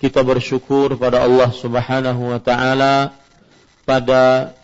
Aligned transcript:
kita 0.00 0.24
bersyukur 0.24 0.96
pada 0.96 1.20
Allah 1.20 1.52
Subhanahu 1.52 2.32
wa 2.32 2.40
taala 2.40 3.12
pada 3.84 4.56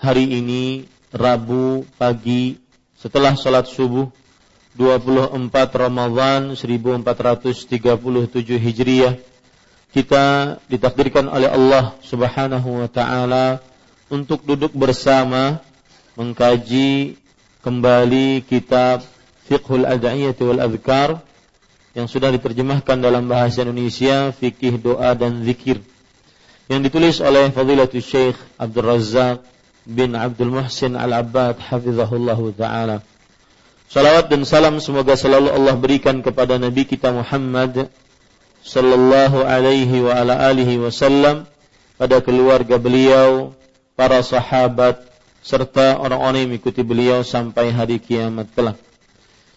hari 0.00 0.24
ini 0.24 0.88
Rabu 1.12 1.84
pagi 2.00 2.56
setelah 2.96 3.36
salat 3.36 3.68
subuh 3.68 4.08
24 4.72 5.36
Ramadhan 5.76 6.56
1437 6.56 7.68
Hijriah. 8.56 9.20
Kita 9.92 10.56
ditakdirkan 10.72 11.28
oleh 11.28 11.52
Allah 11.52 11.92
Subhanahu 12.00 12.80
wa 12.80 12.88
taala 12.88 13.60
untuk 14.08 14.40
duduk 14.40 14.72
bersama 14.72 15.60
mengkaji 16.16 17.20
kembali 17.60 18.40
kitab 18.40 19.04
Fiqhul 19.52 19.84
Ad'iyah 19.84 20.32
wal 20.40 20.64
Adhkar 20.64 21.27
yang 21.98 22.06
sudah 22.06 22.30
diterjemahkan 22.30 23.02
dalam 23.02 23.26
bahasa 23.26 23.66
Indonesia 23.66 24.30
fikih 24.30 24.78
doa 24.78 25.18
dan 25.18 25.42
zikir 25.42 25.82
yang 26.70 26.86
ditulis 26.86 27.18
oleh 27.18 27.50
Fadilatul 27.50 28.04
Syekh 28.04 28.38
Abdul 28.54 28.86
Razak 28.86 29.42
bin 29.82 30.14
Abdul 30.14 30.54
Muhsin 30.54 30.94
Al-Abbad 30.94 31.58
hafizahullah 31.58 32.38
taala. 32.54 32.96
Salawat 33.88 34.28
dan 34.28 34.44
salam 34.44 34.78
semoga 34.84 35.16
selalu 35.16 35.48
Allah 35.48 35.74
berikan 35.80 36.20
kepada 36.20 36.60
Nabi 36.60 36.84
kita 36.84 37.08
Muhammad 37.08 37.88
sallallahu 38.60 39.48
alaihi 39.48 40.04
wa 40.04 40.12
ala 40.12 40.44
alihi 40.52 40.76
wasallam 40.76 41.48
pada 41.96 42.20
keluarga 42.20 42.76
beliau, 42.76 43.56
para 43.96 44.20
sahabat 44.20 45.02
serta 45.40 45.96
orang-orang 45.98 46.44
yang 46.46 46.50
mengikuti 46.52 46.84
beliau 46.84 47.24
sampai 47.24 47.72
hari 47.72 47.96
kiamat 47.96 48.52
kelak. 48.52 48.76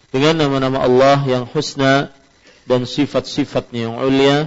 Dengan 0.08 0.48
nama-nama 0.48 0.80
Allah 0.80 1.20
yang 1.28 1.44
husna 1.44 2.08
dan 2.66 2.86
sifat-sifatnya 2.86 3.90
yang 3.90 3.96
ulia, 3.98 4.46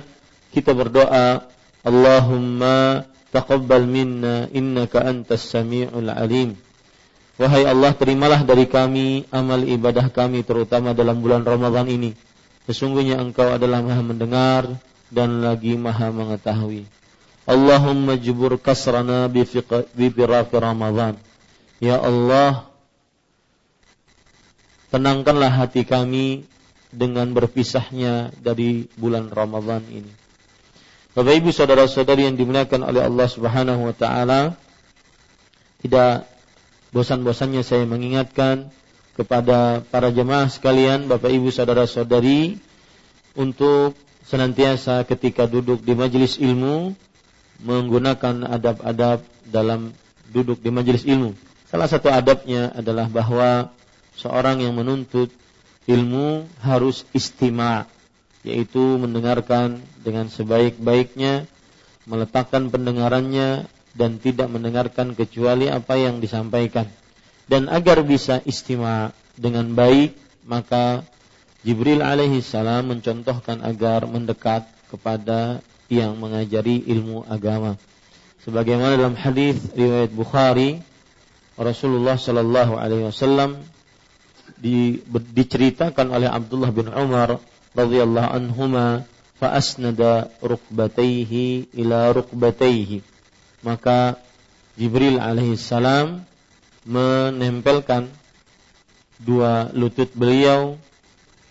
kita 0.55 0.71
berdoa, 0.71 1.51
Allahumma 1.83 3.05
taqabbal 3.29 3.83
minna 3.83 4.47
innaka 4.55 5.03
antas 5.03 5.43
sami'ul 5.51 6.07
alim. 6.07 6.55
Wahai 7.35 7.67
Allah, 7.67 7.91
terimalah 7.91 8.47
dari 8.47 8.63
kami 8.63 9.27
amal 9.27 9.59
ibadah 9.67 10.07
kami 10.07 10.47
terutama 10.47 10.95
dalam 10.95 11.19
bulan 11.19 11.43
Ramadhan 11.43 11.91
ini. 11.91 12.15
Sesungguhnya 12.63 13.19
Engkau 13.19 13.51
adalah 13.51 13.83
Maha 13.83 14.01
mendengar 14.01 14.63
dan 15.11 15.43
lagi 15.43 15.75
Maha 15.75 16.15
mengetahui. 16.15 16.87
Allahumma 17.45 18.17
jubur 18.17 18.55
kasrana 18.57 19.27
bi 19.27 19.43
firafi 19.45 20.55
Ramadhan. 20.55 21.19
Ya 21.77 21.99
Allah, 21.99 22.71
tenangkanlah 24.89 25.51
hati 25.51 25.83
kami 25.83 26.47
dengan 26.95 27.27
berpisahnya 27.35 28.31
dari 28.39 28.87
bulan 28.95 29.27
Ramadhan 29.27 29.83
ini. 29.91 30.11
Bapak 31.15 31.31
Ibu 31.31 31.51
saudara-saudari 31.51 32.27
yang 32.27 32.35
dimuliakan 32.35 32.87
oleh 32.87 33.03
Allah 33.03 33.27
Subhanahu 33.27 33.87
wa 33.87 33.95
taala, 33.95 34.59
tidak 35.79 36.27
bosan-bosannya 36.91 37.63
saya 37.63 37.83
mengingatkan 37.87 38.71
kepada 39.15 39.79
para 39.87 40.11
jemaah 40.11 40.51
sekalian, 40.51 41.07
Bapak 41.07 41.31
Ibu 41.31 41.51
saudara-saudari 41.51 42.59
untuk 43.35 43.95
senantiasa 44.27 45.07
ketika 45.07 45.47
duduk 45.47 45.83
di 45.83 45.95
majelis 45.95 46.35
ilmu 46.35 46.95
menggunakan 47.63 48.51
adab-adab 48.51 49.23
dalam 49.47 49.95
duduk 50.35 50.59
di 50.59 50.67
majelis 50.73 51.07
ilmu. 51.07 51.31
Salah 51.71 51.87
satu 51.87 52.11
adabnya 52.11 52.75
adalah 52.75 53.07
bahwa 53.07 53.71
seorang 54.19 54.63
yang 54.63 54.75
menuntut 54.75 55.31
ilmu 55.85 56.49
harus 56.61 57.05
istima, 57.13 57.85
yaitu 58.41 58.81
mendengarkan 58.97 59.81
dengan 60.01 60.29
sebaik-baiknya, 60.29 61.45
meletakkan 62.05 62.69
pendengarannya 62.69 63.65
dan 63.97 64.21
tidak 64.21 64.49
mendengarkan 64.51 65.13
kecuali 65.17 65.69
apa 65.71 65.97
yang 65.97 66.21
disampaikan. 66.21 66.89
Dan 67.45 67.69
agar 67.69 68.01
bisa 68.01 68.41
istima 68.43 69.13
dengan 69.37 69.73
baik, 69.77 70.17
maka 70.45 71.05
Jibril 71.65 72.05
alaihi 72.05 72.45
salam 72.45 72.93
mencontohkan 72.93 73.61
agar 73.65 74.05
mendekat 74.05 74.69
kepada 74.89 75.65
yang 75.89 76.17
mengajari 76.17 76.81
ilmu 76.85 77.25
agama. 77.25 77.77
Sebagaimana 78.45 78.97
dalam 78.97 79.17
hadis 79.17 79.57
riwayat 79.73 80.13
Bukhari, 80.13 80.81
Rasulullah 81.57 82.21
sallallahu 82.21 82.77
alaihi 82.77 83.09
wasallam 83.09 83.57
di, 84.59 85.01
diceritakan 85.09 86.11
oleh 86.11 86.29
Abdullah 86.29 86.71
bin 86.71 86.89
Umar 86.91 87.37
radhiyallahu 87.75 88.29
anhuma 88.31 89.03
fa 89.35 89.55
asnada 89.55 90.31
rukbatayhi 90.39 91.75
ila 91.75 92.15
rukbatayhi 92.15 93.03
maka 93.65 94.19
Jibril 94.75 95.19
alaihi 95.23 95.55
salam 95.55 96.27
menempelkan 96.83 98.11
dua 99.23 99.71
lutut 99.71 100.11
beliau 100.11 100.75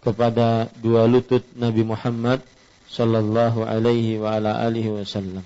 kepada 0.05 0.69
dua 0.79 1.09
lutut 1.09 1.43
Nabi 1.57 1.83
Muhammad 1.83 2.45
sallallahu 2.85 3.65
alaihi 3.65 4.21
wa 4.21 4.37
ala 4.37 4.61
alihi 4.62 4.93
wasallam. 4.93 5.43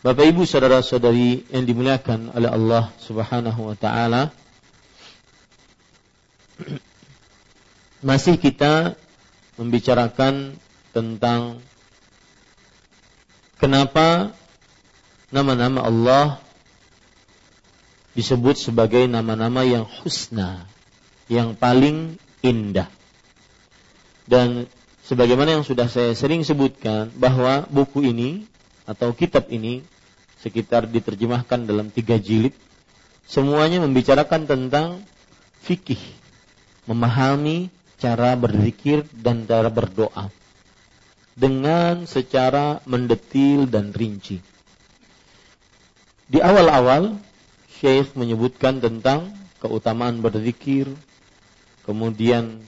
Bapak 0.00 0.24
Ibu 0.24 0.48
saudara-saudari 0.48 1.50
yang 1.52 1.64
dimuliakan 1.66 2.32
oleh 2.32 2.50
Allah 2.50 2.90
Subhanahu 3.02 3.70
wa 3.70 3.76
taala, 3.76 4.32
masih 8.08 8.36
kita 8.40 8.96
membicarakan 9.56 10.56
tentang 10.92 11.60
kenapa 13.56 14.32
nama-nama 15.32 15.84
Allah 15.84 16.26
disebut 18.16 18.56
sebagai 18.56 19.04
nama-nama 19.04 19.60
yang 19.60 19.84
husna, 19.84 20.64
yang 21.28 21.52
paling 21.52 22.16
indah. 22.40 22.88
Dan 24.24 24.64
sebagaimana 25.04 25.60
yang 25.60 25.64
sudah 25.68 25.86
saya 25.92 26.16
sering 26.16 26.40
sebutkan 26.40 27.12
bahwa 27.12 27.68
buku 27.68 28.08
ini 28.08 28.48
atau 28.88 29.12
kitab 29.12 29.52
ini 29.52 29.84
sekitar 30.40 30.88
diterjemahkan 30.88 31.68
dalam 31.68 31.92
tiga 31.92 32.16
jilid, 32.16 32.56
semuanya 33.28 33.84
membicarakan 33.84 34.48
tentang 34.48 35.04
fikih, 35.60 36.00
memahami 36.86 37.68
cara 37.98 38.34
berzikir 38.38 39.02
dan 39.12 39.44
cara 39.44 39.68
berdoa 39.68 40.30
dengan 41.36 42.08
secara 42.08 42.80
mendetil 42.88 43.68
dan 43.68 43.92
rinci. 43.92 44.40
Di 46.26 46.40
awal-awal 46.40 47.20
Syekh 47.76 48.16
menyebutkan 48.16 48.80
tentang 48.80 49.36
keutamaan 49.60 50.24
berzikir, 50.24 50.88
kemudian 51.84 52.64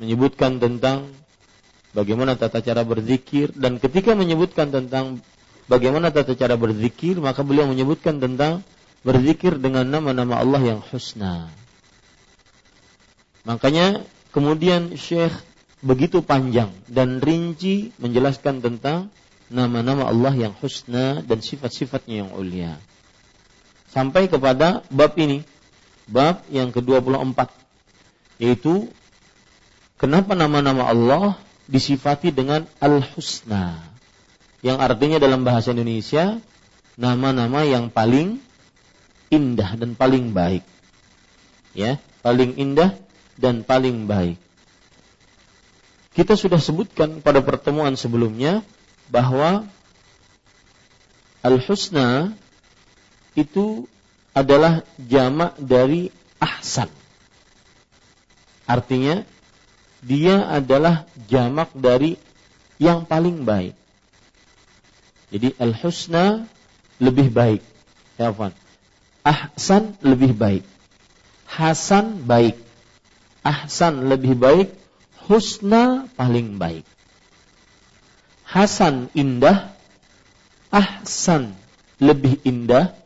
menyebutkan 0.00 0.56
tentang 0.56 1.12
bagaimana 1.92 2.34
tata 2.40 2.64
cara 2.64 2.80
berzikir 2.82 3.52
dan 3.52 3.76
ketika 3.76 4.16
menyebutkan 4.16 4.72
tentang 4.72 5.20
bagaimana 5.68 6.08
tata 6.08 6.32
cara 6.32 6.56
berzikir 6.56 7.20
maka 7.20 7.44
beliau 7.44 7.68
menyebutkan 7.68 8.18
tentang 8.18 8.64
berzikir 9.04 9.60
dengan 9.60 9.84
nama-nama 9.84 10.40
Allah 10.40 10.62
yang 10.64 10.80
husna. 10.80 11.52
Makanya 13.42 14.06
kemudian 14.30 14.94
Syekh 14.94 15.34
begitu 15.82 16.22
panjang 16.22 16.70
dan 16.86 17.18
rinci 17.18 17.90
menjelaskan 17.98 18.62
tentang 18.62 19.10
nama-nama 19.50 20.06
Allah 20.06 20.32
yang 20.32 20.54
husna 20.62 21.20
dan 21.26 21.42
sifat-sifatnya 21.42 22.24
yang 22.24 22.30
ulia 22.32 22.78
sampai 23.92 24.26
kepada 24.26 24.80
bab 24.88 25.12
ini. 25.20 25.44
Bab 26.02 26.42
yang 26.50 26.74
ke-24 26.74 27.46
yaitu 28.42 28.90
kenapa 29.94 30.34
nama-nama 30.34 30.90
Allah 30.90 31.38
disifati 31.70 32.34
dengan 32.34 32.66
Al-Husna 32.82 33.78
yang 34.66 34.82
artinya 34.82 35.22
dalam 35.22 35.46
bahasa 35.46 35.70
Indonesia 35.70 36.42
nama-nama 36.98 37.62
yang 37.62 37.86
paling 37.86 38.42
indah 39.30 39.78
dan 39.78 39.94
paling 39.94 40.34
baik. 40.34 40.66
Ya, 41.72 42.02
paling 42.20 42.58
indah 42.58 42.98
dan 43.36 43.64
paling 43.64 44.04
baik. 44.08 44.38
Kita 46.12 46.36
sudah 46.36 46.60
sebutkan 46.60 47.24
pada 47.24 47.40
pertemuan 47.40 47.96
sebelumnya 47.96 48.60
bahwa 49.08 49.64
Al-Husna 51.40 52.36
itu 53.32 53.88
adalah 54.32 54.84
jamak 55.00 55.56
dari 55.60 56.12
ahsan. 56.40 56.88
Artinya 58.64 59.24
dia 60.02 60.48
adalah 60.48 61.04
jamak 61.28 61.70
dari 61.76 62.16
yang 62.80 63.06
paling 63.06 63.46
baik. 63.46 63.76
Jadi 65.32 65.56
al-husna 65.56 66.44
lebih 67.00 67.32
baik. 67.32 67.62
Ya, 68.20 68.28
Ahsan 69.22 69.94
lebih 70.02 70.34
baik. 70.34 70.66
Hasan 71.46 72.26
baik. 72.26 72.58
Ahsan 73.42 74.08
lebih 74.08 74.38
baik. 74.38 74.74
Husna 75.26 76.10
paling 76.18 76.58
baik. 76.58 76.86
Hasan 78.46 79.10
indah. 79.14 79.74
Ahsan 80.72 81.54
lebih 82.02 82.40
indah 82.42 83.02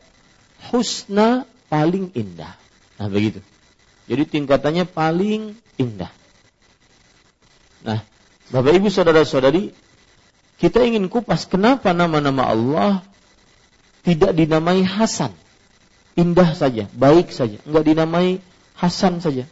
husna 0.71 1.47
paling 1.71 2.11
indah. 2.17 2.55
Nah, 2.97 3.07
begitu. 3.07 3.39
Jadi 4.07 4.23
tingkatannya 4.25 4.87
paling 4.87 5.55
indah. 5.75 6.11
Nah, 7.83 8.01
Bapak 8.49 8.73
Ibu 8.79 8.87
saudara-saudari, 8.87 9.75
kita 10.57 10.81
ingin 10.81 11.11
kupas 11.11 11.45
kenapa 11.45 11.91
nama-nama 11.91 12.47
Allah 12.47 12.91
tidak 14.07 14.33
dinamai 14.33 14.81
Hasan. 14.87 15.35
Indah 16.17 16.57
saja, 16.57 16.89
baik 16.95 17.29
saja, 17.29 17.61
enggak 17.67 17.85
dinamai 17.85 18.41
Hasan 18.73 19.21
saja. 19.21 19.45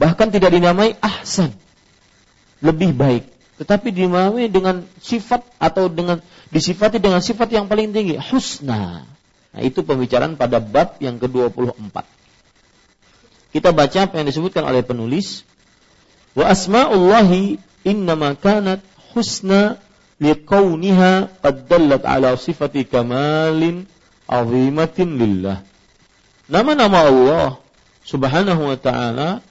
Bahkan 0.00 0.32
tidak 0.32 0.56
dinamai 0.56 0.96
Ahsan. 1.04 1.52
Lebih 2.64 2.96
baik, 2.96 3.24
tetapi 3.60 3.92
dinamai 3.92 4.48
dengan 4.48 4.84
sifat 5.00 5.44
atau 5.60 5.92
dengan 5.92 6.20
disifati 6.48 6.96
dengan 6.96 7.20
sifat 7.20 7.52
yang 7.52 7.68
paling 7.68 7.92
tinggi, 7.92 8.16
husna. 8.16 9.04
Nah, 9.50 9.60
itu 9.60 9.84
pembicaraan 9.84 10.36
pada 10.40 10.60
bab 10.60 10.96
yang 11.00 11.20
ke-24. 11.20 11.96
Kita 13.50 13.72
baca 13.72 13.98
apa 14.06 14.14
yang 14.16 14.28
disebutkan 14.28 14.64
oleh 14.64 14.80
penulis. 14.80 15.44
Wa 16.32 16.52
asma'ullahi 16.52 17.60
innama 17.84 18.38
kanat 18.38 18.80
husna 19.12 19.76
liqauniha 20.22 21.42
qad 21.42 21.66
dallat 21.66 22.04
ala 22.06 22.36
sifati 22.38 22.86
kamalin 22.86 23.88
azimatin 24.30 25.18
lillah. 25.18 25.58
Nama-nama 26.46 26.98
Allah 27.08 27.48
Subhanahu 28.06 28.62
wa 28.70 28.78
taala 28.78 29.42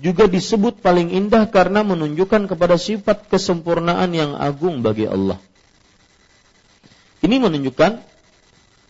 juga 0.00 0.24
disebut 0.30 0.80
paling 0.80 1.12
indah 1.12 1.48
karena 1.50 1.84
menunjukkan 1.84 2.48
kepada 2.48 2.80
sifat 2.80 3.28
kesempurnaan 3.28 4.12
yang 4.12 4.32
agung 4.38 4.80
bagi 4.80 5.04
Allah. 5.04 5.36
Ini 7.22 7.38
menunjukkan 7.38 8.02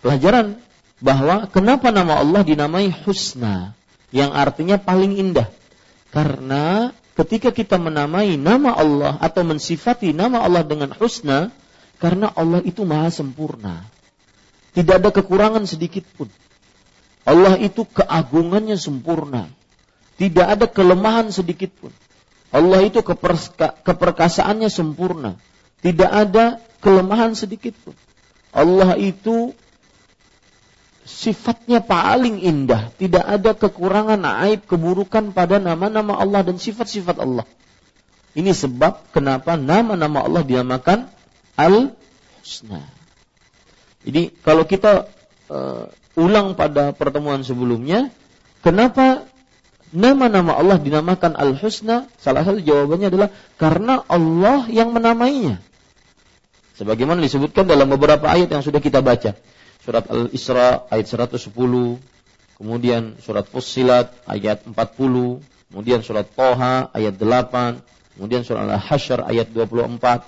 pelajaran 0.00 0.56
bahwa 1.02 1.50
kenapa 1.50 1.90
nama 1.90 2.22
Allah 2.22 2.46
dinamai 2.46 2.88
husna 3.04 3.74
yang 4.14 4.30
artinya 4.30 4.78
paling 4.78 5.18
indah. 5.18 5.50
Karena 6.12 6.92
ketika 7.18 7.50
kita 7.52 7.76
menamai 7.76 8.38
nama 8.40 8.76
Allah 8.76 9.18
atau 9.20 9.42
mensifati 9.44 10.14
nama 10.16 10.40
Allah 10.44 10.64
dengan 10.64 10.94
husna, 10.96 11.52
karena 12.00 12.30
Allah 12.32 12.64
itu 12.64 12.82
maha 12.88 13.12
sempurna. 13.12 13.84
Tidak 14.72 15.00
ada 15.02 15.12
kekurangan 15.12 15.68
sedikit 15.68 16.02
pun. 16.16 16.32
Allah 17.22 17.60
itu 17.60 17.84
keagungannya 17.86 18.74
sempurna. 18.80 19.46
Tidak 20.22 20.46
ada 20.46 20.70
kelemahan 20.70 21.34
sedikit 21.34 21.74
pun. 21.82 21.90
Allah 22.54 22.86
itu 22.86 23.02
keperkasaannya 23.82 24.70
sempurna. 24.70 25.34
Tidak 25.82 26.06
ada 26.06 26.62
kelemahan 26.78 27.34
sedikit 27.34 27.74
pun. 27.82 27.98
Allah 28.54 28.94
itu 29.02 29.50
sifatnya 31.02 31.82
paling 31.82 32.38
indah, 32.38 32.94
tidak 32.94 33.26
ada 33.26 33.50
kekurangan, 33.58 34.22
aib, 34.46 34.62
keburukan 34.70 35.34
pada 35.34 35.58
nama-nama 35.58 36.14
Allah 36.14 36.46
dan 36.46 36.62
sifat-sifat 36.62 37.18
Allah. 37.18 37.42
Ini 38.38 38.54
sebab 38.54 39.10
kenapa 39.10 39.58
nama-nama 39.58 40.22
Allah 40.22 40.46
dinamakan 40.46 41.10
Al-Husna. 41.58 42.86
Jadi 44.06 44.30
kalau 44.46 44.62
kita 44.70 45.10
uh, 45.50 45.90
ulang 46.14 46.54
pada 46.54 46.94
pertemuan 46.94 47.42
sebelumnya, 47.42 48.14
kenapa 48.62 49.31
nama-nama 49.92 50.56
Allah 50.56 50.80
dinamakan 50.80 51.36
Al-Husna? 51.36 52.08
Salah 52.18 52.42
satu 52.42 52.58
jawabannya 52.58 53.12
adalah 53.12 53.28
karena 53.60 54.02
Allah 54.08 54.66
yang 54.72 54.90
menamainya. 54.90 55.60
Sebagaimana 56.74 57.20
disebutkan 57.20 57.68
dalam 57.68 57.86
beberapa 57.92 58.26
ayat 58.26 58.48
yang 58.50 58.64
sudah 58.64 58.80
kita 58.80 59.04
baca 59.04 59.36
surat 59.82 60.06
Al-Isra 60.08 60.88
ayat 60.88 61.06
110, 61.10 61.52
kemudian 62.56 63.18
surat 63.18 63.44
Fussilat 63.50 64.14
ayat 64.30 64.64
40, 64.64 64.74
kemudian 65.70 66.00
surat 66.00 66.26
Toha 66.30 66.88
ayat 66.94 67.18
8, 67.18 68.16
kemudian 68.16 68.42
surat 68.46 68.70
Al-Hasyr 68.70 69.26
ayat 69.26 69.50
24. 69.50 70.22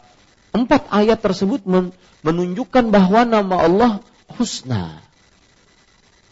Empat 0.54 0.82
ayat 0.90 1.18
tersebut 1.18 1.66
menunjukkan 2.22 2.84
bahwa 2.90 3.26
nama 3.26 3.56
Allah 3.62 3.92
husna. 4.38 5.02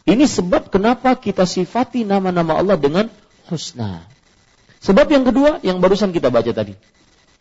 Ini 0.03 0.27
sebab 0.27 0.71
kenapa 0.71 1.15
kita 1.15 1.47
sifati 1.47 2.03
nama-nama 2.03 2.59
Allah 2.59 2.75
dengan 2.75 3.07
husna. 3.53 4.09
Sebab 4.81 5.07
yang 5.13 5.29
kedua 5.29 5.61
yang 5.61 5.79
barusan 5.79 6.11
kita 6.11 6.33
baca 6.33 6.49
tadi. 6.51 6.75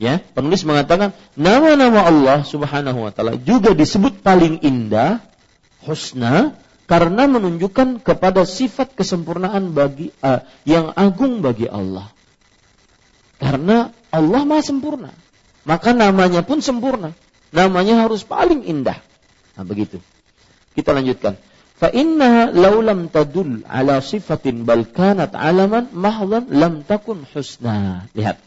Ya, 0.01 0.17
penulis 0.17 0.65
mengatakan 0.65 1.13
nama-nama 1.37 2.03
Allah 2.03 2.39
Subhanahu 2.43 3.05
wa 3.05 3.11
taala 3.13 3.37
juga 3.37 3.71
disebut 3.71 4.25
paling 4.25 4.59
indah 4.65 5.21
husna 5.85 6.57
karena 6.89 7.29
menunjukkan 7.29 8.03
kepada 8.03 8.43
sifat 8.43 8.97
kesempurnaan 8.97 9.71
bagi 9.71 10.11
uh, 10.19 10.43
yang 10.67 10.91
agung 10.91 11.39
bagi 11.39 11.69
Allah. 11.69 12.09
Karena 13.39 13.93
Allah 14.11 14.41
Maha 14.43 14.61
sempurna, 14.61 15.15
maka 15.63 15.95
namanya 15.95 16.43
pun 16.43 16.59
sempurna. 16.59 17.15
Namanya 17.51 18.07
harus 18.07 18.23
paling 18.23 18.63
indah. 18.63 18.95
Nah, 19.59 19.63
begitu. 19.67 19.99
Kita 20.71 20.95
lanjutkan. 20.95 21.35
Fa 21.81 21.89
inna 21.89 22.53
law 22.53 22.77
lam 22.77 23.09
tadul 23.09 23.65
ala 23.65 24.05
sifatin 24.05 24.69
bal 24.69 24.85
kanat 24.85 25.33
alaman 25.33 25.89
mahdhan 25.89 26.45
lam 26.53 26.85
takun 26.85 27.25
husna. 27.33 28.05
Lihat. 28.13 28.37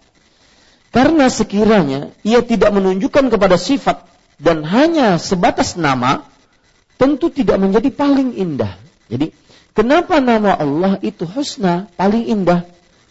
Karena 0.95 1.26
sekiranya 1.26 2.14
ia 2.23 2.47
tidak 2.47 2.71
menunjukkan 2.71 3.35
kepada 3.35 3.59
sifat 3.59 4.07
dan 4.38 4.62
hanya 4.62 5.19
sebatas 5.19 5.75
nama, 5.75 6.23
tentu 6.95 7.35
tidak 7.35 7.59
menjadi 7.59 7.91
paling 7.91 8.38
indah. 8.38 8.79
Jadi 9.11 9.35
Kenapa 9.75 10.23
nama 10.23 10.55
Allah 10.55 11.03
itu 11.03 11.26
husna, 11.26 11.91
paling 11.99 12.31
indah? 12.31 12.62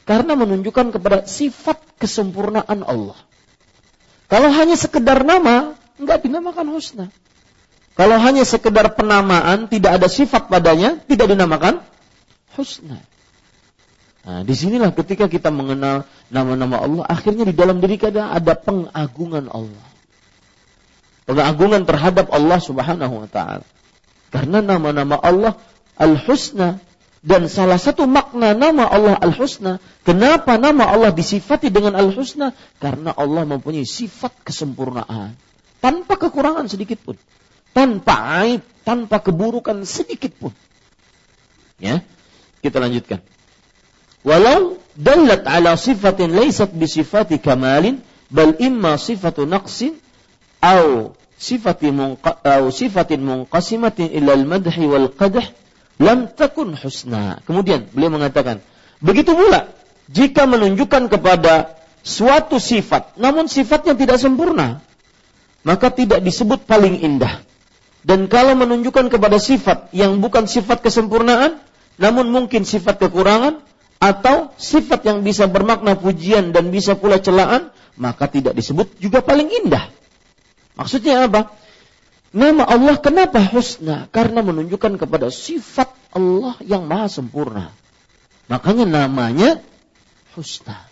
Karena 0.08 0.32
menunjukkan 0.40 0.96
kepada 0.96 1.28
sifat 1.28 1.76
kesempurnaan 2.00 2.88
Allah. 2.88 3.20
Kalau 4.32 4.48
hanya 4.48 4.80
sekedar 4.80 5.28
nama, 5.28 5.76
enggak 6.00 6.24
dinamakan 6.24 6.72
husna. 6.72 7.06
Kalau 7.94 8.18
hanya 8.18 8.42
sekedar 8.42 8.98
penamaan, 8.98 9.70
tidak 9.70 10.02
ada 10.02 10.10
sifat 10.10 10.50
padanya, 10.50 10.98
tidak 11.06 11.30
dinamakan 11.30 11.86
husna. 12.58 12.98
Nah, 14.24 14.42
di 14.42 14.56
sinilah 14.56 14.96
ketika 14.96 15.28
kita 15.28 15.52
mengenal 15.52 16.08
nama-nama 16.32 16.80
Allah, 16.80 17.04
akhirnya 17.06 17.44
di 17.44 17.54
dalam 17.54 17.84
diri 17.84 18.00
kita 18.00 18.34
ada 18.34 18.56
pengagungan 18.56 19.52
Allah. 19.52 19.86
Pengagungan 21.28 21.84
terhadap 21.84 22.32
Allah 22.32 22.60
subhanahu 22.60 23.24
wa 23.24 23.28
ta'ala. 23.28 23.68
Karena 24.34 24.64
nama-nama 24.64 25.20
Allah 25.20 25.54
Al-Husna 26.00 26.82
dan 27.24 27.48
salah 27.48 27.80
satu 27.80 28.04
makna 28.04 28.52
nama 28.52 28.84
Allah 28.90 29.16
Al-Husna, 29.16 29.80
kenapa 30.04 30.60
nama 30.60 30.90
Allah 30.90 31.16
disifati 31.16 31.72
dengan 31.72 31.96
Al-Husna? 31.96 32.52
Karena 32.82 33.16
Allah 33.16 33.48
mempunyai 33.48 33.88
sifat 33.88 34.44
kesempurnaan, 34.44 35.38
tanpa 35.80 36.20
kekurangan 36.20 36.68
sedikit 36.68 37.00
pun, 37.00 37.16
tanpa 37.74 38.46
aib, 38.46 38.62
tanpa 38.86 39.20
keburukan 39.20 39.84
sedikit 39.84 40.32
pun. 40.38 40.54
Ya, 41.82 42.06
kita 42.62 42.80
lanjutkan. 42.80 43.20
Walau 44.24 44.80
dalat 44.96 45.44
ala 45.44 45.76
sifatin 45.76 46.32
laysat 46.32 46.72
bisifati 46.72 47.42
kamalin 47.44 48.00
bal 48.32 48.56
imma 48.56 48.96
sifatu 48.96 49.44
naqsin 49.44 50.00
au 50.64 51.12
sifati 51.36 51.92
munqa, 51.92 52.40
au 52.40 52.72
sifatin 52.72 53.20
munqasimatin 53.20 54.16
ila 54.16 54.32
al-madhi 54.40 54.86
wal 54.88 55.12
qadah 55.12 55.44
lam 56.00 56.32
takun 56.32 56.72
husna. 56.80 57.44
Kemudian 57.44 57.92
beliau 57.92 58.16
mengatakan, 58.16 58.64
begitu 59.04 59.36
pula 59.36 59.76
jika 60.08 60.48
menunjukkan 60.48 61.12
kepada 61.12 61.76
suatu 62.00 62.64
sifat, 62.64 63.20
namun 63.20 63.52
sifatnya 63.52 63.96
tidak 63.96 64.18
sempurna, 64.24 64.80
maka 65.68 65.92
tidak 65.92 66.24
disebut 66.24 66.64
paling 66.64 67.04
indah. 67.04 67.44
Dan 68.04 68.28
kalau 68.28 68.54
menunjukkan 68.60 69.08
kepada 69.08 69.40
sifat 69.40 69.92
yang 69.96 70.20
bukan 70.20 70.44
sifat 70.44 70.84
kesempurnaan, 70.84 71.64
namun 71.96 72.30
mungkin 72.30 72.68
sifat 72.68 73.00
kekurangan 73.00 73.64
atau 74.04 74.52
sifat 74.60 75.08
yang 75.08 75.24
bisa 75.24 75.48
bermakna 75.48 75.96
pujian 75.96 76.52
dan 76.52 76.68
bisa 76.68 77.00
pula 77.00 77.24
celaan, 77.24 77.72
maka 77.96 78.28
tidak 78.28 78.60
disebut 78.60 79.00
juga 79.00 79.24
paling 79.24 79.48
indah. 79.48 79.88
Maksudnya 80.76 81.32
apa? 81.32 81.56
Nama 82.34 82.66
Allah 82.66 82.98
kenapa 83.00 83.40
husna? 83.40 84.12
Karena 84.12 84.44
menunjukkan 84.44 85.00
kepada 85.00 85.32
sifat 85.32 85.94
Allah 86.12 86.60
yang 86.66 86.84
maha 86.90 87.08
sempurna. 87.08 87.72
Makanya 88.52 88.84
namanya 88.84 89.64
husna. 90.36 90.90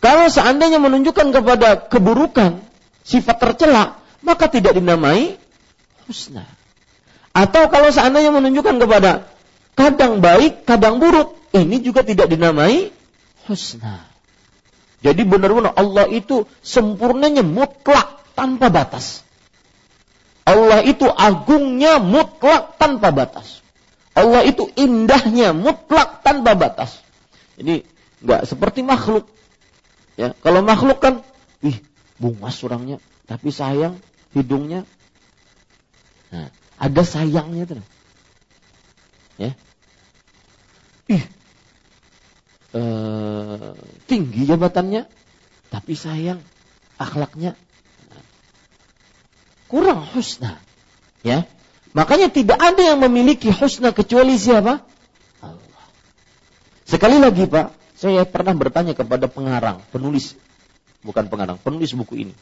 Kalau 0.00 0.32
seandainya 0.32 0.80
menunjukkan 0.80 1.28
kepada 1.28 1.76
keburukan, 1.88 2.64
sifat 3.04 3.36
tercela, 3.36 4.00
maka 4.24 4.48
tidak 4.48 4.76
dinamai 4.76 5.39
husna. 6.10 6.42
Atau 7.30 7.70
kalau 7.70 7.94
seandainya 7.94 8.34
menunjukkan 8.34 8.82
kepada 8.82 9.30
kadang 9.78 10.18
baik, 10.18 10.66
kadang 10.66 10.98
buruk, 10.98 11.38
ini 11.54 11.78
juga 11.78 12.02
tidak 12.02 12.26
dinamai 12.26 12.90
husna. 13.46 14.10
Jadi 15.00 15.22
benar-benar 15.22 15.78
Allah 15.78 16.10
itu 16.10 16.44
sempurnanya 16.60 17.46
mutlak 17.46 18.20
tanpa 18.34 18.68
batas. 18.68 19.22
Allah 20.42 20.82
itu 20.82 21.06
agungnya 21.06 22.02
mutlak 22.02 22.76
tanpa 22.76 23.14
batas. 23.14 23.62
Allah 24.12 24.42
itu 24.42 24.66
indahnya 24.74 25.54
mutlak 25.54 26.26
tanpa 26.26 26.58
batas. 26.58 26.98
Jadi 27.54 27.86
nggak 28.20 28.42
seperti 28.50 28.82
makhluk. 28.82 29.30
Ya, 30.18 30.36
kalau 30.44 30.60
makhluk 30.60 31.00
kan, 31.00 31.24
ih 31.64 31.80
bunga 32.20 32.52
surangnya, 32.52 33.00
tapi 33.24 33.48
sayang 33.48 33.96
hidungnya. 34.36 34.84
Nah, 36.30 36.48
ada 36.78 37.02
sayangnya 37.02 37.64
tuh. 37.66 37.84
Ya. 39.40 39.52
Ih, 41.10 41.24
eh, 42.76 43.72
tinggi 44.06 44.46
jabatannya, 44.46 45.10
tapi 45.74 45.92
sayang 45.98 46.38
akhlaknya 47.00 47.58
kurang 49.70 50.02
husna. 50.10 50.58
Ya. 51.22 51.46
Makanya 51.94 52.30
tidak 52.30 52.58
ada 52.58 52.82
yang 52.82 52.98
memiliki 52.98 53.50
husna 53.50 53.94
kecuali 53.94 54.34
siapa? 54.38 54.82
Allah. 55.42 55.84
Sekali 56.86 57.18
lagi 57.22 57.46
Pak, 57.46 57.74
saya 57.98 58.26
pernah 58.26 58.54
bertanya 58.54 58.94
kepada 58.94 59.26
pengarang, 59.30 59.82
penulis, 59.94 60.34
bukan 61.02 61.26
pengarang, 61.30 61.58
penulis 61.58 61.94
buku 61.94 62.26
ini. 62.26 62.34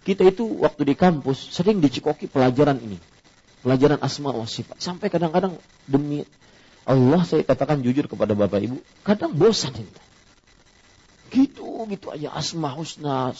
Kita 0.00 0.24
itu 0.24 0.64
waktu 0.64 0.82
di 0.88 0.94
kampus 0.96 1.52
sering 1.52 1.84
dicikoki 1.84 2.26
pelajaran 2.26 2.80
ini. 2.80 2.96
Pelajaran 3.60 4.00
asma 4.00 4.32
wa 4.32 4.48
sifat. 4.48 4.80
Sampai 4.80 5.12
kadang-kadang 5.12 5.60
demi 5.84 6.24
Allah 6.88 7.20
saya 7.28 7.44
katakan 7.44 7.84
jujur 7.84 8.08
kepada 8.08 8.32
Bapak 8.32 8.64
Ibu, 8.64 8.80
kadang 9.04 9.36
bosan 9.36 9.76
itu. 9.76 10.00
Gitu, 11.30 11.68
gitu 11.92 12.10
aja 12.10 12.32
asma 12.34 12.72
husna, 12.72 13.36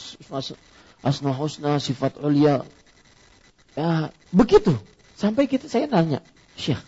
asma 1.01 1.31
husna, 1.33 1.81
sifat 1.81 2.21
ulia, 2.21 2.63
Ya, 3.75 4.11
begitu. 4.35 4.75
Sampai 5.15 5.47
kita 5.47 5.69
saya 5.71 5.87
nanya, 5.87 6.19
Syekh, 6.59 6.81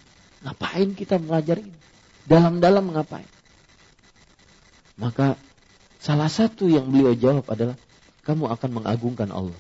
ngapain 0.44 0.92
kita 0.98 1.16
belajar 1.22 1.62
ini? 1.62 1.72
Dalam-dalam 2.28 2.92
ngapain? 2.92 3.28
Maka 5.00 5.40
salah 6.04 6.28
satu 6.28 6.68
yang 6.68 6.92
beliau 6.92 7.16
jawab 7.16 7.46
adalah 7.48 7.76
kamu 8.24 8.48
akan 8.52 8.70
mengagungkan 8.82 9.30
Allah. 9.30 9.60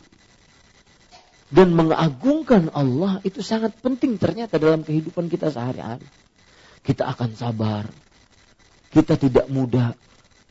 Dan 1.53 1.77
mengagungkan 1.77 2.74
Allah 2.74 3.22
itu 3.22 3.46
sangat 3.46 3.77
penting 3.77 4.17
ternyata 4.17 4.58
dalam 4.58 4.82
kehidupan 4.82 5.29
kita 5.29 5.53
sehari-hari. 5.53 6.08
Kita 6.82 7.13
akan 7.13 7.38
sabar. 7.38 7.86
Kita 8.89 9.20
tidak 9.22 9.46
mudah 9.53 9.93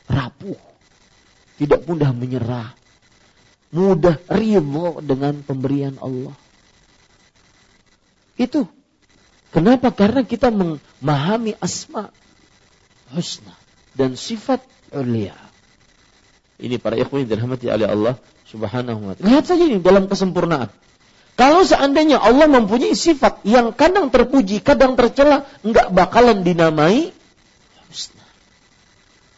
rapuh. 0.07 0.57
Tidak 1.59 1.83
mudah 1.83 2.15
menyerah. 2.15 2.71
Mudah 3.75 4.15
ridho 4.31 5.03
dengan 5.03 5.43
pemberian 5.43 5.99
Allah. 5.99 6.31
Itu. 8.39 8.65
Kenapa? 9.51 9.91
Karena 9.91 10.23
kita 10.23 10.49
memahami 10.49 11.53
asma 11.59 12.09
husna 13.13 13.53
dan 13.93 14.17
sifat 14.17 14.63
ulia. 14.89 15.37
Ini 16.63 16.79
para 16.79 16.95
ikhwan 16.95 17.27
yang 17.27 17.35
dirahmati 17.35 17.67
oleh 17.67 17.87
Allah 17.91 18.15
Subhanahu 18.47 19.11
wa 19.11 19.13
taala. 19.19 19.27
Lihat 19.27 19.43
saja 19.43 19.63
ini 19.67 19.83
dalam 19.83 20.07
kesempurnaan. 20.07 20.71
Kalau 21.35 21.67
seandainya 21.67 22.23
Allah 22.23 22.47
mempunyai 22.47 22.95
sifat 22.95 23.43
yang 23.43 23.75
kadang 23.75 24.07
terpuji, 24.07 24.63
kadang 24.63 24.95
tercela, 24.95 25.43
enggak 25.59 25.91
bakalan 25.91 26.45
dinamai 26.45 27.11
husna. 27.91 28.23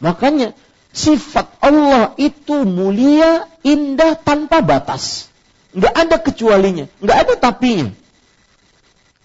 Makanya 0.06 0.54
sifat 0.94 1.50
Allah 1.66 2.14
itu 2.22 2.62
mulia, 2.62 3.50
indah 3.66 4.22
tanpa 4.22 4.62
batas. 4.62 5.32
Enggak 5.74 5.96
ada 5.98 6.18
kecualinya, 6.22 6.86
enggak 7.02 7.18
ada 7.26 7.34
tapinya. 7.42 7.90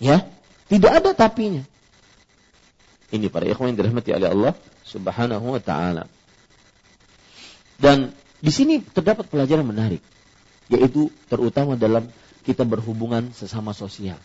Ya, 0.01 0.25
tidak 0.73 1.05
ada 1.05 1.11
tapinya. 1.13 1.69
Ini 3.13 3.29
para 3.29 3.45
ikhwan 3.45 3.75
yang 3.75 3.79
dirahmati 3.83 4.15
oleh 4.15 4.29
Allah 4.31 4.53
Subhanahu 4.87 5.59
wa 5.59 5.61
taala. 5.61 6.07
Dan 7.81 8.13
di 8.39 8.53
sini 8.53 8.85
terdapat 8.85 9.27
pelajaran 9.33 9.65
menarik, 9.65 10.05
yaitu 10.69 11.09
terutama 11.33 11.81
dalam 11.81 12.07
kita 12.45 12.69
berhubungan 12.69 13.33
sesama 13.33 13.73
sosial. 13.73 14.21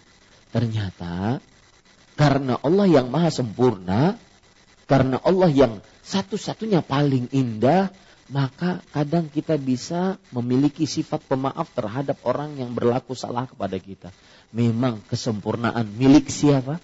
Ternyata 0.52 1.40
karena 2.20 2.60
Allah 2.60 2.88
yang 2.88 3.08
maha 3.08 3.32
sempurna, 3.32 4.20
karena 4.88 5.20
Allah 5.24 5.52
yang 5.52 5.74
satu-satunya 6.04 6.84
paling 6.84 7.32
indah, 7.32 7.92
maka 8.28 8.84
kadang 8.92 9.32
kita 9.32 9.56
bisa 9.56 10.20
memiliki 10.36 10.84
sifat 10.84 11.24
pemaaf 11.28 11.72
terhadap 11.72 12.20
orang 12.28 12.60
yang 12.60 12.76
berlaku 12.76 13.16
salah 13.16 13.48
kepada 13.48 13.80
kita 13.80 14.12
memang 14.56 15.04
kesempurnaan 15.12 15.84
milik 16.00 16.32
siapa? 16.32 16.80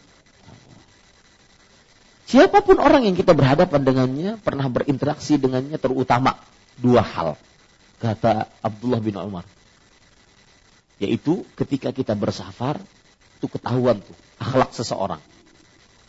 Siapa 2.28 2.64
pun 2.64 2.80
orang 2.80 3.08
yang 3.08 3.16
kita 3.16 3.36
berhadapan 3.36 3.82
dengannya, 3.84 4.32
pernah 4.40 4.68
berinteraksi 4.72 5.36
dengannya 5.36 5.76
terutama 5.76 6.40
dua 6.80 7.04
hal. 7.04 7.36
Kata 8.00 8.50
Abdullah 8.62 9.02
bin 9.02 9.18
Umar. 9.18 9.46
Yaitu 11.02 11.44
ketika 11.58 11.90
kita 11.90 12.14
bersafar, 12.14 12.78
itu 13.42 13.50
ketahuan 13.50 13.98
tuh 14.00 14.18
akhlak 14.38 14.72
seseorang. 14.74 15.22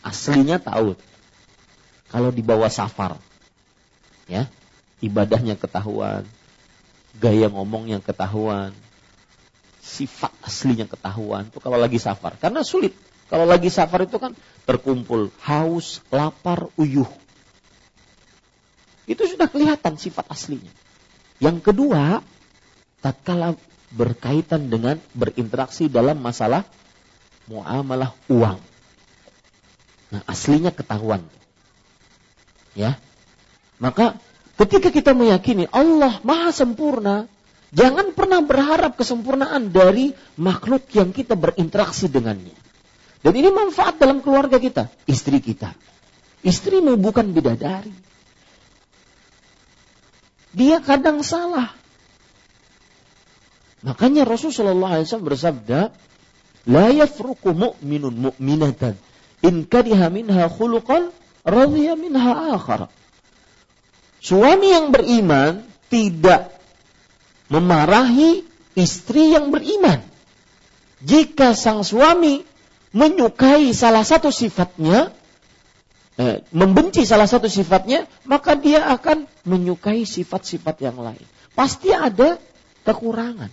Aslinya 0.05 0.61
tahu. 0.61 0.93
Kalau 2.13 2.29
dibawa 2.29 2.69
safar, 2.69 3.17
ya, 4.29 4.45
ibadahnya 5.01 5.57
ketahuan, 5.57 6.21
gaya 7.17 7.49
ngomongnya 7.49 7.97
ketahuan, 8.05 8.69
sifat 9.83 10.31
aslinya 10.45 10.87
ketahuan 10.87 11.49
itu 11.51 11.59
kalau 11.59 11.75
lagi 11.75 11.99
safar. 11.99 12.39
Karena 12.39 12.63
sulit 12.63 12.95
Kalau 13.33 13.49
lagi 13.49 13.73
safar 13.73 14.05
itu 14.05 14.21
kan 14.21 14.37
terkumpul 14.69 15.33
haus, 15.41 16.05
lapar, 16.13 16.69
uyuh. 16.77 17.09
Itu 19.03 19.27
sudah 19.27 19.51
kelihatan 19.51 19.99
sifat 19.99 20.27
aslinya. 20.31 20.71
Yang 21.43 21.71
kedua, 21.71 22.23
tatkala 23.03 23.59
berkaitan 23.93 24.71
dengan 24.71 24.97
berinteraksi 25.13 25.91
dalam 25.91 26.17
masalah 26.23 26.63
muamalah 27.51 28.15
uang. 28.31 28.59
Nah, 30.13 30.21
aslinya 30.29 30.71
ketahuan. 30.71 31.25
Ya. 32.73 32.97
Maka 33.77 34.17
ketika 34.55 34.89
kita 34.93 35.11
meyakini 35.11 35.67
Allah 35.69 36.23
Maha 36.23 36.55
sempurna, 36.55 37.27
jangan 37.75 38.15
pernah 38.15 38.39
berharap 38.39 38.95
kesempurnaan 38.95 39.73
dari 39.73 40.15
makhluk 40.39 40.87
yang 40.95 41.11
kita 41.11 41.35
berinteraksi 41.35 42.07
dengannya. 42.07 42.55
Dan 43.23 43.33
ini 43.39 43.49
manfaat 43.51 43.99
dalam 43.99 44.19
keluarga 44.19 44.59
kita, 44.59 44.91
istri 45.07 45.39
kita. 45.39 45.71
Istrimu 46.43 46.99
bukan 46.99 47.31
bidadari. 47.31 47.91
Dia 50.53 50.79
kadang 50.79 51.25
salah. 51.25 51.73
Makanya 53.83 54.23
Rasulullah 54.23 55.01
SAW 55.03 55.27
bersabda, 55.27 55.91
La 56.71 56.87
yafruku 56.93 57.51
mu'minun 57.51 58.31
mu'minatan 58.31 58.95
in 59.43 59.67
kariha 59.67 60.07
minha 60.07 60.47
khuluqan 60.47 61.11
radhiya 61.43 61.99
minha 61.99 62.55
akhar. 62.55 62.87
Suami 64.23 64.71
yang 64.71 64.95
beriman 64.95 65.67
tidak 65.91 66.55
memarahi 67.51 68.47
istri 68.79 69.35
yang 69.35 69.51
beriman. 69.51 69.99
Jika 71.03 71.51
sang 71.51 71.83
suami 71.83 72.47
menyukai 72.95 73.75
salah 73.75 74.07
satu 74.07 74.31
sifatnya, 74.31 75.11
eh, 76.17 76.45
membenci 76.53 77.05
salah 77.07 77.25
satu 77.25 77.49
sifatnya, 77.49 78.05
maka 78.27 78.53
dia 78.53 78.85
akan 78.89 79.25
menyukai 79.47 80.05
sifat-sifat 80.05 80.75
yang 80.83 80.97
lain. 80.99 81.25
Pasti 81.53 81.93
ada 81.93 82.37
kekurangan. 82.85 83.49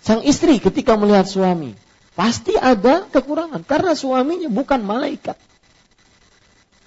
Sang 0.00 0.24
istri 0.24 0.56
ketika 0.58 0.96
melihat 0.96 1.28
suami, 1.28 1.76
pasti 2.16 2.56
ada 2.56 3.04
kekurangan 3.08 3.62
karena 3.62 3.92
suaminya 3.92 4.48
bukan 4.48 4.80
malaikat. 4.80 5.36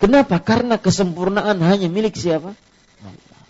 Kenapa? 0.02 0.42
Karena 0.42 0.76
kesempurnaan 0.76 1.64
hanya 1.64 1.88
milik 1.88 2.18
siapa? 2.20 2.58
Allah. 3.06 3.42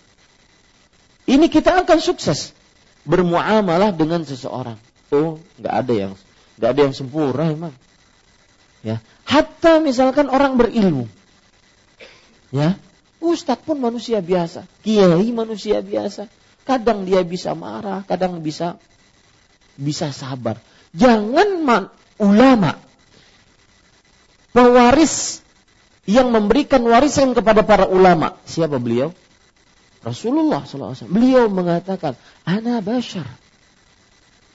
Ini 1.26 1.50
kita 1.50 1.82
akan 1.82 1.98
sukses 1.98 2.54
bermuamalah 3.08 3.96
dengan 3.96 4.22
seseorang. 4.28 4.78
Oh, 5.10 5.40
nggak 5.58 5.74
ada 5.74 5.94
yang 5.94 6.14
nggak 6.60 6.70
ada 6.70 6.82
yang 6.86 6.94
sempurna 6.94 7.50
emang. 7.50 7.74
Ya, 8.84 9.00
hatta 9.28 9.80
misalkan 9.84 10.30
orang 10.30 10.60
berilmu. 10.60 11.10
Ya, 12.54 12.78
ustadz 13.18 13.66
pun 13.66 13.82
manusia 13.82 14.22
biasa, 14.22 14.70
kiai 14.86 15.30
manusia 15.34 15.82
biasa. 15.82 16.30
Kadang 16.64 17.04
dia 17.04 17.26
bisa 17.28 17.52
marah, 17.58 18.08
kadang 18.08 18.40
bisa 18.40 18.80
bisa 19.76 20.14
sabar. 20.14 20.62
Jangan 20.94 21.50
man, 21.66 21.84
ulama 22.22 22.78
pewaris 24.54 25.42
yang 26.06 26.30
memberikan 26.30 26.80
warisan 26.86 27.34
kepada 27.34 27.66
para 27.66 27.90
ulama. 27.90 28.38
Siapa 28.46 28.78
beliau? 28.78 29.12
Rasulullah 30.06 30.64
SAW. 30.64 31.10
Beliau 31.10 31.50
mengatakan, 31.50 32.16
Ana 32.46 32.80
bashar. 32.80 33.28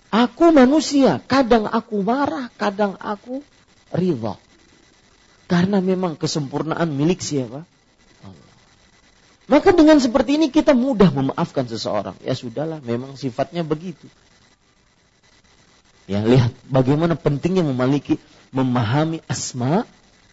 Aku 0.08 0.54
manusia. 0.54 1.20
Kadang 1.28 1.68
aku 1.68 2.00
marah, 2.00 2.48
kadang 2.56 2.96
aku 2.96 3.44
ridha. 3.92 4.40
Karena 5.48 5.80
memang 5.80 6.20
kesempurnaan 6.20 6.92
milik 6.92 7.24
siapa? 7.24 7.64
Allah. 8.20 8.54
Maka 9.48 9.72
dengan 9.72 9.96
seperti 9.96 10.36
ini 10.36 10.52
kita 10.52 10.76
mudah 10.76 11.08
memaafkan 11.08 11.64
seseorang. 11.64 12.20
Ya 12.20 12.36
sudahlah, 12.36 12.84
memang 12.84 13.16
sifatnya 13.16 13.64
begitu. 13.64 14.04
Ya 16.04 16.20
lihat 16.20 16.52
bagaimana 16.68 17.16
pentingnya 17.16 17.64
memiliki 17.64 18.20
memahami 18.52 19.24
asma 19.28 19.88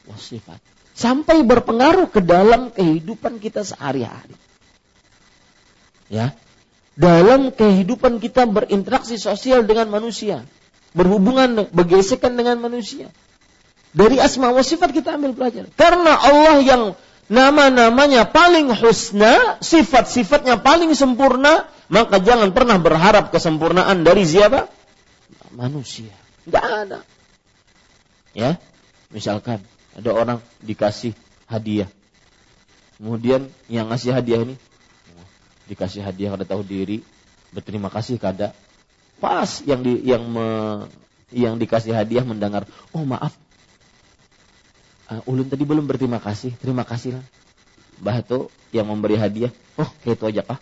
wa 0.07 0.17
sifat 0.19 0.59
sampai 0.95 1.43
berpengaruh 1.43 2.07
ke 2.07 2.23
dalam 2.23 2.71
kehidupan 2.71 3.43
kita 3.43 3.67
sehari-hari. 3.67 4.33
Ya. 6.07 6.33
Dalam 6.95 7.51
kehidupan 7.51 8.23
kita 8.23 8.47
berinteraksi 8.47 9.19
sosial 9.19 9.67
dengan 9.67 9.91
manusia, 9.91 10.47
berhubungan 10.95 11.67
bergesekan 11.75 12.39
dengan 12.39 12.55
manusia. 12.63 13.11
Dari 13.95 14.19
asma 14.19 14.51
wa 14.51 14.59
sifat 14.59 14.91
kita 14.91 15.15
ambil 15.15 15.31
pelajaran. 15.31 15.71
Karena 15.79 16.19
Allah 16.19 16.59
yang 16.59 16.83
nama-namanya 17.31 18.27
paling 18.27 18.67
husna, 18.75 19.55
sifat-sifatnya 19.63 20.59
paling 20.59 20.91
sempurna, 20.91 21.65
maka 21.87 22.19
jangan 22.19 22.51
pernah 22.51 22.75
berharap 22.75 23.31
kesempurnaan 23.31 24.03
dari 24.03 24.27
siapa? 24.27 24.67
Manusia. 25.55 26.11
Tidak 26.43 26.65
ada. 26.65 26.99
Ya, 28.35 28.59
misalkan 29.15 29.63
ada 29.95 30.11
orang 30.11 30.43
dikasih 30.59 31.15
hadiah. 31.47 31.87
Kemudian 32.99 33.47
yang 33.71 33.87
ngasih 33.87 34.11
hadiah 34.11 34.43
ini 34.43 34.55
dikasih 35.65 36.05
hadiah 36.05 36.35
kada 36.35 36.45
tahu 36.45 36.61
diri, 36.61 37.01
berterima 37.55 37.89
kasih 37.89 38.19
kada. 38.21 38.53
Pas 39.17 39.63
yang 39.63 39.81
di 39.81 40.03
yang 40.03 40.27
me, 40.27 40.47
yang 41.31 41.55
dikasih 41.55 41.95
hadiah 41.95 42.27
mendengar, 42.27 42.67
"Oh, 42.91 43.07
maaf, 43.07 43.33
uh, 45.11 45.21
ulun 45.29 45.47
tadi 45.49 45.63
belum 45.65 45.85
berterima 45.85 46.17
kasih. 46.21 46.53
Terima 46.57 46.83
kasih 46.85 47.19
lah. 47.19 47.25
Yang 48.75 48.87
memberi 48.91 49.15
hadiah. 49.15 49.51
Oh, 49.79 49.87
kayak 50.03 50.19
itu 50.19 50.25
aja 50.35 50.41
kah? 50.43 50.59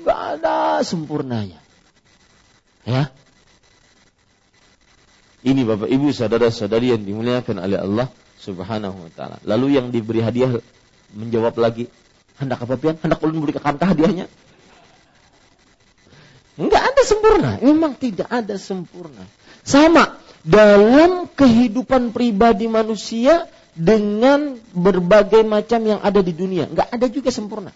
Gak 0.00 0.20
ada 0.38 0.80
sempurnanya. 0.86 1.58
Ya. 2.86 3.12
Ini 5.40 5.64
Bapak 5.64 5.88
Ibu 5.88 6.12
saudara-saudari 6.12 6.92
yang 6.92 7.02
dimuliakan 7.04 7.64
oleh 7.64 7.80
Allah 7.80 8.06
Subhanahu 8.40 9.08
wa 9.08 9.10
taala. 9.12 9.36
Lalu 9.44 9.76
yang 9.76 9.88
diberi 9.88 10.20
hadiah 10.20 10.60
menjawab 11.16 11.56
lagi, 11.56 11.88
hendak 12.36 12.64
apa 12.64 12.76
pian? 12.76 12.96
Hendak 13.00 13.20
ulun 13.24 13.44
beri 13.44 13.56
kekantah 13.56 13.92
hadiahnya? 13.96 14.28
Enggak 16.60 16.82
ada 16.92 17.02
sempurna. 17.08 17.50
Memang 17.60 17.96
tidak 17.96 18.28
ada 18.28 18.60
sempurna. 18.60 19.24
Sama 19.64 20.20
dalam 20.46 21.28
kehidupan 21.28 22.16
pribadi 22.16 22.66
manusia 22.70 23.48
dengan 23.76 24.56
berbagai 24.72 25.44
macam 25.44 25.80
yang 25.84 26.00
ada 26.00 26.20
di 26.20 26.32
dunia. 26.32 26.68
Nggak 26.68 26.88
ada 26.90 27.06
juga 27.08 27.30
sempurna. 27.32 27.72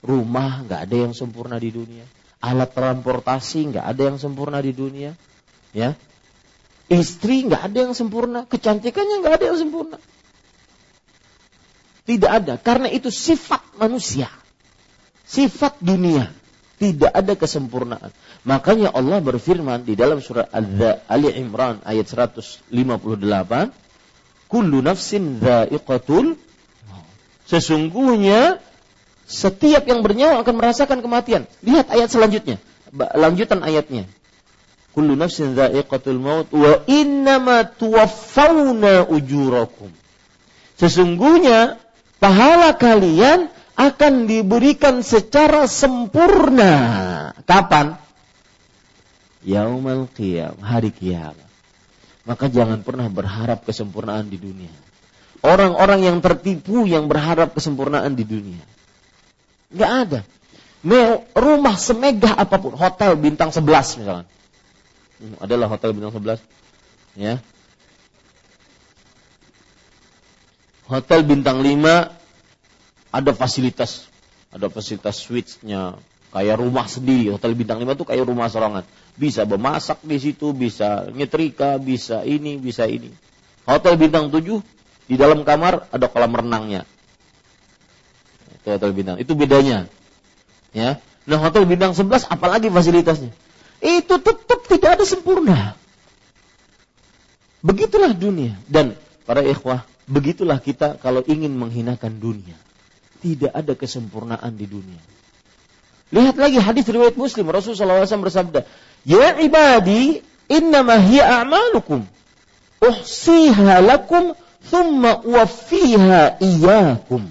Rumah 0.00 0.64
nggak 0.64 0.80
ada 0.88 0.96
yang 0.96 1.12
sempurna 1.12 1.60
di 1.60 1.70
dunia. 1.72 2.04
Alat 2.40 2.72
transportasi 2.72 3.76
nggak 3.76 3.84
ada 3.84 4.02
yang 4.12 4.16
sempurna 4.16 4.64
di 4.64 4.72
dunia. 4.72 5.12
Ya, 5.70 5.94
istri 6.90 7.46
nggak 7.46 7.70
ada 7.70 7.78
yang 7.86 7.94
sempurna, 7.94 8.42
kecantikannya 8.50 9.22
nggak 9.22 9.34
ada 9.38 9.44
yang 9.54 9.58
sempurna. 9.62 9.98
Tidak 12.08 12.26
ada, 12.26 12.58
karena 12.58 12.90
itu 12.90 13.06
sifat 13.06 13.62
manusia, 13.78 14.26
sifat 15.22 15.78
dunia. 15.78 16.26
Tidak 16.80 17.12
ada 17.12 17.36
kesempurnaan. 17.36 18.08
Makanya 18.48 18.96
Allah 18.96 19.20
berfirman 19.20 19.84
di 19.84 19.92
dalam 20.00 20.24
surah 20.24 20.48
Ali 21.04 21.28
Imran 21.36 21.84
ayat 21.84 22.08
158, 22.08 23.68
"Kullu 24.48 24.80
nafsin 24.80 25.36
dha'iqatul 25.36 26.40
Sesungguhnya 27.50 28.62
setiap 29.26 29.82
yang 29.90 30.06
bernyawa 30.06 30.46
akan 30.46 30.54
merasakan 30.54 31.02
kematian. 31.02 31.50
Lihat 31.66 31.90
ayat 31.90 32.06
selanjutnya. 32.14 32.62
Lanjutan 32.94 33.66
ayatnya. 33.66 34.06
Kullu 34.94 35.18
nafsin 35.18 35.58
dha'iqatul 35.58 36.22
maut 36.22 36.46
wa 36.54 36.82
innama 36.86 37.66
tuwaffawna 37.66 39.10
ujurakum. 39.10 39.90
Sesungguhnya 40.78 41.78
pahala 42.22 42.74
kalian 42.78 43.50
akan 43.80 44.28
diberikan 44.28 45.00
secara 45.00 45.64
sempurna. 45.64 46.74
Kapan? 47.48 47.96
Yaumal 49.40 50.04
qiyam, 50.12 50.60
hari 50.60 50.92
kiamat. 50.92 51.48
Maka 52.28 52.52
jangan 52.52 52.84
pernah 52.84 53.08
berharap 53.08 53.64
kesempurnaan 53.64 54.28
di 54.28 54.36
dunia. 54.36 54.72
Orang-orang 55.40 56.04
yang 56.04 56.18
tertipu 56.20 56.84
yang 56.84 57.08
berharap 57.08 57.56
kesempurnaan 57.56 58.12
di 58.12 58.28
dunia. 58.28 58.60
Gak 59.72 59.92
ada. 60.04 60.20
Rumah 61.32 61.76
semegah 61.80 62.36
apa 62.36 62.60
pun, 62.60 62.76
hotel 62.76 63.16
bintang 63.16 63.48
11 63.48 64.04
misalnya. 64.04 64.28
Hmm, 65.16 65.36
adalah 65.40 65.72
hotel 65.72 65.96
bintang 65.96 66.12
11. 66.12 66.44
Ya. 67.16 67.40
Hotel 70.84 71.24
bintang 71.24 71.64
5 71.64 72.19
ada 73.10 73.34
fasilitas, 73.34 74.06
ada 74.54 74.70
fasilitas 74.70 75.18
suite-nya, 75.20 75.98
Kayak 76.30 76.62
rumah 76.62 76.86
sendiri, 76.86 77.34
hotel 77.34 77.58
bintang 77.58 77.82
5 77.82 77.98
itu 77.98 78.06
kayak 78.06 78.22
rumah 78.22 78.46
serongan. 78.46 78.86
Bisa 79.18 79.42
memasak 79.42 79.98
di 80.06 80.14
situ, 80.22 80.54
bisa 80.54 81.10
nyetrika, 81.10 81.74
bisa 81.82 82.22
ini, 82.22 82.54
bisa 82.54 82.86
ini. 82.86 83.10
Hotel 83.66 83.98
bintang 83.98 84.30
7 84.30 84.62
di 85.10 85.18
dalam 85.18 85.42
kamar 85.42 85.90
ada 85.90 86.06
kolam 86.06 86.30
renangnya. 86.30 86.86
Itu 88.62 88.78
hotel 88.78 88.94
bintang. 88.94 89.18
Itu 89.18 89.34
bedanya. 89.34 89.90
Ya. 90.70 91.02
Nah, 91.26 91.38
hotel 91.42 91.66
bintang 91.66 91.98
11 91.98 92.30
apalagi 92.30 92.70
fasilitasnya? 92.70 93.34
Itu 93.82 94.22
tetap 94.22 94.70
tidak 94.70 95.02
ada 95.02 95.04
sempurna. 95.04 95.74
Begitulah 97.58 98.14
dunia 98.14 98.54
dan 98.70 98.94
para 99.26 99.42
ikhwah, 99.42 99.82
begitulah 100.06 100.62
kita 100.62 100.94
kalau 101.02 101.26
ingin 101.26 101.58
menghinakan 101.58 102.22
dunia. 102.22 102.54
Tidak 103.20 103.52
ada 103.52 103.72
kesempurnaan 103.76 104.56
di 104.56 104.64
dunia. 104.64 105.00
Lihat 106.10 106.36
lagi 106.40 106.58
hadis 106.58 106.88
riwayat 106.90 107.14
Muslim 107.14 107.46
Rasulullah 107.52 108.02
SAW 108.02 108.26
bersabda, 108.26 108.66
"Ya 109.06 109.38
ibadi, 109.38 110.24
innama 110.50 110.98
hiya 110.98 111.44
a'malukum. 111.44 112.02
Uhsiha 112.82 113.84
lakum 113.84 114.34
thumma 114.66 115.22
uwaffiha 115.22 116.42
iyyakum." 116.42 117.30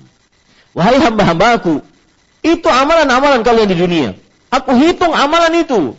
Wahai 0.78 1.02
hamba-hambaku, 1.02 1.84
itu 2.40 2.70
amalan-amalan 2.70 3.44
kalian 3.44 3.68
di 3.68 3.78
dunia. 3.78 4.10
Aku 4.48 4.72
hitung 4.80 5.12
amalan 5.12 5.60
itu. 5.60 5.98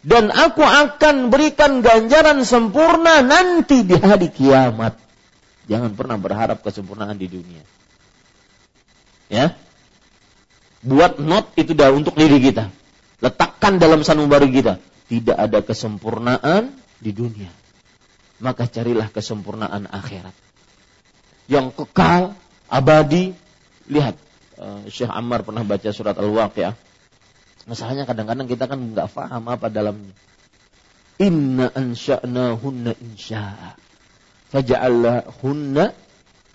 Dan 0.00 0.32
aku 0.32 0.64
akan 0.64 1.28
berikan 1.28 1.84
ganjaran 1.84 2.40
sempurna 2.42 3.20
nanti 3.20 3.84
di 3.84 3.94
hari 4.00 4.32
kiamat. 4.32 4.96
Jangan 5.68 5.92
pernah 5.92 6.16
berharap 6.16 6.64
kesempurnaan 6.64 7.20
di 7.20 7.28
dunia. 7.28 7.62
Ya, 9.30 9.54
Buat 10.80 11.20
not 11.20 11.52
itu 11.60 11.76
dah 11.76 11.92
untuk 11.92 12.16
diri 12.16 12.40
kita. 12.40 12.72
Letakkan 13.20 13.76
dalam 13.76 14.00
sanubari 14.00 14.48
kita. 14.48 14.80
Tidak 15.12 15.36
ada 15.36 15.60
kesempurnaan 15.60 16.72
di 16.96 17.12
dunia. 17.12 17.52
Maka 18.40 18.64
carilah 18.64 19.12
kesempurnaan 19.12 19.84
akhirat. 19.92 20.32
Yang 21.52 21.76
kekal, 21.76 22.32
abadi. 22.72 23.36
Lihat, 23.92 24.16
uh, 24.56 24.88
Syekh 24.88 25.12
Ammar 25.12 25.44
pernah 25.44 25.66
baca 25.68 25.90
surat 25.92 26.16
Al-Waqi'ah. 26.16 26.72
Masalahnya 27.68 28.08
kadang-kadang 28.08 28.48
kita 28.48 28.64
kan 28.64 28.80
nggak 28.80 29.12
paham 29.12 29.44
apa 29.52 29.68
dalamnya. 29.68 30.16
Inna 31.20 31.68
ansha'na 31.76 32.56
hunna 32.56 32.96
insya'a. 32.96 33.76
Faja'allah 34.48 35.28
hunna 35.44 35.92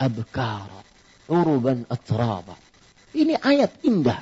abkara. 0.01 0.81
Uruban 1.29 1.85
atraba. 1.85 2.64
Ini 3.15 3.39
ayat 3.39 3.79
indah. 3.87 4.19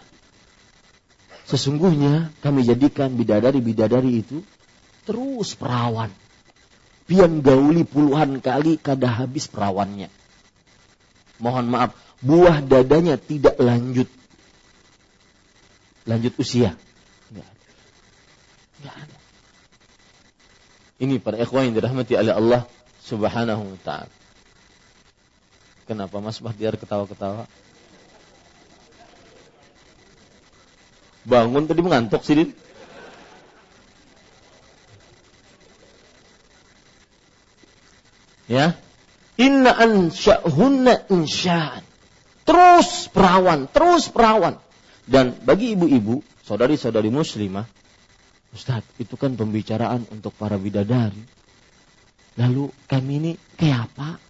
Sesungguhnya 1.49 2.29
kami 2.45 2.61
jadikan 2.61 3.17
bidadari-bidadari 3.17 4.21
itu 4.21 4.45
terus 5.03 5.57
perawan. 5.57 6.13
Pian 7.03 7.43
gauli 7.43 7.83
puluhan 7.83 8.39
kali 8.39 8.79
kada 8.79 9.09
habis 9.09 9.49
perawannya. 9.49 10.07
Mohon 11.41 11.65
maaf, 11.73 11.91
buah 12.23 12.63
dadanya 12.63 13.19
tidak 13.19 13.59
lanjut. 13.59 14.07
Lanjut 16.07 16.31
usia. 16.39 16.77
Enggak 17.33 17.49
ada. 17.49 17.71
Enggak 18.79 18.95
ada. 18.95 19.17
Ini 21.03 21.15
para 21.19 21.35
ikhwan 21.41 21.67
yang 21.67 21.75
dirahmati 21.75 22.13
oleh 22.15 22.31
Allah 22.31 22.61
subhanahu 23.03 23.75
wa 23.75 23.79
ta'ala. 23.83 24.13
Kenapa 25.83 26.15
Mas 26.23 26.39
Bahtiar 26.39 26.79
ketawa-ketawa? 26.79 27.43
Bangun 31.23 31.63
tadi 31.67 31.79
mengantuk 31.79 32.21
sih, 32.23 32.51
Ya. 38.51 38.75
Inna 39.39 39.73
ansya'hunna 39.73 41.09
insya'an. 41.09 41.81
Terus 42.43 43.07
perawan, 43.09 43.65
terus 43.71 44.11
perawan. 44.11 44.59
Dan 45.07 45.33
bagi 45.41 45.73
ibu-ibu, 45.73 46.21
saudari-saudari 46.43 47.09
muslimah, 47.09 47.65
Ustaz, 48.53 48.85
itu 49.01 49.17
kan 49.17 49.33
pembicaraan 49.33 50.05
untuk 50.13 50.37
para 50.37 50.61
bidadari. 50.61 51.17
Lalu 52.37 52.69
kami 52.85 53.13
ini 53.17 53.31
kayak 53.57 53.89
apa? 53.89 54.21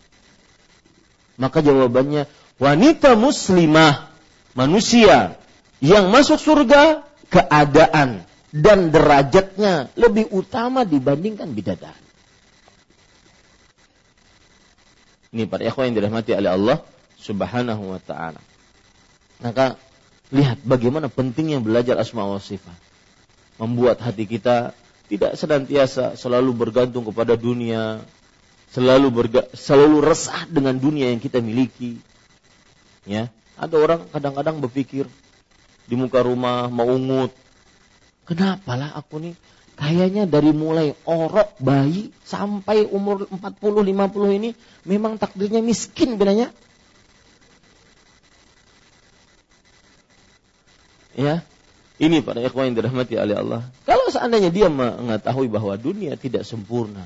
Maka 1.36 1.60
jawabannya, 1.60 2.30
wanita 2.62 3.20
muslimah, 3.20 4.08
manusia 4.56 5.36
yang 5.84 6.08
masuk 6.08 6.39
surga 6.39 7.04
keadaan 7.28 8.24
dan 8.56 8.88
derajatnya 8.88 9.91
lebih 10.00 10.32
utama 10.32 10.88
dibandingkan 10.88 11.52
bidadari. 11.52 12.00
Ini 15.34 15.50
para 15.50 15.65
ikhwan 15.65 15.91
yang 15.91 15.98
dirahmati 16.00 16.32
oleh 16.38 16.52
Allah 16.54 16.78
Subhanahu 17.19 17.98
wa 17.98 18.00
taala. 18.00 18.39
Maka 19.41 19.76
lihat 20.30 20.62
bagaimana 20.63 21.10
pentingnya 21.10 21.60
belajar 21.60 22.00
asma 22.00 22.24
wa 22.24 22.39
sifat. 22.39 22.78
Membuat 23.58 24.00
hati 24.00 24.30
kita 24.30 24.78
tidak 25.10 25.36
senantiasa 25.36 26.15
selalu 26.15 26.54
bergantung 26.54 27.04
kepada 27.04 27.34
dunia, 27.34 28.06
selalu 28.72 29.08
berga, 29.10 29.41
selalu 29.58 30.06
resah 30.06 30.46
dengan 30.48 30.78
dunia 30.78 31.10
yang 31.10 31.19
kita 31.19 31.41
miliki. 31.41 31.98
Ya, 33.10 33.34
ada 33.58 33.76
orang 33.78 34.06
kadang-kadang 34.13 34.62
berpikir, 34.62 35.10
di 35.88 35.96
muka 36.00 36.24
rumah 36.24 36.72
mau 36.72 36.88
ungut. 36.88 37.32
Kenapa 38.24 38.80
lah 38.80 38.96
aku 38.96 39.19
nih 39.19 39.36
kayaknya 39.76 40.24
dari 40.30 40.56
mulai 40.56 40.96
orok 41.04 41.60
bayi 41.60 42.13
sampai 42.24 42.88
umur 42.88 43.28
40 43.28 43.60
50 43.60 44.39
ini 44.39 44.50
memang 44.88 45.19
takdirnya 45.19 45.60
miskin 45.60 46.15
bilangnya. 46.15 46.56
Ya. 51.13 51.46
Ini 52.02 52.26
para 52.26 52.41
ikhwan 52.41 52.74
yang 52.74 52.78
dirahmati 52.82 53.15
oleh 53.22 53.38
Allah. 53.38 53.62
Kalau 53.86 54.10
seandainya 54.10 54.50
dia 54.50 54.65
mengetahui 54.65 55.46
bahwa 55.46 55.78
dunia 55.78 56.17
tidak 56.17 56.41
sempurna. 56.41 57.06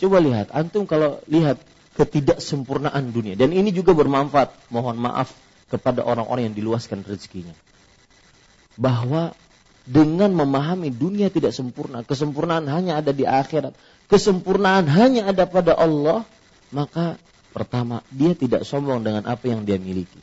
Coba 0.00 0.24
lihat, 0.24 0.48
antum 0.56 0.88
kalau 0.88 1.20
lihat 1.28 1.60
ketidaksempurnaan 2.00 3.12
dunia. 3.12 3.36
Dan 3.36 3.52
ini 3.52 3.76
juga 3.76 3.92
bermanfaat, 3.92 4.72
mohon 4.72 4.96
maaf 4.96 5.36
kepada 5.68 6.00
orang-orang 6.00 6.48
yang 6.48 6.56
diluaskan 6.56 7.04
rezekinya 7.04 7.52
bahwa 8.76 9.32
dengan 9.86 10.34
memahami 10.34 10.90
dunia 10.90 11.30
tidak 11.30 11.54
sempurna, 11.54 12.02
kesempurnaan 12.02 12.66
hanya 12.66 12.98
ada 12.98 13.14
di 13.14 13.22
akhirat, 13.22 13.72
kesempurnaan 14.10 14.90
hanya 14.90 15.30
ada 15.30 15.46
pada 15.46 15.78
Allah, 15.78 16.26
maka 16.74 17.16
pertama 17.54 18.02
dia 18.10 18.34
tidak 18.34 18.66
sombong 18.66 19.00
dengan 19.06 19.24
apa 19.24 19.46
yang 19.46 19.62
dia 19.62 19.78
miliki. 19.78 20.18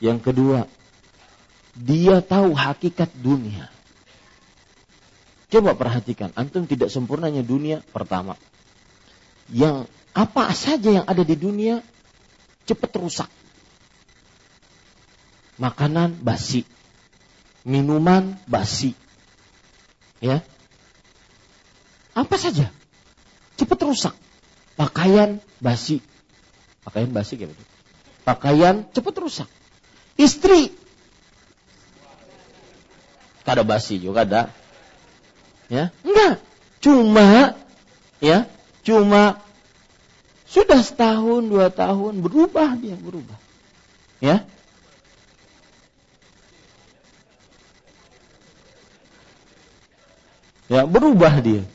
Yang 0.00 0.32
kedua, 0.32 0.58
dia 1.76 2.24
tahu 2.24 2.56
hakikat 2.56 3.12
dunia. 3.14 3.68
Coba 5.52 5.76
perhatikan, 5.76 6.32
antum 6.32 6.64
tidak 6.64 6.88
sempurnanya 6.88 7.44
dunia 7.44 7.84
pertama. 7.92 8.40
Yang 9.52 9.90
apa 10.16 10.50
saja 10.56 11.02
yang 11.02 11.06
ada 11.06 11.22
di 11.26 11.36
dunia 11.36 11.84
cepat 12.64 12.92
rusak. 12.96 13.30
Makanan 15.60 16.16
basi, 16.24 16.64
minuman 17.64 18.36
basi. 18.48 18.96
Ya. 20.20 20.44
Apa 22.12 22.36
saja. 22.36 22.68
Cepat 23.56 23.80
rusak. 23.84 24.14
Pakaian 24.76 25.40
basi. 25.60 26.00
Pakaian 26.84 27.12
basi 27.12 27.36
kayak 27.36 27.52
begitu. 27.52 27.72
Pakaian 28.24 28.84
cepat 28.92 29.14
rusak. 29.20 29.48
Istri. 30.16 30.72
Kada 33.44 33.64
basi 33.64 33.96
juga 34.00 34.28
ada. 34.28 34.42
Ya, 35.70 35.94
enggak. 36.04 36.42
Cuma 36.80 37.54
ya, 38.18 38.48
cuma 38.82 39.40
sudah 40.48 40.80
setahun 40.82 41.46
dua 41.46 41.68
tahun 41.70 42.24
berubah 42.24 42.74
dia 42.80 42.96
berubah. 42.96 43.36
Ya, 44.20 44.44
Ya, 50.70 50.86
berubah 50.86 51.42
dia. 51.42 51.66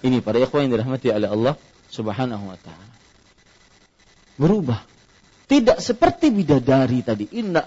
Ini 0.00 0.24
para 0.24 0.40
ikhwan 0.40 0.64
yang 0.64 0.80
dirahmati 0.80 1.12
oleh 1.12 1.28
Allah 1.28 1.54
Subhanahu 1.92 2.44
wa 2.48 2.56
taala. 2.56 2.88
Berubah. 4.40 4.80
Tidak 5.44 5.76
seperti 5.76 6.32
bidadari 6.32 7.04
tadi. 7.04 7.28
Inna 7.36 7.60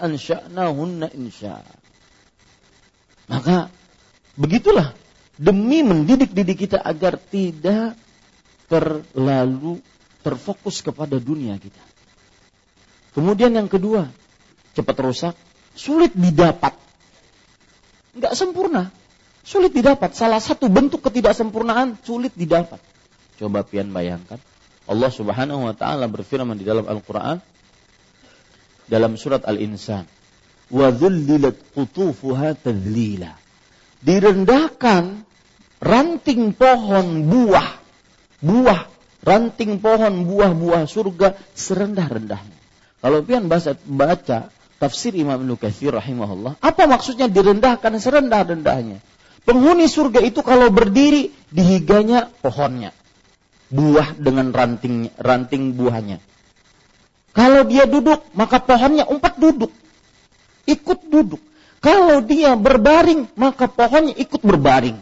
hunna 0.74 1.06
insya. 1.14 1.62
Maka 3.30 3.70
begitulah 4.34 4.98
demi 5.38 5.86
mendidik 5.86 6.34
diri 6.34 6.58
kita 6.58 6.82
agar 6.82 7.14
tidak 7.14 7.94
terlalu 8.66 9.78
terfokus 10.26 10.82
kepada 10.82 11.22
dunia 11.22 11.54
kita. 11.54 11.80
Kemudian 13.14 13.54
yang 13.54 13.70
kedua, 13.70 14.10
cepat 14.74 14.96
rusak, 15.06 15.34
sulit 15.78 16.10
didapat 16.18 16.74
nggak 18.18 18.34
sempurna. 18.34 18.90
Sulit 19.48 19.72
didapat. 19.72 20.12
Salah 20.12 20.44
satu 20.44 20.68
bentuk 20.68 21.00
ketidaksempurnaan 21.08 22.04
sulit 22.04 22.36
didapat. 22.36 22.76
Coba 23.40 23.64
pian 23.64 23.88
bayangkan. 23.88 24.36
Allah 24.84 25.08
Subhanahu 25.08 25.64
wa 25.64 25.72
taala 25.72 26.04
berfirman 26.04 26.60
di 26.60 26.68
dalam 26.68 26.84
Al-Qur'an 26.84 27.40
dalam 28.88 29.16
surat 29.16 29.48
Al-Insan, 29.48 30.04
"Wa 30.68 30.92
tadlila." 30.92 31.52
Direndahkan 34.04 35.24
ranting 35.80 36.52
pohon 36.52 37.06
buah, 37.32 37.68
buah, 38.44 38.80
ranting 39.24 39.80
pohon 39.80 40.28
buah-buah 40.28 40.84
surga 40.84 41.40
serendah-rendahnya. 41.56 42.58
Kalau 43.00 43.24
pian 43.24 43.48
baca, 43.48 43.72
baca 43.88 44.52
tafsir 44.76 45.16
Imam 45.16 45.40
Ibnu 45.40 45.56
Katsir 45.56 45.96
rahimahullah, 45.96 46.60
apa 46.60 46.84
maksudnya 46.84 47.32
direndahkan 47.32 47.96
serendah-rendahnya? 47.96 49.00
Penghuni 49.48 49.88
surga 49.88 50.20
itu 50.20 50.44
kalau 50.44 50.68
berdiri 50.68 51.32
dihiganya 51.48 52.28
pohonnya. 52.44 52.92
Buah 53.72 54.12
dengan 54.20 54.52
ranting 54.52 55.08
ranting 55.16 55.72
buahnya. 55.72 56.20
Kalau 57.32 57.64
dia 57.64 57.88
duduk, 57.88 58.28
maka 58.36 58.60
pohonnya 58.60 59.08
umpat 59.08 59.40
duduk. 59.40 59.72
Ikut 60.68 61.00
duduk. 61.08 61.40
Kalau 61.80 62.20
dia 62.20 62.60
berbaring, 62.60 63.32
maka 63.40 63.72
pohonnya 63.72 64.12
ikut 64.20 64.44
berbaring. 64.44 65.00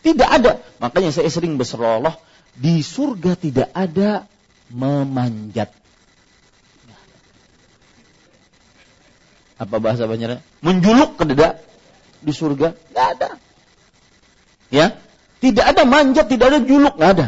Tidak 0.00 0.26
ada. 0.26 0.58
Makanya 0.82 1.14
saya 1.14 1.30
sering 1.30 1.54
berseroloh, 1.54 2.18
di 2.58 2.82
surga 2.82 3.38
tidak 3.38 3.68
ada 3.70 4.26
memanjat. 4.74 5.70
Apa 9.60 9.76
bahasa 9.76 10.08
banyaknya? 10.08 10.42
Menjuluk 10.64 11.20
ke 11.20 11.28
dada 11.30 11.60
di 12.20 12.32
surga? 12.32 12.72
Nggak 12.92 13.06
ada. 13.16 13.28
Ya, 14.70 14.86
tidak 15.42 15.66
ada 15.74 15.82
manjat, 15.88 16.30
tidak 16.30 16.46
ada 16.54 16.60
juluk, 16.62 16.94
nggak 16.94 17.12
ada. 17.18 17.26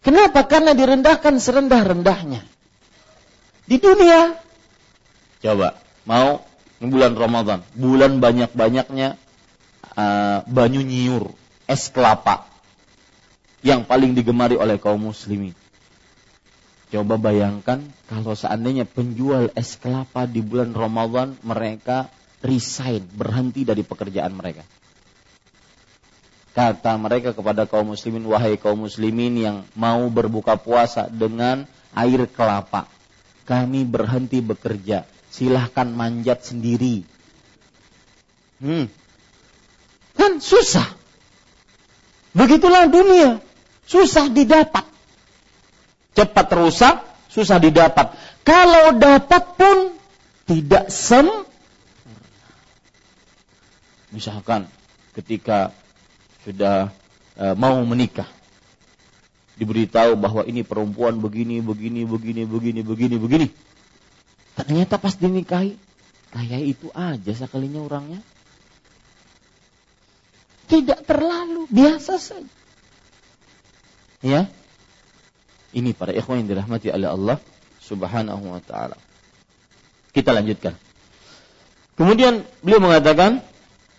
Kenapa? 0.00 0.48
Karena 0.48 0.72
direndahkan 0.72 1.36
serendah-rendahnya. 1.36 2.40
Di 3.68 3.76
dunia, 3.76 4.34
coba 5.44 5.76
mau 6.08 6.42
bulan 6.80 7.14
Ramadan, 7.14 7.60
bulan 7.76 8.18
banyak-banyaknya 8.18 9.20
uh, 9.94 10.38
banyu 10.48 10.80
nyiur, 10.80 11.30
es 11.68 11.92
kelapa 11.92 12.48
yang 13.60 13.84
paling 13.84 14.16
digemari 14.16 14.56
oleh 14.56 14.80
kaum 14.80 15.12
muslimin. 15.12 15.52
Coba 16.90 17.20
bayangkan 17.20 17.86
kalau 18.10 18.34
seandainya 18.34 18.82
penjual 18.82 19.54
es 19.54 19.78
kelapa 19.78 20.26
di 20.26 20.42
bulan 20.42 20.74
Ramadan 20.74 21.38
mereka 21.46 22.10
resign, 22.40 23.04
berhenti 23.12 23.64
dari 23.64 23.84
pekerjaan 23.84 24.32
mereka. 24.32 24.64
Kata 26.50 26.98
mereka 26.98 27.30
kepada 27.30 27.64
kaum 27.64 27.94
muslimin, 27.94 28.26
wahai 28.26 28.58
kaum 28.58 28.84
muslimin 28.84 29.38
yang 29.38 29.56
mau 29.78 30.02
berbuka 30.10 30.58
puasa 30.58 31.06
dengan 31.06 31.64
air 31.94 32.26
kelapa. 32.26 32.90
Kami 33.46 33.86
berhenti 33.86 34.42
bekerja, 34.42 35.06
silahkan 35.30 35.86
manjat 35.86 36.42
sendiri. 36.42 37.06
Hmm. 38.60 38.90
Kan 40.18 40.42
susah. 40.42 40.86
Begitulah 42.34 42.90
dunia. 42.90 43.38
Susah 43.86 44.30
didapat. 44.30 44.86
Cepat 46.14 46.48
rusak, 46.54 46.96
susah 47.30 47.58
didapat. 47.62 48.14
Kalau 48.42 48.94
dapat 48.98 49.54
pun 49.54 49.76
tidak 50.46 50.90
sem 50.90 51.26
misalkan 54.10 54.66
ketika 55.16 55.74
sudah 56.46 56.90
e, 57.34 57.44
mau 57.58 57.80
menikah. 57.86 58.26
Diberitahu 59.60 60.16
bahwa 60.16 60.40
ini 60.48 60.64
perempuan 60.64 61.20
begini 61.20 61.60
begini 61.60 62.08
begini 62.08 62.48
begini 62.48 62.80
begini 62.80 63.16
begini. 63.20 63.46
Ternyata 64.56 64.96
pas 64.96 65.12
dinikahi 65.12 65.76
kayak 66.32 66.62
itu 66.64 66.88
aja 66.96 67.32
sekalinya 67.36 67.84
orangnya. 67.84 68.24
Tidak 70.70 71.04
terlalu 71.04 71.66
biasa 71.68 72.16
saja. 72.16 72.48
Ya? 74.24 74.48
Ini 75.76 75.92
para 75.92 76.14
ikhwan 76.14 76.40
yang 76.40 76.48
dirahmati 76.56 76.88
oleh 76.94 77.08
Allah 77.10 77.36
subhanahu 77.84 78.54
wa 78.54 78.62
ta'ala. 78.62 78.96
Kita 80.14 80.30
lanjutkan. 80.34 80.74
Kemudian 81.98 82.46
beliau 82.64 82.80
mengatakan 82.80 83.44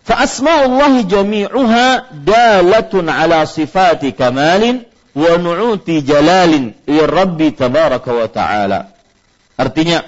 Fa 0.02 0.26
asma'ullahi 0.26 1.06
jami'uha 1.06 2.14
dalatun 2.26 3.06
ala 3.06 3.46
sifati 3.46 4.18
kamalin 4.18 4.82
wa 5.14 5.38
nu'uti 5.38 6.02
jalalin 6.02 6.74
ya 6.90 7.06
Rabbi 7.06 7.54
tabaraka 7.54 8.10
wa 8.10 8.28
ta'ala. 8.28 8.80
Artinya, 9.62 10.02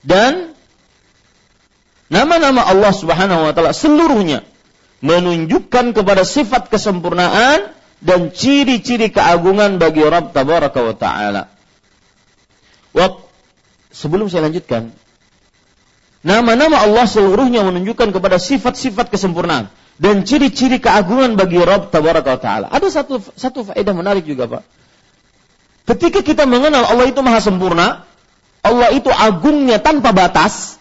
dan 0.00 0.56
nama-nama 2.08 2.64
Allah 2.64 2.92
subhanahu 2.96 3.44
wa 3.44 3.52
ta'ala 3.52 3.76
seluruhnya 3.76 4.40
menunjukkan 5.04 5.92
kepada 5.92 6.24
sifat 6.24 6.72
kesempurnaan 6.72 7.74
dan 8.00 8.32
ciri-ciri 8.32 9.12
keagungan 9.12 9.76
bagi 9.76 10.00
Rabb 10.00 10.32
tabaraka 10.32 10.80
wa 10.80 10.94
ta'ala. 10.96 11.42
Sebelum 13.92 14.32
saya 14.32 14.48
lanjutkan, 14.48 14.90
Nama-nama 16.22 16.86
Allah 16.86 17.02
seluruhnya 17.10 17.66
menunjukkan 17.66 18.14
kepada 18.14 18.38
sifat-sifat 18.38 19.10
kesempurnaan 19.10 19.74
dan 19.98 20.22
ciri-ciri 20.22 20.78
keagungan 20.78 21.34
bagi 21.34 21.58
Rabb 21.58 21.90
Tabaraka 21.90 22.38
Ta'ala. 22.38 22.66
Ada 22.70 23.02
satu 23.02 23.18
satu 23.34 23.66
faedah 23.66 23.90
menarik 23.90 24.22
juga, 24.22 24.46
Pak. 24.46 24.62
Ketika 25.82 26.22
kita 26.22 26.46
mengenal 26.46 26.86
Allah 26.86 27.10
itu 27.10 27.18
maha 27.26 27.42
sempurna, 27.42 28.06
Allah 28.62 28.94
itu 28.94 29.10
agungnya 29.10 29.82
tanpa 29.82 30.14
batas, 30.14 30.78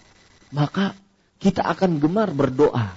maka 0.53 0.93
kita 1.41 1.65
akan 1.65 1.97
gemar 1.97 2.29
berdoa. 2.29 2.93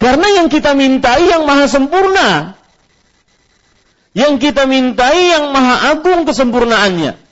Karena 0.00 0.40
yang 0.40 0.48
kita 0.48 0.72
mintai 0.72 1.28
yang 1.28 1.44
maha 1.44 1.68
sempurna. 1.68 2.56
Yang 4.16 4.48
kita 4.48 4.64
mintai 4.64 5.36
yang 5.36 5.52
maha 5.52 5.92
agung 5.92 6.24
kesempurnaannya. 6.24 7.25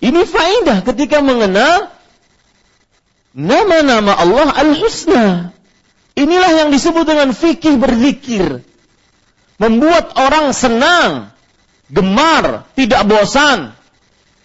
Ini 0.00 0.24
faedah 0.24 0.80
ketika 0.80 1.20
mengenal 1.20 1.92
nama-nama 3.36 4.16
Allah 4.16 4.48
Al-Husna. 4.56 5.52
Inilah 6.16 6.52
yang 6.64 6.68
disebut 6.72 7.04
dengan 7.04 7.30
fikih 7.36 7.76
berzikir. 7.76 8.64
Membuat 9.60 10.16
orang 10.16 10.56
senang, 10.56 11.28
gemar, 11.92 12.64
tidak 12.72 13.04
bosan, 13.04 13.76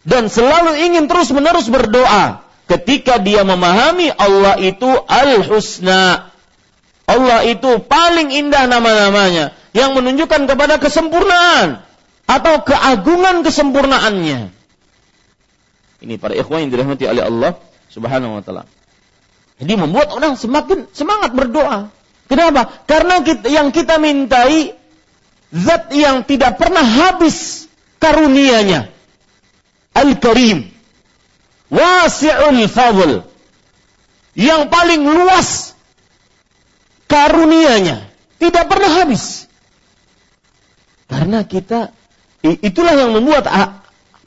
dan 0.04 0.28
selalu 0.28 0.76
ingin 0.76 1.08
terus-menerus 1.08 1.72
berdoa 1.72 2.44
ketika 2.68 3.16
dia 3.24 3.48
memahami 3.48 4.12
Allah 4.12 4.60
itu 4.60 4.92
Al-Husna. 5.08 6.36
Allah 7.06 7.40
itu 7.48 7.80
paling 7.86 8.34
indah 8.34 8.68
nama-namanya 8.68 9.56
yang 9.72 9.94
menunjukkan 9.96 10.50
kepada 10.52 10.82
kesempurnaan 10.82 11.86
atau 12.26 12.66
keagungan 12.66 13.46
kesempurnaannya. 13.46 14.50
Ini 16.06 16.22
para 16.22 16.38
ikhwan 16.38 16.70
yang 16.70 16.72
dirahmati 16.72 17.10
oleh 17.10 17.26
Allah 17.26 17.52
Subhanahu 17.90 18.38
wa 18.38 18.42
taala. 18.46 18.64
Jadi 19.58 19.74
membuat 19.74 20.14
orang 20.14 20.38
semakin 20.38 20.86
semangat 20.94 21.34
berdoa. 21.34 21.90
Kenapa? 22.30 22.70
Karena 22.86 23.26
kita, 23.26 23.50
yang 23.50 23.74
kita 23.74 23.98
mintai 23.98 24.78
zat 25.50 25.90
yang 25.90 26.22
tidak 26.30 26.62
pernah 26.62 26.86
habis 26.86 27.66
karunianya. 27.98 28.94
Al-Karim. 29.98 30.70
Wasi'ul 31.74 32.62
fadl. 32.70 33.26
Yang 34.38 34.62
paling 34.70 35.02
luas 35.08 35.74
karunianya. 37.10 38.06
Tidak 38.38 38.66
pernah 38.68 38.92
habis. 39.02 39.48
Karena 41.08 41.48
kita 41.48 41.96
itulah 42.44 42.94
yang 42.94 43.16
membuat 43.16 43.48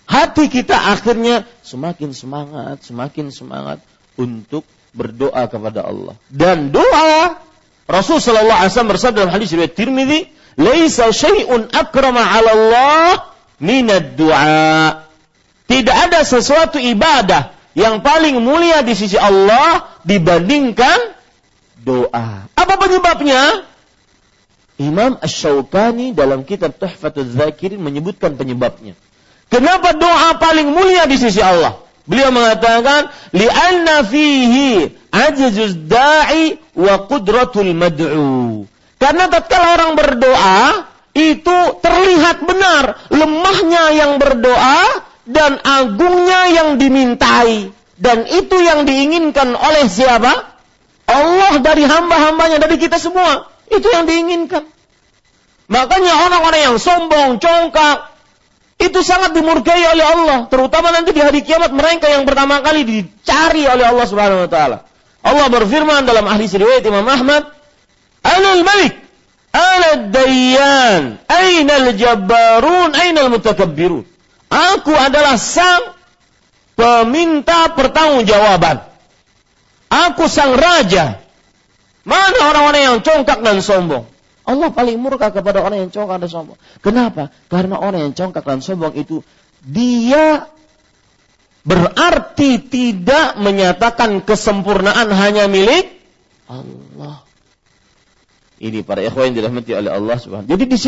hati 0.08 0.48
kita 0.48 0.74
akhirnya 0.74 1.44
semakin 1.60 2.16
semangat, 2.16 2.80
semakin 2.82 3.28
semangat 3.28 3.78
untuk 4.16 4.64
berdoa 4.96 5.44
kepada 5.46 5.84
Allah. 5.84 6.16
Dan 6.32 6.72
doa 6.72 7.38
Rasul 7.84 8.20
sallallahu 8.20 8.58
alaihi 8.64 8.72
wasallam 8.72 8.92
bersabda 8.96 9.16
dalam 9.24 9.32
hadis 9.32 9.52
riwayat 9.52 9.76
Tirmizi, 9.76 10.28
"Laisa 10.56 11.12
syai'un 11.12 11.68
akrama 11.72 12.20
'ala 12.20 12.50
Allah 12.52 13.12
minad 13.60 14.16
du'a." 14.16 15.04
Tidak 15.68 15.96
ada 16.08 16.24
sesuatu 16.24 16.80
ibadah 16.80 17.52
yang 17.76 18.00
paling 18.00 18.40
mulia 18.40 18.80
di 18.80 18.96
sisi 18.96 19.20
Allah 19.20 20.00
dibandingkan 20.08 21.16
doa. 21.84 22.48
Apa 22.56 22.74
penyebabnya? 22.80 23.68
Imam 24.78 25.18
Ash-Shawkani 25.18 26.14
dalam 26.14 26.46
kitab 26.46 26.78
Tuhfatul 26.78 27.28
Zakirin 27.28 27.82
menyebutkan 27.82 28.38
penyebabnya. 28.38 28.94
Kenapa 29.48 29.96
doa 29.96 30.36
paling 30.36 30.68
mulia 30.70 31.08
di 31.08 31.16
sisi 31.16 31.40
Allah 31.40 31.88
Beliau 32.08 32.32
mengatakan, 32.32 33.12
li'anna 33.36 34.00
fihi 34.08 34.96
ajzuz 35.12 35.76
da'i 35.84 36.56
wa 36.72 37.04
qudratul 37.04 37.76
mad'u. 37.76 38.64
Karena 38.96 39.28
tatkala 39.28 39.76
orang 39.76 39.92
berdoa, 39.92 40.88
itu 41.12 41.56
terlihat 41.84 42.48
benar 42.48 42.96
lemahnya 43.12 43.84
yang 43.92 44.16
berdoa 44.16 45.04
dan 45.28 45.60
agungnya 45.60 46.48
yang 46.48 46.80
dimintai. 46.80 47.76
Dan 48.00 48.24
itu 48.24 48.56
yang 48.56 48.88
diinginkan 48.88 49.52
oleh 49.52 49.84
siapa? 49.92 50.32
Allah 51.04 51.60
dari 51.60 51.84
hamba-hambanya, 51.84 52.56
dari 52.56 52.80
kita 52.80 52.96
semua. 52.96 53.52
Itu 53.68 53.84
yang 53.84 54.08
diinginkan. 54.08 54.64
Makanya 55.68 56.24
orang-orang 56.24 56.72
yang 56.72 56.76
sombong, 56.80 57.36
congkak, 57.36 58.16
itu 58.78 59.00
sangat 59.02 59.34
dimurkai 59.34 59.82
oleh 59.90 60.06
Allah, 60.06 60.38
terutama 60.46 60.94
nanti 60.94 61.10
di 61.10 61.18
hari 61.18 61.42
kiamat 61.42 61.74
mereka 61.74 62.06
yang 62.06 62.22
pertama 62.22 62.62
kali 62.62 62.86
dicari 62.86 63.66
oleh 63.66 63.84
Allah 63.90 64.06
Subhanahu 64.06 64.46
wa 64.46 64.50
taala. 64.50 64.86
Allah 65.18 65.46
berfirman 65.50 66.06
dalam 66.06 66.30
ahli 66.30 66.46
riwayat 66.46 66.86
Imam 66.86 67.02
Ahmad, 67.02 67.50
"Anal 68.22 68.62
Malik, 68.62 68.94
ana 69.50 69.90
Dayyan, 70.14 71.18
aina 71.26 71.74
al-jabbarun, 71.82 72.94
aina 72.94 73.26
al-mutakabbirun?" 73.26 74.06
Aku 74.48 74.94
adalah 74.94 75.36
sang 75.36 75.92
peminta 76.78 77.74
pertanggungjawaban. 77.74 78.86
Aku 79.90 80.30
sang 80.30 80.54
raja. 80.54 81.20
Mana 82.06 82.38
orang-orang 82.48 82.82
yang 82.94 82.98
congkak 83.04 83.44
dan 83.44 83.60
sombong? 83.60 84.08
Allah 84.48 84.72
paling 84.72 84.96
murka 84.96 85.28
kepada 85.28 85.60
orang 85.60 85.84
yang 85.84 85.90
congkak 85.92 86.24
dan 86.24 86.30
sombong. 86.32 86.58
Kenapa? 86.80 87.28
Karena 87.52 87.76
orang 87.76 88.08
yang 88.08 88.14
congkak 88.16 88.48
dan 88.48 88.64
sombong 88.64 88.96
itu 88.96 89.20
dia 89.60 90.48
berarti 91.68 92.64
tidak 92.64 93.36
menyatakan 93.36 94.24
kesempurnaan 94.24 95.12
hanya 95.12 95.44
milik 95.52 96.00
Allah. 96.48 97.28
Ini 98.58 98.82
para 98.82 99.04
ikhwan 99.04 99.30
yang 99.30 99.44
dirahmati 99.44 99.70
oleh 99.76 99.92
Allah 99.92 100.16
Subhanahu. 100.16 100.48
Jadi 100.48 100.64
di 100.66 100.78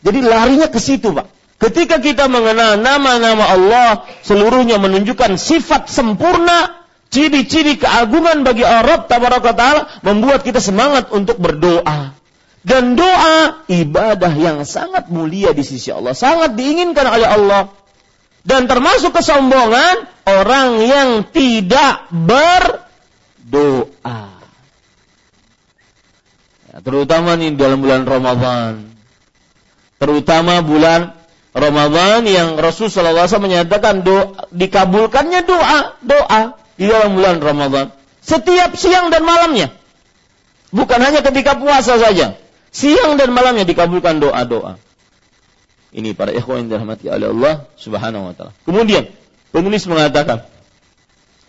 jadi 0.00 0.18
larinya 0.24 0.66
ke 0.72 0.80
situ, 0.80 1.14
Pak. 1.14 1.28
Ketika 1.60 2.00
kita 2.00 2.24
mengenal 2.26 2.80
nama-nama 2.80 3.44
Allah, 3.52 3.90
seluruhnya 4.24 4.80
menunjukkan 4.80 5.36
sifat 5.36 5.92
sempurna, 5.92 6.88
ciri-ciri 7.12 7.76
keagungan 7.76 8.42
bagi 8.48 8.64
Allah 8.64 9.04
Ta'ala, 9.04 9.82
membuat 10.00 10.40
kita 10.40 10.56
semangat 10.56 11.12
untuk 11.12 11.36
berdoa. 11.36 12.16
Dan 12.60 12.92
doa 12.92 13.64
ibadah 13.72 14.36
yang 14.36 14.68
sangat 14.68 15.08
mulia 15.08 15.56
di 15.56 15.64
sisi 15.64 15.88
Allah, 15.88 16.12
sangat 16.12 16.60
diinginkan 16.60 17.08
oleh 17.08 17.24
Allah. 17.24 17.72
Dan 18.44 18.68
termasuk 18.68 19.16
kesombongan 19.16 20.04
orang 20.28 20.80
yang 20.84 21.24
tidak 21.28 22.08
berdoa. 22.12 22.80
Ya, 26.70 26.78
terutama 26.84 27.36
nih 27.40 27.56
dalam 27.56 27.80
bulan 27.80 28.04
Ramadan. 28.04 28.92
Terutama 30.00 30.64
bulan 30.64 31.16
Ramadan 31.52 32.24
yang 32.24 32.56
Rasulullah 32.56 33.28
SAW 33.28 33.44
menyatakan 33.44 34.00
doa, 34.06 34.48
dikabulkannya 34.52 35.40
doa, 35.44 35.78
doa 36.00 36.40
di 36.80 36.88
dalam 36.88 37.16
bulan 37.16 37.40
Ramadan. 37.40 37.92
Setiap 38.20 38.76
siang 38.76 39.08
dan 39.08 39.24
malamnya. 39.24 39.72
Bukan 40.70 41.00
hanya 41.02 41.20
ketika 41.20 41.58
puasa 41.58 41.98
saja. 41.98 42.38
Siang 42.70 43.18
dan 43.18 43.34
malamnya 43.34 43.66
dikabulkan 43.66 44.22
doa-doa. 44.22 44.78
Ini 45.90 46.14
para 46.14 46.30
ikhwan 46.30 46.66
yang 46.66 46.78
dirahmati 46.78 47.10
oleh 47.10 47.34
Allah 47.34 47.54
Subhanahu 47.74 48.30
wa 48.30 48.34
taala. 48.34 48.54
Kemudian 48.62 49.10
penulis 49.50 49.90
mengatakan, 49.90 50.46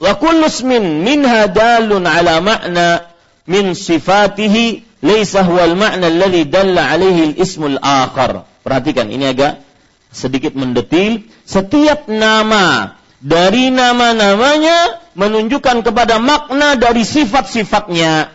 "Wa 0.02 0.18
kullu 0.18 0.50
ismin 0.50 1.06
minha 1.06 1.46
dalun 1.46 2.10
ala 2.10 2.42
ma'na 2.42 3.06
min 3.46 3.78
sifatihi 3.78 4.90
huwa 5.06 5.62
al-ma'na 5.62 6.10
alladhi 6.10 6.50
dalla 6.50 6.90
alaihi 6.90 7.38
al-ismul 7.38 7.78
akhar." 7.78 8.50
Perhatikan, 8.66 9.14
ini 9.14 9.30
agak 9.30 9.62
sedikit 10.10 10.58
mendetil. 10.58 11.30
Setiap 11.46 12.10
nama 12.10 12.98
dari 13.22 13.70
nama-namanya 13.70 15.06
menunjukkan 15.14 15.86
kepada 15.86 16.18
makna 16.18 16.82
dari 16.82 17.06
sifat-sifatnya. 17.06 18.34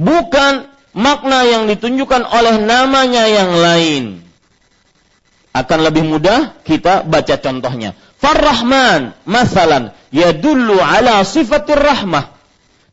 Bukan 0.00 0.77
makna 0.98 1.46
yang 1.46 1.70
ditunjukkan 1.70 2.26
oleh 2.26 2.58
namanya 2.58 3.30
yang 3.30 3.54
lain. 3.54 4.04
Akan 5.54 5.86
lebih 5.86 6.02
mudah 6.02 6.58
kita 6.66 7.06
baca 7.06 7.38
contohnya. 7.38 7.94
Farrahman, 8.18 9.14
masalan, 9.22 9.94
yadullu 10.10 10.82
ala 10.82 11.22
sifatir 11.22 11.78
rahmah. 11.78 12.34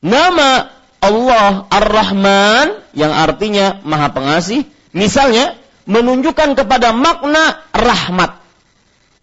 Nama 0.05 0.69
Allah 1.01 1.65
Ar-Rahman 1.65 2.93
yang 2.93 3.09
artinya 3.09 3.81
Maha 3.81 4.13
Pengasih, 4.13 4.69
misalnya 4.93 5.57
menunjukkan 5.89 6.53
kepada 6.53 6.93
makna 6.93 7.65
rahmat. 7.73 8.44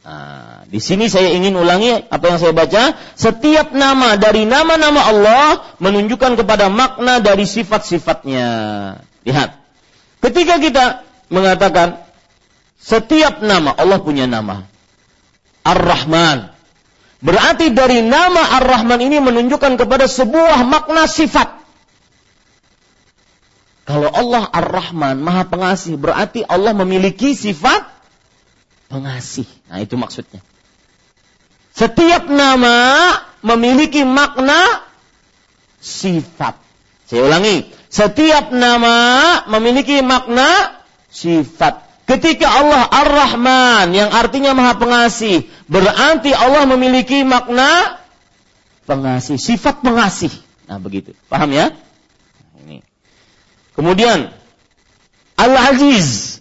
Nah, 0.02 0.66
di 0.66 0.82
sini 0.82 1.06
saya 1.06 1.30
ingin 1.30 1.54
ulangi 1.54 1.94
apa 1.94 2.24
yang 2.26 2.38
saya 2.42 2.50
baca. 2.50 2.98
Setiap 3.14 3.70
nama 3.70 4.18
dari 4.18 4.42
nama-nama 4.42 4.98
Allah 5.06 5.46
menunjukkan 5.78 6.42
kepada 6.42 6.66
makna 6.66 7.22
dari 7.22 7.46
sifat-sifatnya. 7.46 8.48
Lihat. 9.22 9.62
Ketika 10.18 10.58
kita 10.58 10.84
mengatakan 11.30 12.02
setiap 12.82 13.46
nama 13.46 13.70
Allah 13.78 14.02
punya 14.02 14.26
nama. 14.26 14.66
Ar-Rahman. 15.62 16.50
Berarti 17.22 17.70
dari 17.70 18.02
nama 18.02 18.58
Ar-Rahman 18.58 18.98
ini 18.98 19.22
menunjukkan 19.22 19.78
kepada 19.78 20.10
sebuah 20.10 20.66
makna 20.66 21.06
sifat. 21.06 21.62
Kalau 23.86 24.10
Allah 24.10 24.50
Ar-Rahman, 24.50 25.22
Maha 25.22 25.46
Pengasih, 25.46 25.94
berarti 25.94 26.42
Allah 26.42 26.74
memiliki 26.74 27.38
sifat 27.38 27.91
pengasih. 28.92 29.48
Nah, 29.72 29.80
itu 29.80 29.96
maksudnya. 29.96 30.44
Setiap 31.72 32.28
nama 32.28 33.16
memiliki 33.40 34.04
makna 34.04 34.84
sifat. 35.80 36.60
Saya 37.08 37.24
ulangi, 37.24 37.72
setiap 37.88 38.52
nama 38.52 38.96
memiliki 39.48 40.04
makna 40.04 40.76
sifat. 41.08 41.88
Ketika 42.04 42.44
Allah 42.44 42.84
Ar-Rahman 42.92 43.96
yang 43.96 44.12
artinya 44.12 44.52
Maha 44.52 44.76
Pengasih, 44.76 45.48
berarti 45.64 46.36
Allah 46.36 46.68
memiliki 46.68 47.24
makna 47.24 47.96
pengasih, 48.84 49.40
sifat 49.40 49.80
pengasih. 49.80 50.32
Nah, 50.68 50.76
begitu. 50.76 51.16
Paham 51.32 51.52
ya? 51.56 51.72
Ini. 52.64 52.84
Kemudian 53.72 54.28
Al-Aziz 55.40 56.31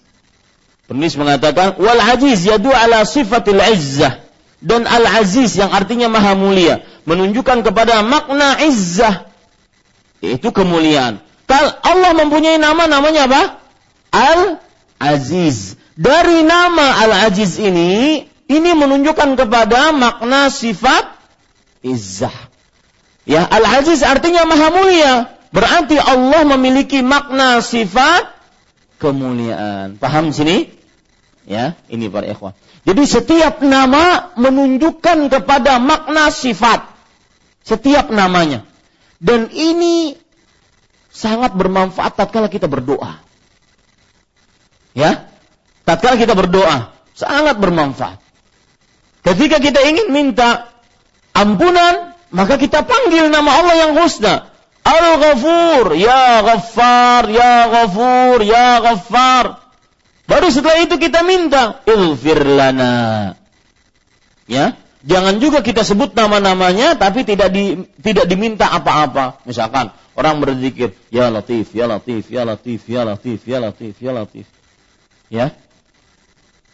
Penulis 0.91 1.15
mengatakan 1.15 1.79
wal 1.79 2.03
aziz 2.03 2.43
yadu 2.43 2.67
ala 2.67 3.07
sifatil 3.07 3.63
izzah 3.63 4.19
dan 4.59 4.83
al 4.83 5.07
aziz 5.23 5.55
yang 5.55 5.71
artinya 5.71 6.11
maha 6.11 6.35
mulia 6.35 6.83
menunjukkan 7.07 7.63
kepada 7.63 8.03
makna 8.03 8.59
izzah 8.59 9.23
yaitu 10.19 10.51
kemuliaan. 10.51 11.23
Kal 11.47 11.79
Allah 11.79 12.11
mempunyai 12.11 12.59
nama 12.59 12.91
namanya 12.91 13.31
apa? 13.31 13.43
Al 14.11 14.59
Aziz. 14.99 15.79
Dari 15.95 16.43
nama 16.43 17.07
Al 17.07 17.31
Aziz 17.31 17.55
ini 17.55 18.27
ini 18.51 18.71
menunjukkan 18.75 19.39
kepada 19.39 19.95
makna 19.95 20.51
sifat 20.51 21.07
izzah. 21.87 22.35
Ya, 23.23 23.47
Al 23.47 23.63
Aziz 23.79 24.03
artinya 24.03 24.43
maha 24.43 24.67
mulia. 24.75 25.13
Berarti 25.55 25.95
Allah 25.95 26.43
memiliki 26.51 26.99
makna 26.99 27.63
sifat 27.63 28.27
kemuliaan. 28.99 29.95
Paham 29.95 30.35
sini? 30.35 30.80
Ya, 31.51 31.75
ini 31.91 32.07
para 32.07 32.31
ikhwan. 32.31 32.55
Jadi 32.87 33.03
setiap 33.03 33.59
nama 33.59 34.31
menunjukkan 34.39 35.27
kepada 35.27 35.83
makna 35.83 36.31
sifat. 36.31 36.87
Setiap 37.67 38.07
namanya. 38.07 38.63
Dan 39.19 39.51
ini 39.51 40.15
sangat 41.11 41.51
bermanfaat 41.51 42.15
tatkala 42.15 42.47
kita 42.47 42.71
berdoa. 42.71 43.19
Ya, 44.95 45.27
tatkala 45.83 46.15
kita 46.15 46.39
berdoa 46.39 46.95
sangat 47.15 47.59
bermanfaat. 47.59 48.17
Ketika 49.21 49.61
kita 49.61 49.83
ingin 49.85 50.09
minta 50.09 50.71
ampunan, 51.35 52.17
maka 52.33 52.57
kita 52.57 52.81
panggil 52.81 53.29
nama 53.29 53.51
Allah 53.61 53.75
yang 53.87 53.91
husna. 53.99 54.49
Al-Ghafur, 54.81 55.93
ya 55.93 56.41
Ghaffar, 56.41 57.29
ya 57.29 57.69
Ghafur, 57.69 58.37
ya 58.41 58.81
Ghaffar. 58.81 59.60
Baru 60.31 60.47
setelah 60.47 60.79
itu 60.79 60.95
kita 60.95 61.27
minta 61.27 61.83
ilfir 61.83 62.39
lana. 62.47 63.35
Ya, 64.47 64.79
jangan 65.03 65.43
juga 65.43 65.59
kita 65.59 65.83
sebut 65.83 66.15
nama-namanya 66.15 66.95
tapi 66.95 67.27
tidak 67.27 67.51
di, 67.51 67.83
tidak 67.99 68.31
diminta 68.31 68.71
apa-apa. 68.71 69.43
Misalkan 69.43 69.91
orang 70.15 70.39
berzikir, 70.39 70.95
ya 71.11 71.27
Latif, 71.27 71.75
ya 71.75 71.83
Latif, 71.83 72.31
ya 72.31 72.47
Latif, 72.47 72.87
ya 72.87 73.03
Latif, 73.03 73.43
ya 73.43 73.59
Latif, 73.59 73.93
ya 73.99 74.11
Latif. 74.15 74.47
Ya. 75.27 75.51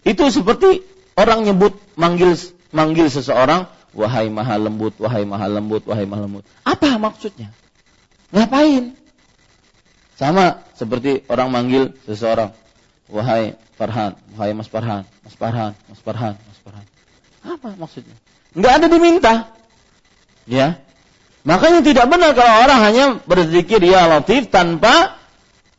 Itu 0.05 0.29
seperti 0.29 0.85
orang 1.17 1.49
nyebut 1.49 1.81
manggil 1.97 2.37
manggil 2.69 3.09
seseorang 3.09 3.65
wahai 3.97 4.29
maha 4.29 4.61
lembut, 4.61 4.93
wahai 5.01 5.25
maha 5.25 5.49
lembut, 5.49 5.81
wahai 5.89 6.05
maha 6.05 6.29
lembut. 6.29 6.45
Apa 6.61 7.01
maksudnya? 7.01 7.49
Ngapain? 8.29 8.93
Sama 10.13 10.61
seperti 10.77 11.25
orang 11.25 11.49
manggil 11.49 11.83
seseorang, 12.05 12.53
wahai 13.11 13.55
Farhan, 13.77 14.15
wahai 14.35 14.51
Mas 14.57 14.67
Farhan, 14.67 15.03
Mas 15.23 15.35
Farhan, 15.35 15.71
Mas 15.87 15.99
Farhan, 16.01 16.33
Mas 16.35 16.59
Farhan. 16.63 16.85
Apa 17.45 17.69
maksudnya? 17.77 18.15
Enggak 18.57 18.73
ada 18.81 18.87
diminta. 18.89 19.33
Ya. 20.47 20.81
Makanya 21.47 21.79
tidak 21.85 22.11
benar 22.11 22.35
kalau 22.35 22.53
orang 22.67 22.79
hanya 22.83 23.05
berzikir 23.23 23.79
ya 23.79 24.09
Latif 24.09 24.51
tanpa 24.51 25.15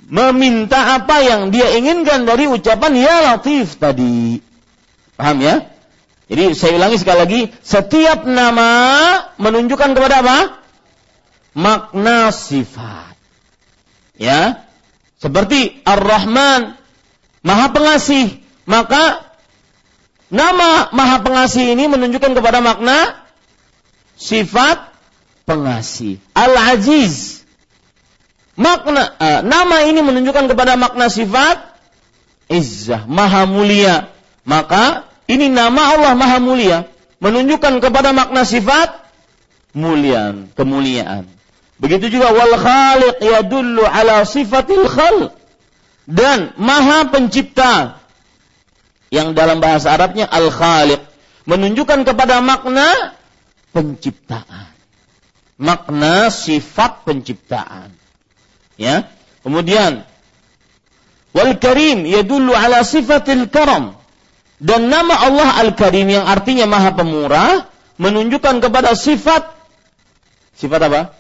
meminta 0.01 0.97
apa 0.97 1.20
yang 1.20 1.53
dia 1.53 1.76
inginkan 1.76 2.24
dari 2.24 2.49
ucapan 2.49 2.93
ya 2.97 3.14
Latif 3.33 3.76
tadi. 3.76 4.41
Paham 5.18 5.43
ya? 5.43 5.68
Jadi 6.29 6.53
saya 6.53 6.76
ulangi 6.76 7.01
sekali 7.01 7.18
lagi, 7.18 7.41
setiap 7.64 8.29
nama 8.29 8.70
menunjukkan 9.41 9.97
kepada 9.97 10.20
apa? 10.20 10.39
Makna 11.57 12.31
sifat. 12.31 13.16
Ya. 14.20 14.68
Seperti 15.18 15.83
Ar-Rahman, 15.83 16.79
Maha 17.43 17.70
Pengasih, 17.70 18.43
maka 18.66 19.24
nama 20.28 20.91
Maha 20.91 21.22
Pengasih 21.22 21.72
ini 21.74 21.86
menunjukkan 21.86 22.34
kepada 22.34 22.59
makna 22.59 23.24
sifat 24.18 24.91
pengasih. 25.49 26.20
Al-Aziz. 26.36 27.47
Makna 28.59 29.14
uh, 29.16 29.41
nama 29.47 29.86
ini 29.86 30.03
menunjukkan 30.03 30.51
kepada 30.51 30.74
makna 30.74 31.07
sifat 31.07 31.78
izzah, 32.51 33.07
maha 33.07 33.47
mulia. 33.47 34.11
Maka 34.43 35.07
ini 35.30 35.47
nama 35.47 35.95
Allah 35.95 36.12
Maha 36.18 36.43
Mulia 36.43 36.89
menunjukkan 37.22 37.78
kepada 37.78 38.11
makna 38.11 38.43
sifat 38.43 39.07
mulian, 39.76 40.51
kemuliaan. 40.59 41.28
Begitu 41.78 42.18
juga 42.18 42.34
wal 42.34 42.59
khaliq 42.59 43.22
yadullu 43.22 43.86
ala 43.86 44.26
sifatil 44.26 44.91
khalq 44.91 45.38
dan 46.09 46.57
Maha 46.57 47.13
Pencipta 47.13 48.01
yang 49.13 49.37
dalam 49.37 49.61
bahasa 49.61 49.93
Arabnya 49.93 50.25
al 50.25 50.49
khaliq 50.49 51.05
menunjukkan 51.45 52.09
kepada 52.09 52.41
makna 52.41 53.17
penciptaan. 53.77 54.73
Makna 55.61 56.33
sifat 56.33 57.05
penciptaan. 57.05 57.93
Ya. 58.81 59.11
Kemudian 59.45 60.09
wal 61.37 61.57
karim 61.61 62.09
yadullu 62.09 62.57
ala 62.57 62.85
sifatil 62.85 63.49
karam 63.53 63.99
dan 64.59 64.91
nama 64.91 65.15
Allah 65.23 65.63
Al-Karim 65.63 66.11
yang 66.11 66.27
artinya 66.27 66.67
Maha 66.67 66.91
Pemurah 66.99 67.71
menunjukkan 67.95 68.59
kepada 68.59 68.99
sifat 68.99 69.55
sifat 70.59 70.81
apa? 70.91 71.15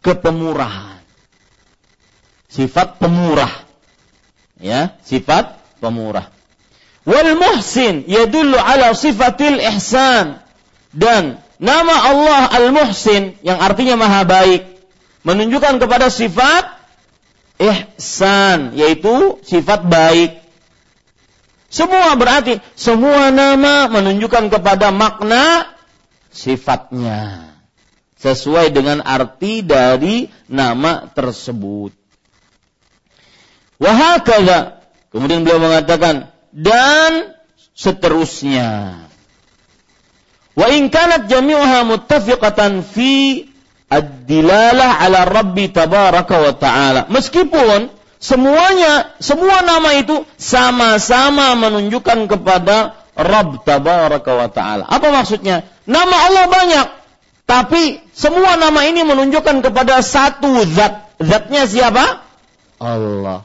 Kepemurahan. 0.00 1.04
Sifat 2.48 3.00
pemurah. 3.00 3.71
Ya, 4.62 4.94
sifat 5.02 5.58
pemurah. 5.82 6.30
Wal 7.02 7.34
muhsin 7.34 8.06
yadullu 8.06 8.54
ala 8.54 8.94
sifatil 8.94 9.58
ihsan. 9.58 10.38
Dan 10.94 11.42
nama 11.62 11.94
Allah 12.10 12.42
Al-Muhsin 12.52 13.40
yang 13.42 13.58
artinya 13.58 13.96
Maha 13.96 14.22
Baik 14.28 14.62
menunjukkan 15.24 15.80
kepada 15.80 16.12
sifat 16.12 16.68
ihsan 17.56 18.74
yaitu 18.74 19.38
sifat 19.46 19.86
baik 19.86 20.42
semua 21.72 22.12
berarti 22.18 22.60
semua 22.76 23.32
nama 23.32 23.88
menunjukkan 23.88 24.52
kepada 24.52 24.92
makna 24.92 25.64
sifatnya 26.28 27.48
sesuai 28.20 28.68
dengan 28.76 29.00
arti 29.00 29.64
dari 29.64 30.28
nama 30.52 31.08
tersebut. 31.10 32.01
Wahakala 33.82 34.78
kemudian 35.10 35.42
beliau 35.42 35.58
mengatakan 35.58 36.30
dan 36.54 37.34
seterusnya. 37.74 39.02
Wa 40.54 40.70
in 40.70 40.86
kanat 40.92 41.26
jami'uha 41.26 41.82
muttafiqatan 41.88 42.86
fi 42.86 43.42
ad-dilalah 43.90 45.02
ala 45.02 45.26
Rabbi 45.26 45.74
tabaraka 45.74 46.36
wa 46.38 46.52
ta'ala. 46.54 47.00
Meskipun 47.10 48.02
Semuanya, 48.22 49.18
semua 49.18 49.66
nama 49.66 49.98
itu 49.98 50.22
sama-sama 50.38 51.58
menunjukkan 51.58 52.30
kepada 52.30 52.94
Rabb 53.18 53.66
tabaraka 53.66 54.30
wa 54.38 54.46
ta'ala. 54.46 54.86
Apa 54.86 55.10
maksudnya? 55.10 55.66
Nama 55.90 56.16
Allah 56.30 56.46
banyak. 56.46 56.86
Tapi 57.50 57.98
semua 58.14 58.54
nama 58.54 58.86
ini 58.86 59.02
menunjukkan 59.02 59.66
kepada 59.66 59.98
satu 60.06 60.62
zat. 60.70 61.18
Zatnya 61.18 61.66
siapa? 61.66 62.22
Allah. 62.78 63.42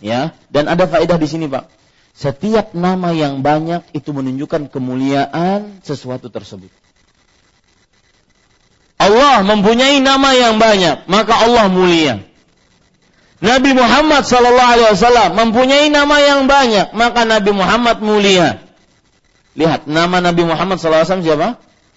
Ya, 0.00 0.32
dan 0.48 0.66
ada 0.66 0.88
faedah 0.88 1.20
di 1.20 1.28
sini, 1.28 1.46
Pak. 1.46 1.68
Setiap 2.16 2.76
nama 2.76 3.12
yang 3.16 3.40
banyak 3.40 3.84
itu 3.96 4.12
menunjukkan 4.12 4.72
kemuliaan 4.72 5.80
sesuatu 5.84 6.28
tersebut. 6.28 6.68
Allah 9.00 9.40
mempunyai 9.40 10.04
nama 10.04 10.36
yang 10.36 10.60
banyak, 10.60 11.08
maka 11.08 11.32
Allah 11.40 11.72
mulia. 11.72 12.20
Nabi 13.40 13.72
Muhammad 13.72 14.28
Sallallahu 14.28 14.70
Alaihi 14.76 14.92
Wasallam 14.92 15.30
mempunyai 15.32 15.88
nama 15.88 16.20
yang 16.20 16.44
banyak, 16.44 16.92
maka 16.92 17.24
Nabi 17.24 17.50
Muhammad 17.56 18.04
mulia. 18.04 18.60
Lihat 19.56 19.88
nama 19.88 20.20
Nabi 20.20 20.44
Muhammad 20.44 20.76
Sallallahu 20.76 21.00
Alaihi 21.00 21.12
Wasallam 21.16 21.28
siapa? 21.28 21.48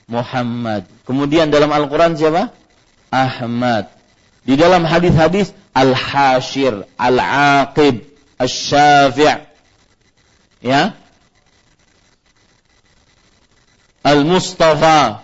Muhammad. 0.08 0.88
Kemudian 1.04 1.51
dalam 1.51 1.68
Al-Quran 1.76 2.16
siapa? 2.16 2.56
Ahmad. 3.12 3.93
Di 4.44 4.60
dalam 4.60 4.84
hadis-hadis 4.84 5.56
Al-Hashir, 5.72 6.84
Al-Aqib, 7.00 8.04
Al-Syafi' 8.38 9.39
ya. 10.60 10.94
Al-Mustafa, 14.04 15.24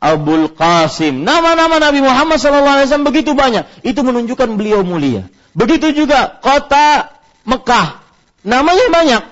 Abul 0.00 0.48
Qasim. 0.56 1.28
Nama-nama 1.28 1.76
Nabi 1.76 2.00
Muhammad 2.00 2.40
SAW 2.40 3.04
begitu 3.04 3.36
banyak. 3.36 3.68
Itu 3.84 4.00
menunjukkan 4.00 4.56
beliau 4.56 4.80
mulia. 4.80 5.28
Begitu 5.52 5.92
juga 5.92 6.40
kota 6.40 7.12
Mekah. 7.44 8.00
Namanya 8.40 8.86
banyak. 8.88 9.22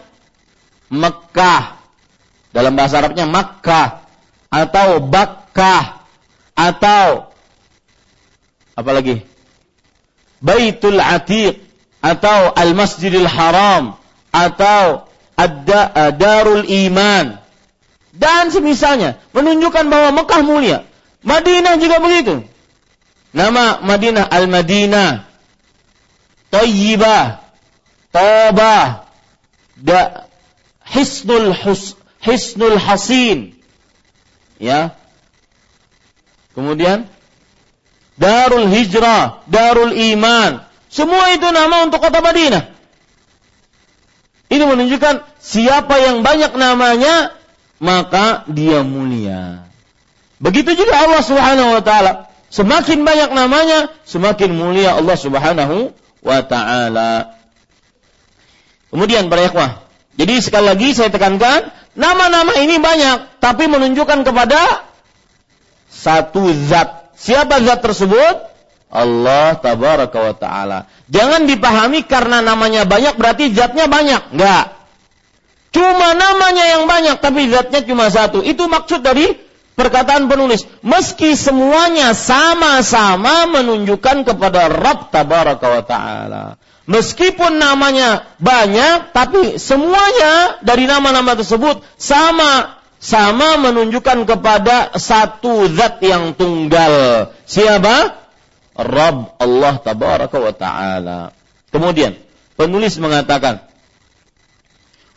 Mekah. 0.92 1.80
Dalam 2.52 2.76
bahasa 2.76 3.00
Arabnya 3.00 3.24
Makkah. 3.24 4.04
Atau 4.52 5.00
Bakkah. 5.08 5.97
Atau 6.58 7.30
apa 8.74 8.90
lagi? 8.90 9.22
Baitul 10.42 10.98
Atiq. 10.98 11.62
Atau 12.02 12.50
Al-Masjidil 12.58 13.30
Haram. 13.30 13.94
Atau 14.34 15.06
Ad-Darul 15.38 16.66
Iman 16.66 17.38
dan 18.18 18.50
semisalnya 18.50 19.22
menunjukkan 19.30 19.86
bahwa 19.86 20.10
Mekah 20.22 20.42
mulia. 20.42 20.78
Madinah 21.22 21.78
juga 21.78 22.02
begitu. 22.02 22.42
Nama 23.30 23.78
Madinah 23.86 24.26
Al-Madinah, 24.26 25.22
Tayyibah, 26.50 27.44
Toba, 28.10 29.06
da, 29.78 30.26
Hisnul 30.82 31.54
Hus, 31.54 31.94
Hisnul 32.18 32.80
Hasin. 32.82 33.54
Ya. 34.58 34.97
Kemudian 36.58 37.06
Darul 38.18 38.66
Hijrah, 38.66 39.46
Darul 39.46 39.94
Iman. 39.94 40.66
Semua 40.90 41.30
itu 41.30 41.46
nama 41.54 41.86
untuk 41.86 42.02
kota 42.02 42.18
Madinah. 42.18 42.74
Ini 44.50 44.64
menunjukkan 44.66 45.22
siapa 45.38 46.02
yang 46.02 46.26
banyak 46.26 46.50
namanya 46.58 47.38
maka 47.78 48.42
dia 48.50 48.82
mulia. 48.82 49.70
Begitu 50.42 50.74
juga 50.74 50.98
Allah 50.98 51.22
Subhanahu 51.22 51.78
wa 51.78 51.82
taala. 51.86 52.12
Semakin 52.50 53.06
banyak 53.06 53.30
namanya, 53.38 53.94
semakin 54.02 54.50
mulia 54.58 54.98
Allah 54.98 55.14
Subhanahu 55.14 55.94
wa 56.26 56.40
taala. 56.42 57.38
Kemudian 58.90 59.30
para 59.30 59.46
ikhwah, 59.46 59.84
jadi 60.18 60.42
sekali 60.42 60.74
lagi 60.74 60.96
saya 60.96 61.12
tekankan, 61.12 61.70
nama-nama 61.94 62.50
ini 62.58 62.82
banyak 62.82 63.38
tapi 63.38 63.70
menunjukkan 63.70 64.26
kepada 64.26 64.87
satu 65.98 66.46
zat. 66.70 67.10
Siapa 67.18 67.58
zat 67.66 67.82
tersebut? 67.82 68.46
Allah 68.88 69.58
tabaraka 69.58 70.18
wa 70.18 70.34
taala. 70.38 70.78
Jangan 71.10 71.44
dipahami 71.44 72.06
karena 72.06 72.40
namanya 72.40 72.88
banyak 72.88 73.18
berarti 73.18 73.52
zatnya 73.52 73.90
banyak. 73.90 74.32
Enggak. 74.32 74.78
Cuma 75.68 76.16
namanya 76.16 76.64
yang 76.78 76.88
banyak 76.88 77.20
tapi 77.20 77.50
zatnya 77.52 77.84
cuma 77.84 78.08
satu. 78.08 78.40
Itu 78.40 78.70
maksud 78.70 79.04
dari 79.04 79.36
perkataan 79.76 80.30
penulis. 80.30 80.64
Meski 80.80 81.36
semuanya 81.36 82.16
sama-sama 82.16 83.44
menunjukkan 83.60 84.24
kepada 84.24 84.72
Rabb 84.72 85.12
tabaraka 85.12 85.66
wa 85.68 85.82
ta'ala. 85.84 86.44
Meskipun 86.88 87.60
namanya 87.60 88.24
banyak, 88.40 89.12
tapi 89.12 89.60
semuanya 89.60 90.56
dari 90.64 90.88
nama-nama 90.88 91.36
tersebut 91.36 91.84
sama 92.00 92.77
sama 92.98 93.58
menunjukkan 93.62 94.26
kepada 94.26 94.94
satu 94.98 95.70
zat 95.70 96.02
yang 96.02 96.34
tunggal. 96.34 97.30
Siapa? 97.46 98.18
Rabb 98.78 99.38
Allah 99.38 99.74
tabaraka 99.82 100.38
wa 100.38 100.52
taala. 100.54 101.20
Kemudian 101.70 102.14
penulis 102.54 102.98
mengatakan, 103.02 103.62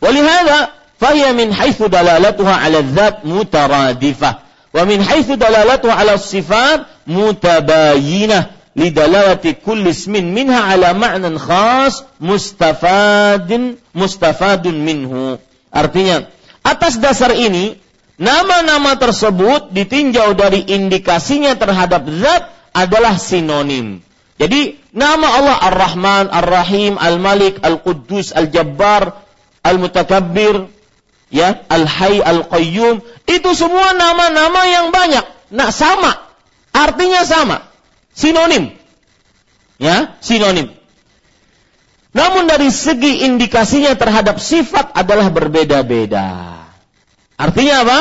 "Walihada 0.02 0.74
fahiya 0.98 1.34
min 1.34 1.54
haitsu 1.54 1.86
dalalatuha 1.86 2.58
'ala 2.58 2.82
dzat 2.82 3.26
mutaradifah 3.26 4.42
wa 4.74 4.82
min 4.86 4.98
haitsu 5.02 5.38
dalalatuha 5.38 5.94
'ala 5.94 6.18
sifat 6.18 7.06
mutabayinah." 7.06 8.62
lidalalati 8.72 9.60
kulli 9.60 9.92
ismin 9.92 10.32
minha 10.32 10.64
ala 10.72 10.96
ma'nan 10.96 11.36
khas 11.36 12.08
mustafadin 12.16 13.76
mustafadun 13.92 14.80
minhu. 14.80 15.36
Artinya, 15.68 16.28
atas 16.62 16.98
dasar 16.98 17.34
ini 17.34 17.78
nama-nama 18.18 18.94
tersebut 18.98 19.74
ditinjau 19.74 20.34
dari 20.38 20.62
indikasinya 20.66 21.58
terhadap 21.58 22.06
zat 22.22 22.50
adalah 22.72 23.18
sinonim. 23.18 24.00
Jadi 24.40 24.80
nama 24.90 25.28
Allah 25.38 25.56
Ar-Rahman, 25.70 26.24
Ar-Rahim, 26.32 26.98
Al-Malik, 26.98 27.62
Al-Quddus, 27.62 28.34
Al-Jabbar, 28.34 29.14
Al-Mutakabbir, 29.62 30.66
ya, 31.30 31.62
Al-Hayy, 31.70 32.18
Al-Qayyum, 32.24 33.06
itu 33.28 33.50
semua 33.54 33.94
nama-nama 33.94 34.66
yang 34.66 34.90
banyak. 34.90 35.22
Nah, 35.52 35.70
sama. 35.70 36.26
Artinya 36.72 37.22
sama. 37.22 37.68
Sinonim. 38.16 38.74
Ya, 39.78 40.16
sinonim. 40.18 40.72
Namun 42.12 42.44
dari 42.44 42.68
segi 42.68 43.24
indikasinya 43.24 43.96
terhadap 43.96 44.36
sifat 44.36 44.92
adalah 44.92 45.32
berbeda-beda. 45.32 46.51
Artinya 47.42 47.74
apa? 47.82 47.98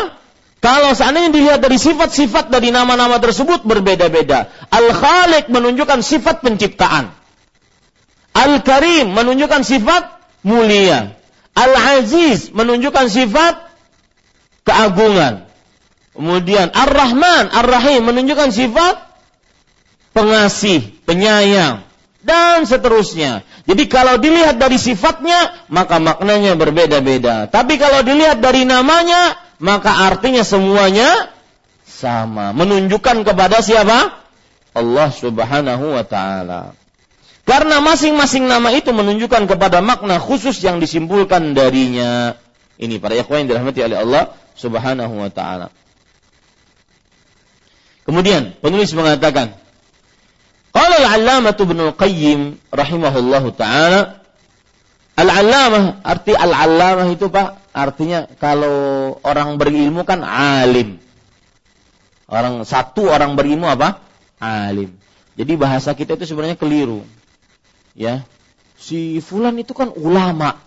Kalau 0.61 0.93
seandainya 0.93 1.33
dilihat 1.33 1.59
dari 1.65 1.81
sifat-sifat 1.81 2.53
dari 2.53 2.69
nama-nama 2.69 3.17
tersebut 3.17 3.65
berbeda-beda. 3.65 4.53
Al-Khaliq 4.69 5.49
menunjukkan 5.49 6.05
sifat 6.05 6.45
penciptaan. 6.45 7.09
Al-Karim 8.37 9.09
menunjukkan 9.09 9.65
sifat 9.65 10.21
mulia. 10.45 11.17
Al-Aziz 11.57 12.53
menunjukkan 12.53 13.09
sifat 13.09 13.73
keagungan. 14.69 15.49
Kemudian 16.13 16.69
Ar-Rahman, 16.69 17.49
Ar-Rahim 17.49 18.05
menunjukkan 18.05 18.53
sifat 18.53 19.01
pengasih, 20.13 20.93
penyayang, 21.09 21.81
dan 22.21 22.65
seterusnya. 22.69 23.41
Jadi 23.65 23.89
kalau 23.89 24.17
dilihat 24.21 24.57
dari 24.61 24.77
sifatnya, 24.77 25.53
maka 25.69 25.97
maknanya 25.97 26.57
berbeda-beda. 26.57 27.49
Tapi 27.49 27.77
kalau 27.81 28.05
dilihat 28.05 28.41
dari 28.41 28.65
namanya, 28.65 29.37
maka 29.61 30.09
artinya 30.09 30.45
semuanya 30.45 31.29
sama. 31.85 32.53
Menunjukkan 32.53 33.25
kepada 33.25 33.61
siapa? 33.61 34.21
Allah 34.71 35.09
subhanahu 35.11 35.97
wa 35.97 36.05
ta'ala. 36.05 36.73
Karena 37.43 37.81
masing-masing 37.81 38.45
nama 38.45 38.69
itu 38.71 38.93
menunjukkan 38.93 39.49
kepada 39.49 39.81
makna 39.81 40.21
khusus 40.21 40.61
yang 40.61 40.77
disimpulkan 40.77 41.57
darinya. 41.57 42.37
Ini 42.77 42.97
para 43.01 43.17
ikhwan 43.17 43.45
yang 43.45 43.57
dirahmati 43.57 43.81
oleh 43.81 43.97
Allah 43.97 44.23
subhanahu 44.55 45.13
wa 45.21 45.29
ta'ala. 45.29 45.67
Kemudian 48.05 48.57
penulis 48.61 48.93
mengatakan, 48.97 49.53
Qala 50.81 50.97
al-allamah 50.97 51.53
Ibnu 51.53 51.93
Qayyim 51.93 52.57
rahimahullahu 52.73 53.53
taala 53.53 54.17
Al-allamah 55.13 56.01
arti 56.01 56.33
al-allamah 56.33 57.05
itu 57.13 57.29
Pak 57.29 57.69
artinya 57.69 58.25
kalau 58.41 59.13
orang 59.21 59.61
berilmu 59.61 60.01
kan 60.01 60.25
alim. 60.25 60.97
Orang 62.25 62.65
satu 62.65 63.11
orang 63.13 63.37
berilmu 63.37 63.69
apa? 63.69 64.01
Alim. 64.41 64.97
Jadi 65.37 65.53
bahasa 65.53 65.93
kita 65.93 66.17
itu 66.17 66.25
sebenarnya 66.25 66.57
keliru. 66.57 67.05
Ya. 67.93 68.25
Si 68.81 69.21
fulan 69.21 69.61
itu 69.61 69.77
kan 69.77 69.93
ulama. 69.93 70.57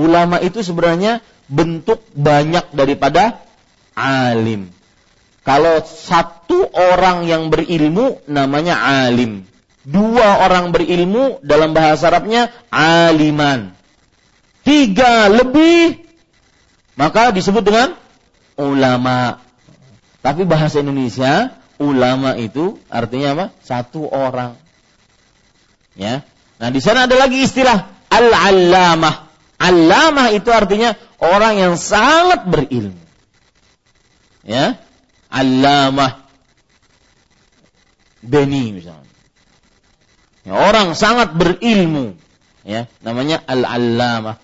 Ulama 0.00 0.40
itu 0.40 0.64
sebenarnya 0.64 1.20
bentuk 1.50 2.00
banyak 2.16 2.72
daripada 2.72 3.42
alim. 3.92 4.72
Kalau 5.40 5.80
satu 5.80 6.68
orang 6.68 7.24
yang 7.24 7.48
berilmu 7.48 8.20
namanya 8.28 8.76
alim. 9.08 9.48
Dua 9.80 10.44
orang 10.44 10.76
berilmu 10.76 11.40
dalam 11.40 11.72
bahasa 11.72 12.12
Arabnya 12.12 12.52
aliman. 12.68 13.72
Tiga 14.60 15.32
lebih 15.32 16.04
maka 17.00 17.32
disebut 17.32 17.64
dengan 17.64 17.96
ulama. 18.60 19.40
Tapi 20.20 20.44
bahasa 20.44 20.84
Indonesia 20.84 21.56
ulama 21.80 22.36
itu 22.36 22.76
artinya 22.92 23.32
apa? 23.32 23.46
Satu 23.64 24.04
orang. 24.12 24.60
Ya. 25.96 26.28
Nah, 26.60 26.68
di 26.68 26.84
sana 26.84 27.08
ada 27.08 27.16
lagi 27.16 27.40
istilah 27.40 27.88
al-allamah. 28.12 29.32
Allamah 29.56 30.28
itu 30.36 30.52
artinya 30.52 30.92
orang 31.24 31.56
yang 31.56 31.74
sangat 31.80 32.44
berilmu. 32.44 33.00
Ya 34.44 34.76
allamah 35.30 36.30
Beni 38.20 38.76
misalnya. 38.76 39.08
Ya, 40.44 40.56
orang 40.56 40.92
sangat 40.96 41.36
berilmu, 41.36 42.16
ya, 42.64 42.88
namanya 43.04 43.40
al-allamah. 43.44 44.40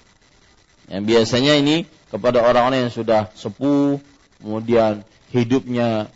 Yang 0.88 1.02
biasanya 1.08 1.52
ini 1.56 1.76
kepada 2.12 2.44
orang-orang 2.44 2.88
yang 2.88 2.92
sudah 2.92 3.32
sepuh, 3.32 4.00
kemudian 4.40 5.04
hidupnya 5.32 6.08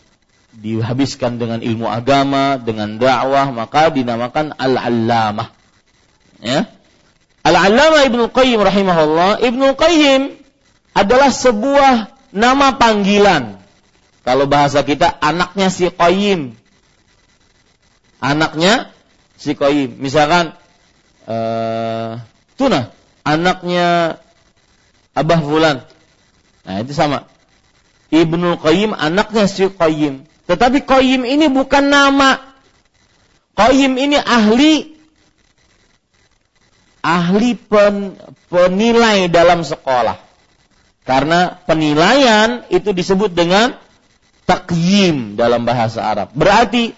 dihabiskan 0.56 1.40
dengan 1.40 1.64
ilmu 1.64 1.88
agama, 1.88 2.60
dengan 2.60 2.96
dakwah, 2.96 3.48
maka 3.52 3.88
dinamakan 3.92 4.56
al-allamah. 4.56 5.52
Ya. 6.40 6.68
Al-allamah 7.44 8.04
Ibnu 8.04 8.28
Qayyim 8.32 8.60
rahimahullah, 8.60 9.40
Ibnu 9.40 9.76
Qayyim 9.76 10.22
adalah 10.92 11.32
sebuah 11.32 12.12
nama 12.36 12.76
panggilan 12.76 13.59
kalau 14.30 14.46
bahasa 14.46 14.86
kita 14.86 15.10
anaknya 15.18 15.74
si 15.74 15.90
Qayyim. 15.90 16.54
Anaknya 18.22 18.94
si 19.34 19.58
Qayyim. 19.58 19.98
Misalkan 19.98 20.54
uh, 21.26 22.22
tuna 22.54 22.94
anaknya 23.26 24.22
Abah 25.18 25.40
Fulan. 25.42 25.82
Nah, 26.62 26.78
itu 26.78 26.94
sama. 26.94 27.26
Ibnu 28.14 28.62
Qayyim 28.62 28.94
anaknya 28.94 29.50
si 29.50 29.66
Qayyim. 29.66 30.22
Tetapi 30.46 30.86
Qayyim 30.86 31.26
ini 31.26 31.50
bukan 31.50 31.90
nama. 31.90 32.38
Qayyim 33.58 33.98
ini 33.98 34.14
ahli 34.14 34.94
ahli 37.02 37.58
pen, 37.58 38.14
penilai 38.46 39.26
dalam 39.26 39.66
sekolah. 39.66 40.22
Karena 41.02 41.58
penilaian 41.66 42.62
itu 42.70 42.94
disebut 42.94 43.34
dengan 43.34 43.89
takyim 44.50 45.38
dalam 45.38 45.62
bahasa 45.62 46.02
Arab. 46.02 46.34
Berarti 46.34 46.90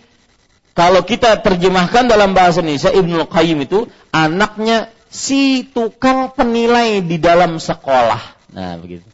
kalau 0.72 1.04
kita 1.04 1.36
terjemahkan 1.44 2.08
dalam 2.08 2.32
bahasa 2.32 2.64
Indonesia 2.64 2.88
Ibnu 2.88 3.28
Qayyim 3.28 3.68
itu 3.68 3.84
anaknya 4.08 4.88
si 5.12 5.68
tukang 5.68 6.32
penilai 6.32 7.04
di 7.04 7.20
dalam 7.20 7.60
sekolah. 7.60 8.40
Nah, 8.56 8.80
begitu. 8.80 9.04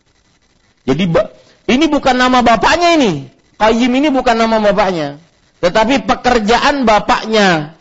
Jadi 0.87 1.11
ini 1.75 1.85
bukan 1.91 2.15
nama 2.15 2.47
bapaknya 2.47 2.95
ini. 2.95 3.27
Qayyim 3.59 3.91
ini 3.91 4.09
bukan 4.15 4.39
nama 4.39 4.63
bapaknya, 4.63 5.19
tetapi 5.59 6.07
pekerjaan 6.07 6.87
bapaknya. 6.87 7.75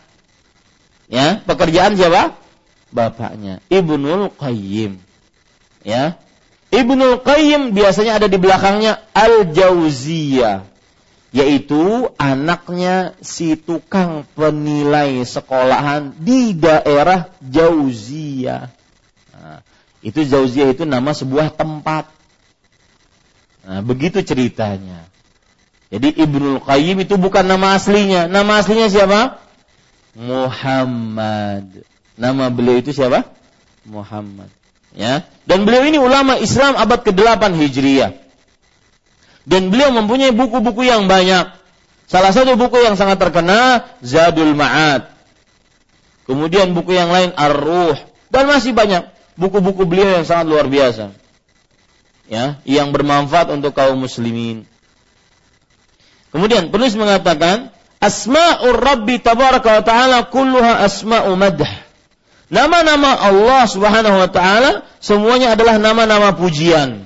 Ya, 1.06 1.38
pekerjaan 1.46 1.94
siapa? 1.94 2.34
Bapaknya. 2.90 3.62
Ibnul 3.70 4.34
Qayyim. 4.34 4.98
Ya. 5.86 6.18
Ibnu 6.68 7.24
Qayyim 7.24 7.72
biasanya 7.72 8.20
ada 8.20 8.28
di 8.28 8.36
belakangnya 8.36 9.00
Al-Jauziyah 9.16 10.68
yaitu 11.28 12.08
anaknya 12.16 13.12
si 13.20 13.52
tukang 13.56 14.24
penilai 14.32 15.20
sekolahan 15.28 16.16
di 16.16 16.56
daerah 16.56 17.28
Jauziyah. 17.44 18.72
Nah, 19.36 19.60
itu 20.00 20.24
Jauziyah 20.24 20.72
itu 20.72 20.88
nama 20.88 21.12
sebuah 21.12 21.52
tempat. 21.52 22.08
Nah, 23.68 23.84
begitu 23.84 24.24
ceritanya. 24.24 25.04
Jadi 25.92 26.16
Ibnu 26.16 26.64
Qayyim 26.64 27.04
itu 27.04 27.16
bukan 27.20 27.44
nama 27.44 27.76
aslinya. 27.76 28.28
Nama 28.28 28.64
aslinya 28.64 28.88
siapa? 28.88 29.40
Muhammad. 30.16 31.84
Nama 32.16 32.44
beliau 32.48 32.80
itu 32.80 32.92
siapa? 32.92 33.28
Muhammad. 33.84 34.57
Ya. 34.98 35.22
Dan 35.46 35.62
beliau 35.62 35.86
ini 35.86 36.02
ulama 36.02 36.34
Islam 36.42 36.74
abad 36.74 37.06
ke-8 37.06 37.54
Hijriah. 37.54 38.18
Dan 39.46 39.70
beliau 39.70 39.94
mempunyai 39.94 40.34
buku-buku 40.34 40.84
yang 40.84 41.06
banyak. 41.06 41.54
Salah 42.10 42.34
satu 42.34 42.58
buku 42.58 42.82
yang 42.82 42.98
sangat 42.98 43.22
terkenal 43.22 43.86
Zadul 44.02 44.58
Ma'ad. 44.58 45.08
Kemudian 46.26 46.76
buku 46.76 46.92
yang 46.92 47.08
lain 47.08 47.32
Ar-Ruh 47.32 47.96
dan 48.28 48.44
masih 48.50 48.76
banyak 48.76 49.08
buku-buku 49.38 49.88
beliau 49.88 50.20
yang 50.20 50.28
sangat 50.28 50.50
luar 50.50 50.68
biasa. 50.68 51.14
Ya, 52.28 52.60
yang 52.68 52.92
bermanfaat 52.92 53.48
untuk 53.48 53.72
kaum 53.72 53.96
muslimin. 53.96 54.68
Kemudian 56.28 56.68
penulis 56.68 56.92
mengatakan, 56.92 57.72
Asma'ur 58.04 58.76
Rabbi 58.76 59.16
tabaraka 59.24 59.80
wa 59.80 59.82
ta'ala 59.82 60.18
kulluha 60.28 60.84
asma'u 60.84 61.32
madh. 61.40 61.87
Nama-nama 62.48 63.12
Allah 63.28 63.68
Subhanahu 63.68 64.16
wa 64.24 64.28
taala 64.32 64.88
semuanya 65.04 65.52
adalah 65.52 65.76
nama-nama 65.76 66.32
pujian. 66.32 67.04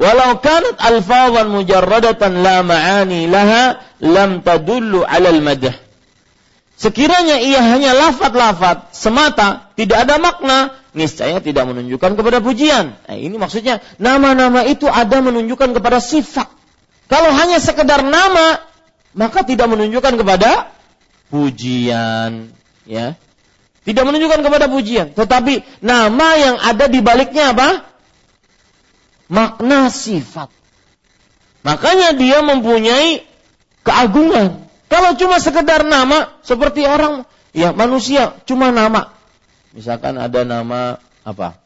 Walau 0.00 0.40
kanat 0.40 0.80
alfazan 0.80 1.52
mujarradatan 1.52 2.40
la 2.40 2.64
ma'ani 2.64 3.28
laha 3.28 3.84
lam 4.00 4.40
tadullu 4.40 5.04
'ala 5.04 5.28
al-madh. 5.28 5.76
Sekiranya 6.80 7.38
ia 7.38 7.62
hanya 7.62 7.94
lafat-lafat 7.94 8.96
semata, 8.96 9.70
tidak 9.78 10.08
ada 10.08 10.18
makna, 10.18 10.74
niscaya 10.96 11.38
tidak 11.38 11.68
menunjukkan 11.68 12.18
kepada 12.18 12.42
pujian. 12.42 12.96
Nah, 12.96 13.14
ini 13.14 13.36
maksudnya 13.38 13.84
nama-nama 14.02 14.66
itu 14.66 14.88
ada 14.90 15.22
menunjukkan 15.22 15.78
kepada 15.78 16.02
sifat. 16.02 16.50
Kalau 17.06 17.30
hanya 17.36 17.60
sekedar 17.60 18.02
nama, 18.02 18.58
maka 19.12 19.44
tidak 19.44 19.68
menunjukkan 19.68 20.16
kepada 20.16 20.72
pujian, 21.28 22.50
ya. 22.88 23.20
Tidak 23.82 24.04
menunjukkan 24.06 24.46
kepada 24.46 24.70
pujian, 24.70 25.10
tetapi 25.10 25.66
nama 25.82 26.28
yang 26.38 26.56
ada 26.62 26.86
di 26.86 27.02
baliknya 27.02 27.50
apa? 27.50 27.82
Makna 29.26 29.90
sifat. 29.90 30.54
Makanya 31.66 32.14
dia 32.14 32.46
mempunyai 32.46 33.26
keagungan. 33.82 34.62
Kalau 34.86 35.18
cuma 35.18 35.42
sekedar 35.42 35.82
nama 35.82 36.30
seperti 36.46 36.86
orang 36.86 37.26
ya 37.50 37.74
manusia 37.74 38.38
cuma 38.46 38.70
nama. 38.70 39.10
Misalkan 39.74 40.14
ada 40.14 40.46
nama 40.46 41.02
apa? 41.26 41.58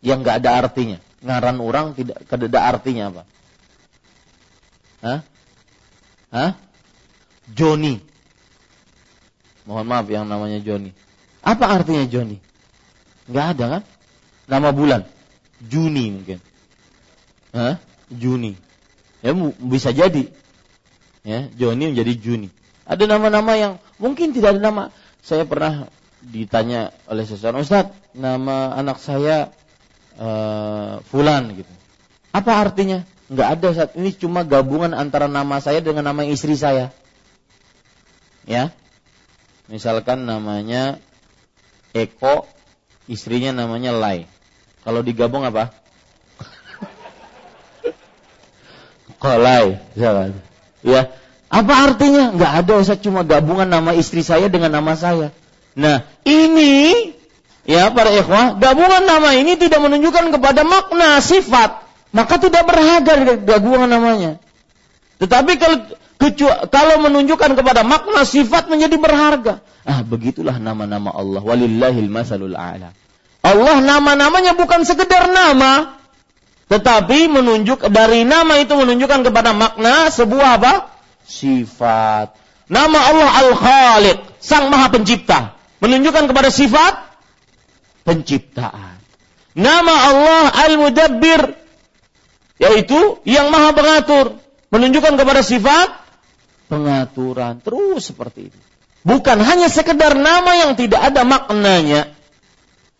Yang 0.00 0.18
nggak 0.24 0.36
ada 0.40 0.50
artinya. 0.64 0.98
Ngaran 1.20 1.58
orang 1.58 1.86
tidak 1.98 2.22
ada 2.24 2.60
artinya 2.64 3.04
apa? 3.12 3.22
Hah? 5.04 5.20
Hah? 6.32 6.50
Joni. 7.52 8.07
Mohon 9.68 9.86
maaf 9.92 10.06
yang 10.08 10.24
namanya 10.24 10.56
Joni. 10.64 10.96
Apa 11.44 11.68
artinya 11.68 12.08
Joni? 12.08 12.40
Nggak 13.28 13.46
ada 13.52 13.64
kan? 13.68 13.82
Nama 14.48 14.68
bulan. 14.72 15.04
Juni 15.60 16.08
mungkin. 16.08 16.40
Hah? 17.52 17.76
Juni. 18.08 18.56
Ya 19.20 19.36
bisa 19.60 19.92
jadi 19.92 20.32
ya 21.20 21.52
Joni 21.52 21.92
menjadi 21.92 22.16
Juni. 22.16 22.48
Ada 22.88 23.04
nama-nama 23.04 23.52
yang 23.60 23.72
mungkin 24.00 24.32
tidak 24.32 24.56
ada 24.56 24.60
nama. 24.64 24.84
Saya 25.20 25.44
pernah 25.44 25.92
ditanya 26.24 26.88
oleh 27.04 27.28
seseorang, 27.28 27.60
Ustaz, 27.60 27.92
nama 28.16 28.72
anak 28.72 28.96
saya 28.96 29.52
uh, 30.16 31.04
Fulan 31.12 31.52
gitu. 31.52 31.72
Apa 32.32 32.64
artinya? 32.64 33.04
Enggak 33.28 33.48
ada 33.60 33.68
saat 33.76 33.90
ini 34.00 34.16
cuma 34.16 34.40
gabungan 34.40 34.96
antara 34.96 35.28
nama 35.28 35.60
saya 35.60 35.84
dengan 35.84 36.08
nama 36.08 36.24
istri 36.24 36.56
saya. 36.56 36.88
Ya. 38.48 38.72
Misalkan 39.68 40.24
namanya 40.24 40.96
Eko, 41.92 42.48
istrinya 43.04 43.52
namanya 43.52 43.92
Lai. 43.92 44.24
Kalau 44.80 45.04
digabung 45.04 45.44
apa? 45.44 45.76
Kolai, 49.22 49.76
misalkan. 49.92 50.40
Ya, 50.80 51.12
apa 51.48 51.74
artinya? 51.88 52.32
Enggak 52.32 52.52
ada 52.64 52.72
Ustaz 52.80 53.00
cuma 53.00 53.24
gabungan 53.24 53.68
nama 53.68 53.92
istri 53.92 54.20
saya 54.20 54.52
dengan 54.52 54.72
nama 54.72 54.96
saya. 54.96 55.32
Nah, 55.76 56.04
ini 56.24 57.12
ya 57.68 57.92
para 57.92 58.12
ikhwah, 58.12 58.56
gabungan 58.56 59.04
nama 59.04 59.36
ini 59.36 59.60
tidak 59.60 59.84
menunjukkan 59.84 60.32
kepada 60.32 60.64
makna 60.64 61.20
sifat, 61.20 61.84
maka 62.12 62.40
tidak 62.40 62.64
berharga 62.64 63.36
gabungan 63.44 63.88
namanya. 63.88 64.40
Tetapi 65.20 65.52
kalau 65.60 65.76
kalau 66.68 66.96
menunjukkan 67.06 67.54
kepada 67.54 67.86
makna 67.86 68.26
sifat 68.26 68.66
menjadi 68.66 68.98
berharga. 68.98 69.62
Ah, 69.86 70.02
begitulah 70.02 70.58
nama-nama 70.58 71.14
Allah. 71.14 71.40
Walillahil 71.40 72.10
masalul 72.10 72.58
a'la. 72.58 72.92
Allah 73.40 73.76
nama-namanya 73.80 74.58
bukan 74.58 74.82
sekedar 74.82 75.30
nama, 75.30 75.94
tetapi 76.66 77.30
menunjuk 77.30 77.86
dari 77.88 78.26
nama 78.26 78.58
itu 78.58 78.74
menunjukkan 78.74 79.30
kepada 79.30 79.54
makna 79.54 80.10
sebuah 80.10 80.58
apa? 80.58 80.74
Sifat. 81.24 82.34
Nama 82.68 82.98
Allah 82.98 83.30
Al-Khaliq, 83.48 84.18
Sang 84.42 84.68
Maha 84.68 84.92
Pencipta, 84.92 85.56
menunjukkan 85.80 86.28
kepada 86.28 86.52
sifat 86.52 87.08
penciptaan. 88.04 89.00
Nama 89.56 89.94
Allah 90.12 90.44
Al-Mudabbir, 90.68 91.56
yaitu 92.60 93.22
yang 93.24 93.48
Maha 93.48 93.72
Pengatur, 93.72 94.36
menunjukkan 94.68 95.16
kepada 95.16 95.40
sifat 95.40 96.07
pengaturan. 96.68 97.58
Terus 97.64 98.12
seperti 98.12 98.52
itu. 98.52 98.58
Bukan 99.02 99.40
hanya 99.40 99.72
sekedar 99.72 100.12
nama 100.14 100.52
yang 100.54 100.76
tidak 100.76 101.00
ada 101.00 101.24
maknanya. 101.24 102.12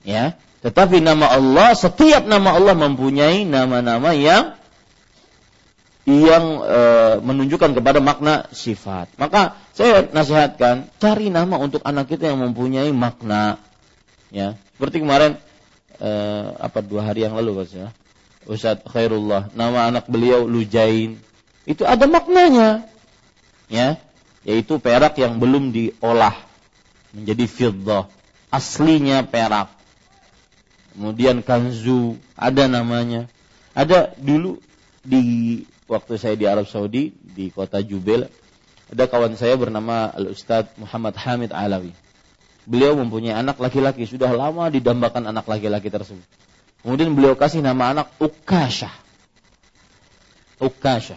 Ya, 0.06 0.40
tetapi 0.64 1.04
nama 1.04 1.28
Allah, 1.28 1.76
setiap 1.76 2.24
nama 2.24 2.56
Allah 2.56 2.72
mempunyai 2.72 3.44
nama-nama 3.44 4.16
yang 4.16 4.56
yang 6.08 6.64
e, 6.64 6.80
menunjukkan 7.20 7.76
kepada 7.76 8.00
makna 8.00 8.48
sifat. 8.50 9.12
Maka 9.20 9.60
saya 9.76 10.08
nasihatkan 10.08 10.88
cari 10.96 11.28
nama 11.28 11.60
untuk 11.60 11.84
anak 11.84 12.08
kita 12.08 12.32
yang 12.32 12.40
mempunyai 12.40 12.88
makna. 12.96 13.60
Ya, 14.32 14.56
seperti 14.74 15.04
kemarin 15.04 15.36
e, 16.00 16.10
apa 16.56 16.80
dua 16.80 17.04
hari 17.04 17.28
yang 17.28 17.36
lalu 17.36 17.68
ya, 17.68 17.92
Ustaz 18.48 18.80
Khairullah, 18.88 19.52
nama 19.52 19.92
anak 19.92 20.08
beliau 20.08 20.48
Lujain. 20.48 21.20
Itu 21.68 21.84
ada 21.84 22.08
maknanya. 22.08 22.88
Ya, 23.68 24.00
yaitu 24.48 24.80
perak 24.80 25.20
yang 25.20 25.36
belum 25.36 25.70
diolah 25.70 26.34
menjadi 27.12 27.44
fiddah. 27.44 28.04
Aslinya 28.48 29.28
perak 29.28 29.78
kemudian 30.98 31.46
kanzu, 31.46 32.18
ada 32.34 32.66
namanya. 32.66 33.30
Ada 33.78 34.18
dulu 34.18 34.58
di 35.06 35.62
waktu 35.86 36.18
saya 36.18 36.34
di 36.34 36.50
Arab 36.50 36.66
Saudi 36.66 37.14
di 37.14 37.54
kota 37.54 37.78
Jubail, 37.78 38.26
ada 38.90 39.06
kawan 39.06 39.38
saya 39.38 39.54
bernama 39.54 40.10
Al 40.10 40.34
Ustadz 40.34 40.74
Muhammad 40.74 41.14
Hamid 41.14 41.54
Alawi. 41.54 41.94
Beliau 42.66 42.98
mempunyai 42.98 43.38
anak 43.38 43.62
laki-laki, 43.62 44.10
sudah 44.10 44.34
lama 44.34 44.66
didambakan 44.68 45.30
anak 45.30 45.46
laki-laki 45.46 45.88
tersebut. 45.88 46.26
Kemudian 46.82 47.14
beliau 47.14 47.38
kasih 47.38 47.62
nama 47.62 47.94
anak 47.94 48.10
Ukasha. 48.18 48.90
Ukasha. 50.58 51.16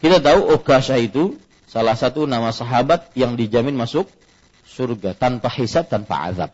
Kita 0.00 0.18
tahu 0.24 0.56
Ukasha 0.56 0.96
itu 0.96 1.36
salah 1.66 1.98
satu 1.98 2.24
nama 2.24 2.54
sahabat 2.54 3.10
yang 3.18 3.34
dijamin 3.34 3.74
masuk 3.74 4.06
surga 4.66 5.14
tanpa 5.14 5.50
hisab, 5.52 5.86
tanpa 5.86 6.26
azab. 6.30 6.50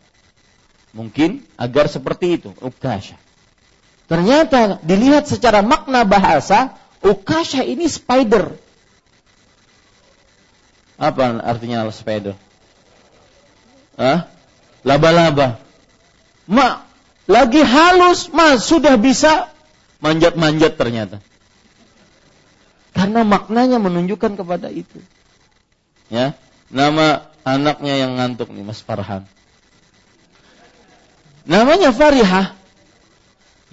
Mungkin 0.93 1.41
agar 1.57 1.89
seperti 1.89 2.37
itu, 2.37 2.53
ukasha. 2.61 3.17
Ternyata 4.05 4.77
dilihat 4.85 5.25
secara 5.25 5.65
makna 5.65 6.05
bahasa, 6.05 6.77
ukasha 7.01 7.65
ini 7.65 7.89
spider. 7.89 8.53
Apa 11.01 11.41
artinya 11.41 11.89
spider? 11.89 12.37
Hah? 13.97 14.29
Laba-laba. 14.85 15.57
Mak, 16.45 16.85
lagi 17.25 17.63
halus, 17.63 18.29
mas 18.29 18.67
sudah 18.67 18.99
bisa 18.99 19.49
manjat-manjat 20.03 20.75
ternyata. 20.75 21.23
Karena 22.93 23.25
maknanya 23.25 23.81
menunjukkan 23.81 24.37
kepada 24.37 24.69
itu. 24.69 25.01
Ya, 26.13 26.37
nama 26.69 27.33
anaknya 27.41 27.97
yang 27.97 28.15
ngantuk 28.21 28.53
nih 28.53 28.61
Mas 28.61 28.79
Farhan. 28.85 29.25
Namanya 31.43 31.91
Farihah. 31.91 32.55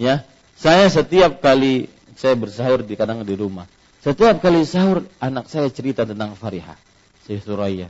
Ya, 0.01 0.25
saya 0.57 0.89
setiap 0.89 1.45
kali 1.45 1.93
saya 2.17 2.35
bersahur 2.35 2.81
di 2.83 2.97
kadang 2.97 3.23
di 3.23 3.37
rumah. 3.37 3.69
Setiap 4.01 4.41
kali 4.41 4.65
sahur 4.65 5.05
anak 5.21 5.53
saya 5.53 5.69
cerita 5.69 6.09
tentang 6.09 6.33
Farihah. 6.33 6.77
Saya 7.29 7.39
Suraya. 7.45 7.89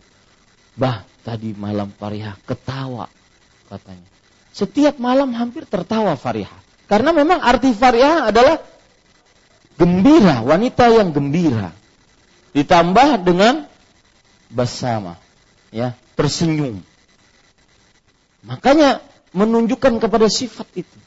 Bah, 0.74 1.07
tadi 1.22 1.55
malam 1.55 1.95
Farihah 1.95 2.35
ketawa 2.43 3.07
katanya. 3.70 4.11
Setiap 4.51 4.99
malam 4.99 5.31
hampir 5.39 5.62
tertawa 5.70 6.18
Farihah. 6.18 6.59
Karena 6.91 7.14
memang 7.14 7.39
arti 7.39 7.70
Farihah 7.70 8.35
adalah 8.35 8.59
gembira, 9.81 10.45
wanita 10.45 10.93
yang 10.93 11.16
gembira. 11.16 11.72
Ditambah 12.53 13.24
dengan 13.24 13.64
bersama, 14.53 15.16
ya, 15.72 15.97
tersenyum. 16.12 16.85
Makanya 18.45 19.01
menunjukkan 19.33 19.97
kepada 19.97 20.28
sifat 20.28 20.68
itu. 20.76 20.99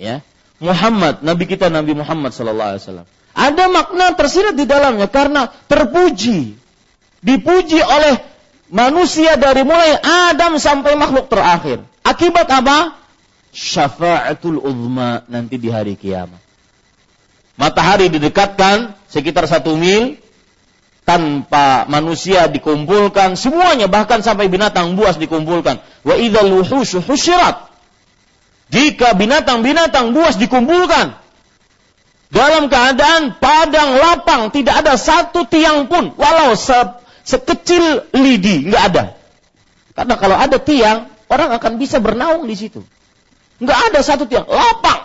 Ya. 0.00 0.26
Muhammad, 0.58 1.20
nabi 1.22 1.44
kita 1.46 1.70
Nabi 1.70 1.94
Muhammad 1.94 2.34
sallallahu 2.34 2.70
alaihi 2.74 2.82
wasallam. 2.82 3.08
Ada 3.34 3.64
makna 3.66 4.06
tersirat 4.14 4.54
di 4.54 4.64
dalamnya 4.64 5.10
karena 5.10 5.50
terpuji. 5.66 6.54
Dipuji 7.18 7.82
oleh 7.82 8.22
manusia 8.70 9.34
dari 9.34 9.66
mulai 9.66 9.98
Adam 9.98 10.56
sampai 10.62 10.94
makhluk 10.94 11.26
terakhir. 11.26 11.82
Akibat 12.06 12.46
apa? 12.46 12.94
Syafa'atul 13.50 14.62
uzma 14.62 15.26
nanti 15.26 15.58
di 15.58 15.66
hari 15.70 15.98
kiamat. 15.98 16.43
Matahari 17.54 18.10
didekatkan 18.10 18.98
sekitar 19.06 19.46
satu 19.46 19.78
mil 19.78 20.18
tanpa 21.06 21.86
manusia 21.86 22.50
dikumpulkan. 22.50 23.38
Semuanya 23.38 23.86
bahkan 23.86 24.26
sampai 24.26 24.50
binatang 24.50 24.98
buas 24.98 25.14
dikumpulkan. 25.20 25.78
Wa 26.02 26.14
idzal 26.18 26.50
husyirat 26.50 27.70
jika 28.74 29.14
binatang-binatang 29.14 30.16
buas 30.16 30.34
dikumpulkan 30.34 31.14
dalam 32.34 32.66
keadaan 32.66 33.38
padang 33.38 34.02
lapang 34.02 34.50
tidak 34.50 34.82
ada 34.82 34.98
satu 34.98 35.46
tiang 35.46 35.86
pun 35.86 36.10
walau 36.18 36.58
se 36.58 36.74
sekecil 37.22 38.10
lidi 38.18 38.66
nggak 38.66 38.82
ada. 38.90 39.04
Karena 39.94 40.14
kalau 40.18 40.34
ada 40.34 40.58
tiang 40.58 41.06
orang 41.30 41.54
akan 41.54 41.78
bisa 41.78 42.02
bernaung 42.02 42.50
di 42.50 42.58
situ. 42.58 42.82
Nggak 43.62 43.94
ada 43.94 44.00
satu 44.02 44.26
tiang 44.26 44.50
lapang 44.50 45.03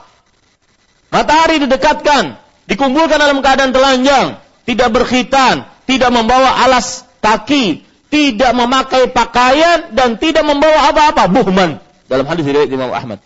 matahari 1.10 1.62
didekatkan 1.66 2.38
dikumpulkan 2.70 3.18
dalam 3.18 3.41
keadaan 3.41 3.74
telanjang 3.74 4.38
tidak 4.66 4.89
berkhitan 4.93 5.66
tidak 5.89 6.10
membawa 6.14 6.66
alas 6.66 7.05
kaki 7.20 7.89
tidak 8.10 8.51
memakai 8.57 9.05
pakaian 9.14 9.93
dan 9.93 10.18
tidak 10.18 10.41
membawa 10.41 10.89
apa-apa 10.89 11.30
buhman. 11.30 11.78
Dalam 12.10 12.26
hadis 12.26 12.41
riwayat 12.49 12.70
Imam 12.74 12.89
Ahmad. 12.89 13.22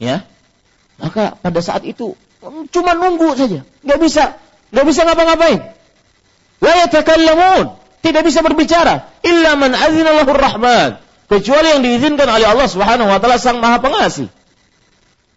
Ya? 0.00 0.24
Maka 0.96 1.36
pada 1.36 1.60
saat 1.60 1.84
itu 1.84 2.16
cuma 2.72 2.96
nunggu 2.96 3.36
saja. 3.36 3.60
Nggak 3.84 4.00
bisa. 4.00 4.24
Nggak 4.72 4.86
bisa 4.88 5.00
ngapa-ngapain. 5.04 5.60
La 6.64 6.72
yatakallamun. 6.88 7.76
Tidak 8.00 8.22
bisa 8.24 8.40
berbicara. 8.40 9.12
Illa 9.20 9.56
man 9.60 9.76
azina 9.76 10.24
rahman. 10.24 11.00
Kecuali 11.28 11.68
yang 11.72 11.82
diizinkan 11.84 12.28
oleh 12.28 12.48
Allah 12.48 12.68
Subhanahu 12.68 13.08
wa 13.08 13.16
taala 13.20 13.40
sang 13.40 13.60
Maha 13.60 13.80
Pengasih 13.80 14.28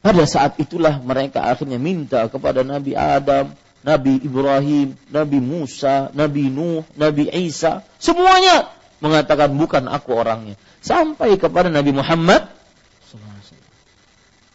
pada 0.07 0.23
saat 0.23 0.55
itulah 0.55 1.03
mereka 1.03 1.43
akhirnya 1.43 1.75
minta 1.75 2.23
kepada 2.31 2.63
Nabi 2.63 2.95
Adam 2.95 3.51
Nabi 3.87 4.19
Ibrahim, 4.19 4.99
Nabi 5.07 5.39
Musa, 5.39 6.11
Nabi 6.11 6.51
Nuh, 6.51 6.83
Nabi 6.99 7.31
Isa, 7.31 7.87
semuanya 7.95 8.67
mengatakan 8.99 9.55
bukan 9.55 9.87
aku 9.87 10.11
orangnya. 10.11 10.59
Sampai 10.83 11.39
kepada 11.39 11.71
Nabi 11.71 11.95
Muhammad 11.95 12.51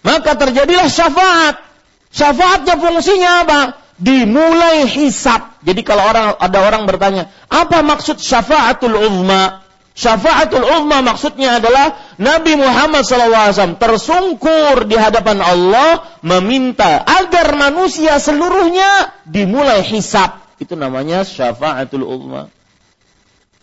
maka 0.02 0.34
terjadilah 0.34 0.90
syafaat. 0.90 1.62
Syafaatnya 2.12 2.74
fungsinya 2.76 3.30
apa? 3.46 3.60
Dimulai 3.96 4.84
hisap. 4.90 5.62
Jadi 5.62 5.80
kalau 5.86 6.04
orang 6.10 6.34
ada 6.36 6.58
orang 6.58 6.82
bertanya, 6.90 7.30
apa 7.46 7.80
maksud 7.86 8.18
syafaatul 8.18 8.98
uzma? 8.98 9.61
Syafaatul 9.92 10.64
uzma 10.64 11.04
maksudnya 11.04 11.60
adalah 11.60 11.92
Nabi 12.16 12.56
Muhammad 12.56 13.04
SAW 13.04 13.76
tersungkur 13.76 14.88
di 14.88 14.96
hadapan 14.96 15.44
Allah 15.44 16.00
meminta 16.24 17.04
agar 17.04 17.52
manusia 17.52 18.16
seluruhnya 18.16 19.12
dimulai 19.28 19.84
hisap. 19.84 20.40
Itu 20.56 20.80
namanya 20.80 21.28
syafaatul 21.28 22.08
uzma. 22.08 22.48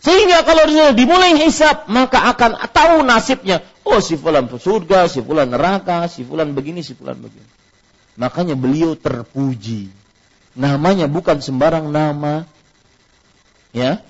Sehingga 0.00 0.48
kalau 0.48 0.64
dimulai 0.96 1.36
hisap, 1.44 1.84
maka 1.92 2.32
akan 2.32 2.56
tahu 2.72 3.04
nasibnya. 3.04 3.60
Oh, 3.84 4.00
si 4.00 4.16
fulan 4.16 4.48
surga, 4.48 5.12
si 5.12 5.20
fulan 5.20 5.52
neraka, 5.52 6.08
si 6.08 6.24
fulan 6.24 6.56
begini, 6.56 6.80
si 6.80 6.96
fulan 6.96 7.20
begini. 7.20 7.44
Makanya 8.16 8.56
beliau 8.56 8.96
terpuji. 8.96 9.92
Namanya 10.56 11.04
bukan 11.04 11.44
sembarang 11.44 11.92
nama. 11.92 12.48
Ya. 13.76 14.00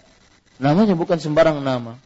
Namanya 0.62 0.94
bukan 0.94 1.18
sembarang 1.18 1.58
nama. 1.58 1.98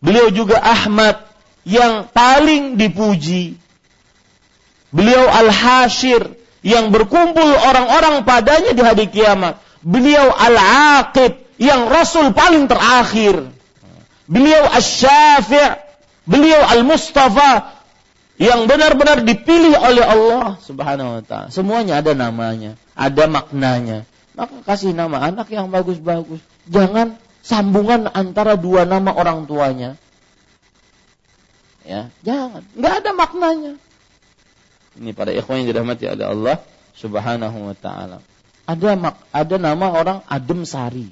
Beliau 0.00 0.32
juga 0.32 0.60
Ahmad 0.60 1.20
yang 1.68 2.08
paling 2.08 2.80
dipuji. 2.80 3.60
Beliau 4.90 5.28
Al-Hashir 5.28 6.34
yang 6.64 6.90
berkumpul 6.90 7.46
orang-orang 7.46 8.24
padanya 8.24 8.72
di 8.72 8.82
hari 8.82 9.06
kiamat. 9.12 9.60
Beliau 9.80 10.32
Al-Aqib 10.32 11.56
yang 11.60 11.88
Rasul 11.88 12.32
paling 12.32 12.66
terakhir. 12.66 13.48
Beliau 14.24 14.66
Asy-Syafi', 14.72 15.78
beliau 16.24 16.60
Al-Mustafa 16.64 17.80
yang 18.40 18.64
benar-benar 18.64 19.20
dipilih 19.20 19.76
oleh 19.76 20.00
Allah 20.00 20.56
Subhanahu 20.64 21.20
wa 21.20 21.22
taala. 21.22 21.48
Semuanya 21.52 22.00
ada 22.00 22.16
namanya, 22.16 22.80
ada 22.96 23.28
maknanya. 23.28 24.08
Maka 24.32 24.64
kasih 24.64 24.96
nama 24.96 25.20
anak 25.20 25.52
yang 25.52 25.68
bagus-bagus. 25.68 26.40
Jangan 26.64 27.20
sambungan 27.50 28.06
antara 28.14 28.54
dua 28.54 28.86
nama 28.86 29.10
orang 29.10 29.50
tuanya. 29.50 29.98
Ya, 31.82 32.14
jangan. 32.22 32.62
Nggak 32.78 32.94
ada 33.02 33.10
maknanya. 33.10 33.72
Ini 34.94 35.10
pada 35.10 35.34
ikhwan 35.34 35.66
yang 35.66 35.74
dirahmati 35.74 36.06
oleh 36.06 36.26
Allah 36.30 36.56
Subhanahu 36.94 37.58
wa 37.66 37.74
taala. 37.74 38.22
Ada 38.70 38.94
mak, 38.94 39.18
ada 39.34 39.56
nama 39.58 39.86
orang 39.90 40.18
Adem 40.30 40.62
Sari. 40.62 41.10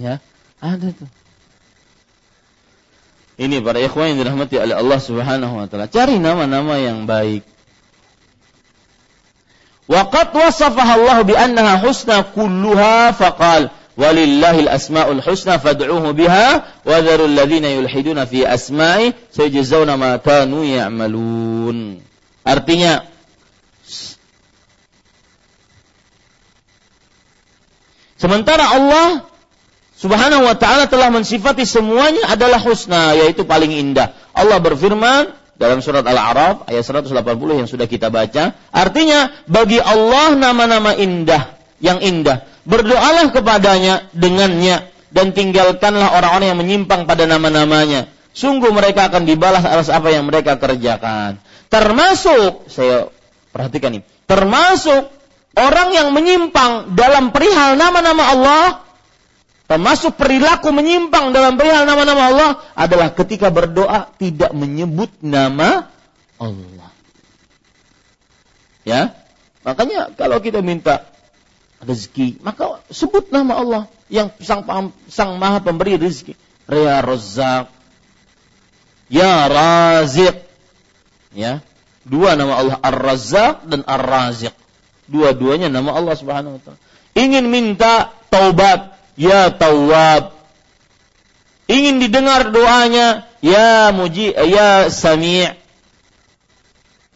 Ya, 0.00 0.24
ada 0.64 0.88
tuh. 0.94 1.10
Ini 3.36 3.60
para 3.60 3.82
ikhwan 3.82 4.16
yang 4.16 4.24
dirahmati 4.24 4.56
oleh 4.56 4.72
Allah 4.72 5.00
Subhanahu 5.02 5.60
wa 5.60 5.66
taala. 5.68 5.92
Cari 5.92 6.16
nama-nama 6.16 6.80
yang 6.80 7.04
baik. 7.04 7.57
Waqad 9.88 10.36
wasafaha 10.36 11.00
Allah 11.00 11.18
bi 11.24 11.32
annaha 11.32 11.80
husna 11.80 12.20
kulluha 12.20 13.16
faqal 13.16 13.72
walillahil 13.96 14.68
asmaul 14.68 15.24
husna 15.24 15.56
fad'uhu 15.56 16.12
biha 16.12 16.48
wa 16.84 16.92
dharul 17.00 17.32
ladzina 17.32 17.72
yulhiduna 17.72 18.28
fi 18.28 18.44
asma'i 18.44 19.16
sayajzauna 19.32 19.96
ma 19.96 20.20
kanu 20.20 20.60
ya'malun. 20.62 22.04
Artinya 22.44 23.08
Sementara 28.18 28.66
Allah 28.74 29.22
Subhanahu 29.98 30.46
wa 30.46 30.54
taala 30.54 30.86
telah 30.86 31.10
mensifati 31.10 31.66
semuanya 31.66 32.30
adalah 32.30 32.62
husna 32.62 33.18
yaitu 33.18 33.42
paling 33.42 33.74
indah. 33.74 34.14
Allah 34.30 34.62
berfirman 34.62 35.34
dalam 35.58 35.82
surat 35.82 36.06
Al-A'raf 36.06 36.70
ayat 36.70 36.86
180 36.86 37.12
yang 37.58 37.68
sudah 37.68 37.90
kita 37.90 38.08
baca, 38.14 38.54
artinya 38.70 39.34
bagi 39.50 39.82
Allah 39.82 40.38
nama-nama 40.38 40.94
indah 40.94 41.58
yang 41.82 41.98
indah. 41.98 42.46
Berdoalah 42.62 43.34
kepadanya 43.34 44.06
dengannya 44.14 44.86
dan 45.10 45.34
tinggalkanlah 45.34 46.14
orang-orang 46.14 46.54
yang 46.54 46.60
menyimpang 46.62 47.10
pada 47.10 47.26
nama-namanya. 47.26 48.06
Sungguh 48.30 48.70
mereka 48.70 49.10
akan 49.10 49.26
dibalas 49.26 49.66
atas 49.66 49.90
apa 49.90 50.14
yang 50.14 50.30
mereka 50.30 50.54
kerjakan. 50.62 51.42
Termasuk 51.66 52.70
saya 52.70 53.10
perhatikan 53.50 53.98
ini, 53.98 54.06
termasuk 54.30 55.10
orang 55.58 55.90
yang 55.90 56.14
menyimpang 56.14 56.94
dalam 56.94 57.34
perihal 57.34 57.74
nama-nama 57.74 58.24
Allah 58.30 58.64
Termasuk 59.68 60.16
perilaku 60.16 60.72
menyimpang 60.72 61.36
dalam 61.36 61.60
perihal 61.60 61.84
nama-nama 61.84 62.22
Allah 62.32 62.50
adalah 62.72 63.12
ketika 63.12 63.52
berdoa 63.52 64.08
tidak 64.16 64.56
menyebut 64.56 65.12
nama 65.20 65.92
Allah. 66.40 66.90
Ya, 68.88 69.12
makanya 69.68 70.08
kalau 70.16 70.40
kita 70.40 70.64
minta 70.64 71.04
rezeki, 71.84 72.40
maka 72.40 72.80
sebut 72.88 73.28
nama 73.28 73.60
Allah 73.60 73.82
yang 74.08 74.32
sang, 74.40 74.64
sang 75.12 75.36
maha 75.36 75.60
pemberi 75.60 76.00
rezeki. 76.00 76.32
Ya 76.68 77.04
Razzaq, 77.04 77.68
Ya 79.08 79.48
Raziq. 79.48 80.36
Ya, 81.32 81.60
dua 82.08 82.36
nama 82.36 82.56
Allah 82.60 82.76
Ar-Razzaq 82.80 83.68
dan 83.68 83.84
Ar-Raziq. 83.84 84.52
Dua-duanya 85.08 85.72
nama 85.72 85.96
Allah 85.96 86.16
Subhanahu 86.16 86.56
wa 86.56 86.60
taala. 86.60 86.80
Ingin 87.16 87.48
minta 87.48 88.12
taubat, 88.28 88.97
ya 89.18 89.50
Tawwab. 89.50 90.38
Ingin 91.68 92.00
didengar 92.00 92.48
doanya, 92.48 93.28
ya 93.44 93.92
Muji, 93.92 94.32
ya 94.32 94.88
Sami'. 94.88 95.52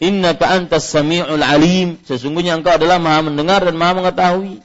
Innaka 0.02 0.50
antas 0.50 0.90
sami'ul 0.90 1.46
alim. 1.46 1.94
Sesungguhnya 2.02 2.58
engkau 2.58 2.74
adalah 2.74 2.98
maha 2.98 3.30
mendengar 3.30 3.62
dan 3.62 3.78
maha 3.78 4.02
mengetahui. 4.02 4.58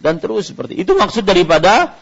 Dan 0.00 0.16
terus 0.16 0.48
seperti 0.48 0.80
itu. 0.80 0.96
maksud 0.96 1.28
daripada 1.28 2.00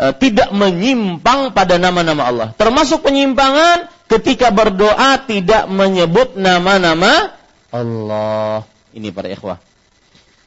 uh, 0.00 0.16
tidak 0.16 0.48
menyimpang 0.48 1.52
pada 1.52 1.76
nama-nama 1.76 2.22
Allah. 2.24 2.48
Termasuk 2.56 3.04
penyimpangan 3.04 3.92
ketika 4.08 4.48
berdoa 4.48 5.20
tidak 5.28 5.68
menyebut 5.68 6.32
nama-nama 6.40 7.36
Allah. 7.68 8.64
Ini 8.96 9.12
para 9.12 9.28
ikhwah. 9.28 9.60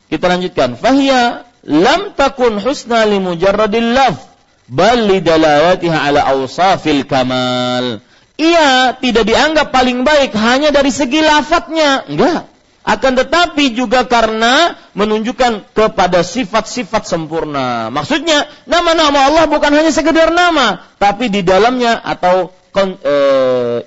Kita 0.10 0.26
lanjutkan. 0.26 0.82
Fahiyya 0.82 1.46
lam 1.66 2.14
takun 2.14 2.62
husna 2.62 3.06
li 3.10 3.18
mujarradil 3.18 3.94
laf 3.94 4.36
bal 4.70 4.98
li 4.98 5.22
dalalatiha 5.22 5.98
ala 6.10 6.22
awsafil 6.34 7.06
kamal. 7.06 8.02
Ia 8.36 9.00
tidak 9.00 9.24
dianggap 9.32 9.72
paling 9.72 10.04
baik 10.04 10.36
hanya 10.36 10.70
dari 10.70 10.92
segi 10.92 11.24
lafadznya. 11.24 12.06
Enggak. 12.10 12.52
akan 12.86 13.18
tetapi 13.18 13.74
juga 13.74 14.06
karena 14.06 14.78
menunjukkan 14.94 15.74
kepada 15.74 16.22
sifat-sifat 16.22 17.10
sempurna. 17.10 17.90
Maksudnya, 17.90 18.46
nama-nama 18.70 19.26
Allah 19.26 19.50
bukan 19.50 19.74
hanya 19.74 19.90
sekedar 19.90 20.30
nama, 20.30 20.86
tapi 21.02 21.34
di 21.34 21.42
dalamnya 21.42 21.98
atau 21.98 22.54
e, 23.02 23.16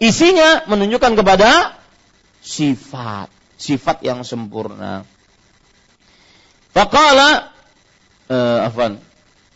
isinya 0.02 0.66
menunjukkan 0.66 1.14
kepada 1.14 1.78
sifat, 2.42 3.30
sifat 3.54 4.02
yang 4.02 4.26
sempurna. 4.26 5.06
Faqala 6.74 7.54
uh, 8.30 8.66
afwan. 8.68 8.92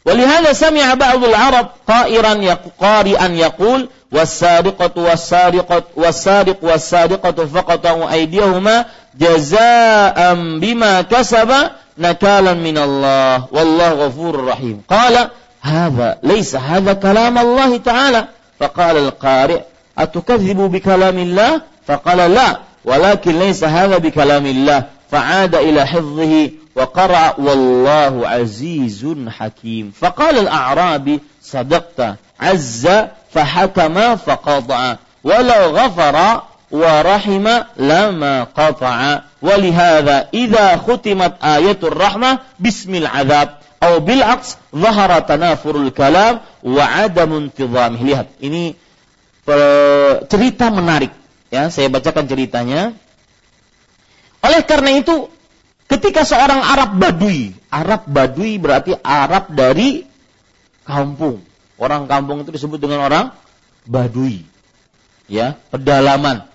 ولهذا 0.04 0.52
سمع 0.52 0.94
بعض 0.94 1.24
العرب 1.24 1.66
قائرا 1.88 2.56
قارئا 2.80 3.26
يقول 3.26 3.88
والسارقة 4.12 4.90
والسارقة 4.96 5.82
والسارق 5.96 6.56
والسارقة 6.62 7.46
فقطعوا 7.46 8.12
أيديهما 8.12 8.84
جزاء 9.18 10.34
بما 10.34 11.02
كسب 11.02 11.52
نكالا 11.98 12.54
من 12.54 12.78
الله. 12.78 13.46
والله 13.52 13.92
غفور 13.92 14.44
رحيم. 14.44 14.82
قال 14.90 15.28
هذا 15.60 16.18
ليس 16.22 16.56
هذا 16.56 16.92
كلام 16.92 17.38
الله 17.38 17.76
تعالى. 17.76 18.24
فقال 18.60 18.96
القارئ 18.96 19.60
أتكذب 19.98 20.56
بكلام 20.56 21.18
الله؟ 21.18 21.60
فقال 21.86 22.34
لا 22.34 22.58
ولكن 22.84 23.38
ليس 23.38 23.64
هذا 23.64 23.98
بكلام 23.98 24.46
الله. 24.46 24.84
فعاد 25.10 25.54
إلى 25.54 25.86
حفظه 25.86 26.50
وقرأ 26.76 27.34
والله 27.38 28.28
عزيز 28.28 29.06
حكيم 29.28 29.92
فقال 30.00 30.48
Faqala 30.48 31.20
صدقت 31.42 32.16
عز 32.40 32.88
فحكم 33.32 34.16
azza 34.16 34.96
ولو 35.24 35.62
غفر 35.76 36.42
ورحم 36.70 37.46
لما 37.76 38.44
قطع 38.44 39.20
ولهذا 39.42 40.28
إذا 40.34 40.76
ختمت 40.76 41.32
آية 41.44 41.78
الرحمة 41.82 42.38
باسم 42.58 42.94
العذاب 42.94 43.48
أو 43.82 44.00
bismil 44.00 44.56
ظهر 44.76 45.20
تنافر 45.20 45.76
الكلام 45.76 46.40
وعدم 46.62 47.50
zahara 47.58 47.90
tanafurul 47.90 48.26
ini 48.40 48.78
cerita 50.30 50.70
menarik 50.70 51.10
ya 51.50 51.66
saya 51.68 51.90
bacakan 51.90 52.30
ceritanya 52.30 52.94
oleh 54.42 54.62
karena 54.62 54.94
itu 55.02 55.26
Ketika 55.92 56.24
seorang 56.24 56.64
Arab 56.64 56.96
Badui, 56.96 57.52
Arab 57.68 58.08
Badui 58.08 58.56
berarti 58.56 58.96
Arab 59.04 59.52
dari 59.52 60.08
kampung. 60.88 61.44
Orang 61.76 62.08
kampung 62.08 62.40
itu 62.40 62.48
disebut 62.48 62.80
dengan 62.80 63.04
orang 63.04 63.24
Badui. 63.84 64.48
Ya, 65.28 65.60
pedalaman. 65.68 66.48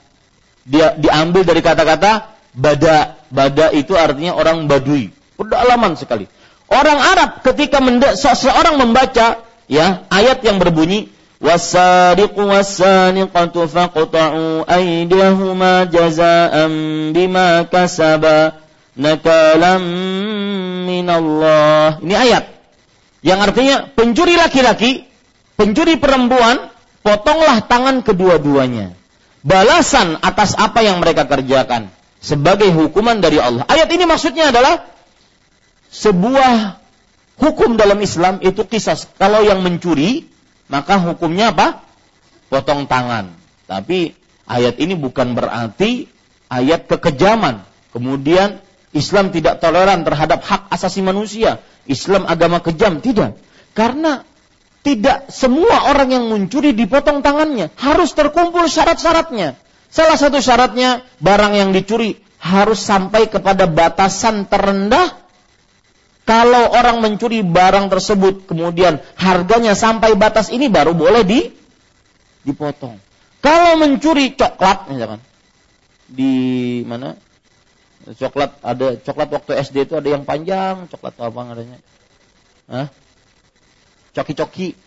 Dia 0.66 0.98
diambil 0.98 1.46
dari 1.46 1.62
kata-kata 1.62 2.34
bada. 2.58 3.14
Bada 3.30 3.70
itu 3.78 3.94
artinya 3.94 4.34
orang 4.34 4.66
Badui. 4.66 5.14
Pedalaman 5.38 5.94
sekali. 5.94 6.26
Orang 6.66 6.98
Arab 6.98 7.46
ketika 7.46 7.78
seseorang 8.18 8.82
membaca 8.82 9.46
ya 9.70 10.08
ayat 10.10 10.42
yang 10.42 10.58
berbunyi 10.58 11.14
wasariqu 11.38 12.42
wasaniqatu 12.42 13.70
faqta'u 13.70 14.66
aydihuma 14.66 15.86
jaza'an 15.86 16.74
bima 17.14 17.70
kasaba 17.70 18.67
nakalam 18.98 19.84
minallah. 20.90 22.02
Ini 22.02 22.16
ayat 22.18 22.44
yang 23.22 23.40
artinya 23.40 23.88
pencuri 23.94 24.36
laki-laki, 24.36 25.06
pencuri 25.56 25.96
perempuan, 26.02 26.74
potonglah 27.06 27.64
tangan 27.66 28.02
kedua-duanya. 28.04 28.98
Balasan 29.46 30.20
atas 30.20 30.58
apa 30.60 30.84
yang 30.84 31.00
mereka 31.00 31.24
kerjakan 31.24 31.88
sebagai 32.20 32.68
hukuman 32.74 33.22
dari 33.24 33.40
Allah. 33.40 33.64
Ayat 33.70 33.88
ini 33.94 34.04
maksudnya 34.04 34.52
adalah 34.52 34.84
sebuah 35.94 36.82
hukum 37.40 37.80
dalam 37.80 38.02
Islam 38.04 38.44
itu 38.44 38.66
kisah. 38.68 38.98
Kalau 39.16 39.46
yang 39.46 39.64
mencuri, 39.64 40.28
maka 40.68 41.00
hukumnya 41.00 41.56
apa? 41.56 41.86
Potong 42.52 42.90
tangan. 42.90 43.32
Tapi 43.70 44.12
ayat 44.50 44.82
ini 44.84 45.00
bukan 45.00 45.38
berarti 45.38 46.12
ayat 46.52 46.90
kekejaman. 46.92 47.64
Kemudian 47.96 48.60
Islam 48.96 49.36
tidak 49.36 49.60
toleran 49.60 50.08
terhadap 50.08 50.44
hak 50.44 50.72
asasi 50.72 51.04
manusia. 51.04 51.60
Islam 51.88 52.24
agama 52.24 52.64
kejam, 52.64 53.04
tidak. 53.04 53.36
Karena 53.76 54.24
tidak 54.84 55.28
semua 55.28 55.92
orang 55.92 56.10
yang 56.16 56.26
mencuri 56.32 56.72
dipotong 56.72 57.20
tangannya. 57.20 57.68
Harus 57.76 58.16
terkumpul 58.16 58.72
syarat-syaratnya. 58.72 59.60
Salah 59.92 60.16
satu 60.16 60.40
syaratnya, 60.40 61.04
barang 61.20 61.54
yang 61.56 61.70
dicuri 61.76 62.16
harus 62.40 62.80
sampai 62.80 63.28
kepada 63.28 63.68
batasan 63.68 64.48
terendah. 64.48 65.28
Kalau 66.28 66.76
orang 66.76 67.00
mencuri 67.00 67.40
barang 67.40 67.88
tersebut, 67.88 68.52
kemudian 68.52 69.00
harganya 69.16 69.80
sampai 69.80 70.12
batas 70.20 70.52
ini 70.52 70.68
baru 70.68 70.92
boleh 70.92 71.24
di 71.24 71.40
dipotong. 72.44 73.00
Kalau 73.40 73.80
mencuri 73.80 74.36
coklat, 74.36 74.92
misalkan 74.92 75.24
di 76.08 76.32
mana 76.88 77.16
coklat 78.16 78.56
ada 78.64 78.96
coklat 79.04 79.30
waktu 79.34 79.52
SD 79.68 79.92
itu 79.92 79.94
ada 80.00 80.08
yang 80.08 80.24
panjang, 80.24 80.88
coklat 80.88 81.16
apa 81.20 81.42
adanya? 81.52 81.78
Hah? 82.72 82.88
Coki-coki. 84.16 84.78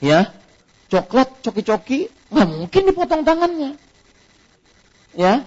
Ya. 0.00 0.32
Coklat 0.88 1.42
coki-coki 1.42 2.08
nggak 2.32 2.48
mungkin 2.48 2.82
dipotong 2.88 3.22
tangannya. 3.26 3.76
Ya. 5.12 5.44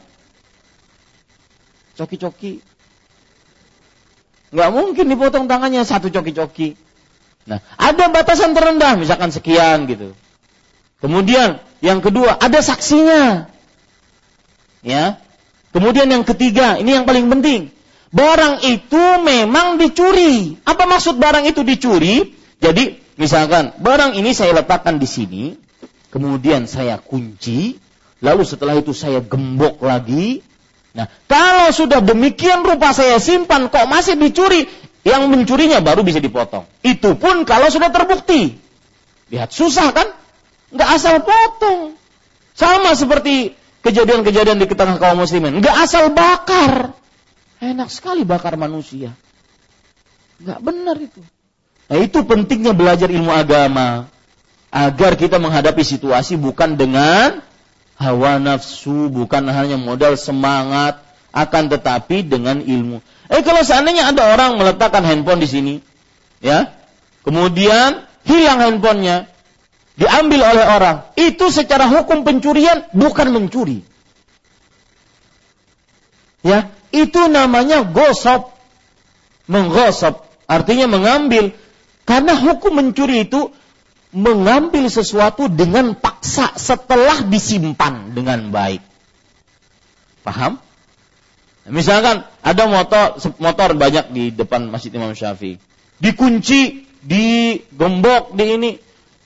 Coki-coki. 1.97 2.61
Nggak 4.49 4.69
mungkin 4.73 5.05
dipotong 5.09 5.45
tangannya 5.45 5.85
satu 5.85 6.09
coki-coki. 6.09 6.77
Nah, 7.49 7.61
ada 7.77 8.13
batasan 8.13 8.53
terendah, 8.53 8.93
misalkan 8.97 9.33
sekian 9.33 9.89
gitu. 9.89 10.13
Kemudian 11.01 11.61
yang 11.81 12.03
kedua, 12.03 12.37
ada 12.37 12.59
saksinya. 12.61 13.47
Ya, 14.85 15.19
Kemudian 15.69 16.09
yang 16.09 16.25
ketiga, 16.25 16.81
ini 16.81 16.97
yang 16.97 17.05
paling 17.05 17.29
penting. 17.29 17.69
Barang 18.09 18.65
itu 18.65 19.03
memang 19.21 19.77
dicuri. 19.77 20.57
Apa 20.65 20.89
maksud 20.89 21.21
barang 21.21 21.45
itu 21.45 21.61
dicuri? 21.61 22.33
Jadi, 22.57 22.97
misalkan 23.21 23.77
barang 23.77 24.17
ini 24.17 24.33
saya 24.33 24.57
letakkan 24.57 24.97
di 24.97 25.05
sini, 25.05 25.43
kemudian 26.09 26.65
saya 26.65 26.97
kunci, 26.97 27.77
lalu 28.25 28.43
setelah 28.43 28.81
itu 28.81 28.97
saya 28.97 29.21
gembok 29.21 29.77
lagi. 29.85 30.41
Nah, 30.97 31.05
kalau 31.29 31.69
sudah 31.69 32.01
demikian 32.01 32.65
rupa 32.65 32.89
saya 32.97 33.21
simpan 33.21 33.69
kok 33.69 33.85
masih 33.85 34.17
dicuri, 34.17 34.65
yang 35.05 35.29
mencurinya 35.29 35.79
baru 35.79 36.01
bisa 36.01 36.17
dipotong. 36.19 36.65
Itu 36.81 37.15
pun 37.15 37.45
kalau 37.45 37.69
sudah 37.69 37.93
terbukti. 37.93 38.57
Lihat 39.29 39.53
susah 39.53 39.93
kan? 39.93 40.09
Nggak 40.73 40.89
asal 40.97 41.15
potong. 41.21 41.95
Sama 42.57 42.97
seperti 42.97 43.55
kejadian-kejadian 43.83 44.59
di 44.59 44.67
tengah 44.67 44.97
kaum 44.99 45.23
muslimin. 45.23 45.59
Nggak 45.63 45.75
asal 45.85 46.11
bakar. 46.11 46.95
Enak 47.59 47.91
sekali 47.91 48.23
bakar 48.23 48.55
manusia. 48.55 49.11
Nggak 50.39 50.59
benar 50.63 50.95
itu. 50.99 51.21
Nah 51.89 51.97
itu 51.99 52.19
pentingnya 52.23 52.71
belajar 52.71 53.09
ilmu 53.11 53.31
agama. 53.33 54.07
Agar 54.69 55.17
kita 55.17 55.41
menghadapi 55.41 55.81
situasi 55.81 56.37
bukan 56.37 56.77
dengan 56.77 57.41
hawa 57.97 58.37
nafsu, 58.37 59.09
bukan 59.09 59.49
hanya 59.49 59.75
modal 59.81 60.13
semangat, 60.13 61.01
akan 61.33 61.73
tetapi 61.73 62.25
dengan 62.25 62.61
ilmu. 62.61 63.01
Eh 63.29 63.41
kalau 63.41 63.61
seandainya 63.65 64.09
ada 64.13 64.33
orang 64.33 64.61
meletakkan 64.61 65.01
handphone 65.01 65.41
di 65.41 65.49
sini, 65.49 65.73
ya, 66.41 66.69
kemudian 67.25 68.05
hilang 68.25 68.61
handphonenya, 68.61 69.25
diambil 69.99 70.41
oleh 70.47 70.65
orang, 70.65 70.97
itu 71.19 71.51
secara 71.51 71.91
hukum 71.91 72.23
pencurian 72.23 72.87
bukan 72.95 73.35
mencuri. 73.35 73.83
Ya, 76.39 76.71
itu 76.95 77.27
namanya 77.27 77.83
gosop. 77.83 78.55
Menggosop 79.49 80.29
artinya 80.45 80.85
mengambil 80.85 81.57
karena 82.05 82.37
hukum 82.37 82.77
mencuri 82.77 83.25
itu 83.25 83.49
mengambil 84.13 84.89
sesuatu 84.89 85.49
dengan 85.49 85.97
paksa 85.97 86.53
setelah 86.57 87.25
disimpan 87.25 88.13
dengan 88.13 88.53
baik. 88.53 88.81
Paham? 90.21 90.61
Misalkan 91.69 92.25
ada 92.41 92.63
motor 92.65 93.21
motor 93.37 93.77
banyak 93.77 94.09
di 94.09 94.23
depan 94.33 94.69
Masjid 94.69 94.89
Imam 94.93 95.13
Syafi'i. 95.13 95.61
Dikunci, 96.01 96.89
digembok, 97.05 98.33
di 98.33 98.45
ini 98.57 98.71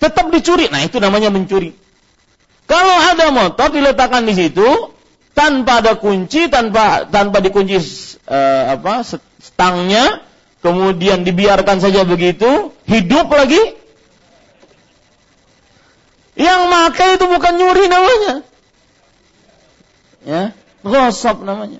tetap 0.03 0.27
dicuri. 0.27 0.67
Nah, 0.67 0.83
itu 0.83 0.99
namanya 0.99 1.31
mencuri. 1.31 1.71
Kalau 2.67 2.95
ada 3.07 3.31
motor 3.31 3.71
diletakkan 3.71 4.27
di 4.27 4.35
situ 4.35 4.67
tanpa 5.31 5.79
ada 5.79 5.95
kunci, 5.95 6.51
tanpa 6.51 7.07
tanpa 7.07 7.39
dikunci 7.39 7.79
uh, 8.27 8.75
apa 8.75 9.03
stangnya, 9.39 10.23
kemudian 10.59 11.23
dibiarkan 11.23 11.79
saja 11.79 12.03
begitu, 12.03 12.75
hidup 12.87 13.31
lagi. 13.31 13.79
Yang 16.33 16.61
makai 16.65 17.09
itu 17.15 17.25
bukan 17.29 17.53
nyuri 17.61 17.85
namanya. 17.87 18.33
Ya, 20.23 20.43
gosop 20.81 21.45
namanya. 21.45 21.77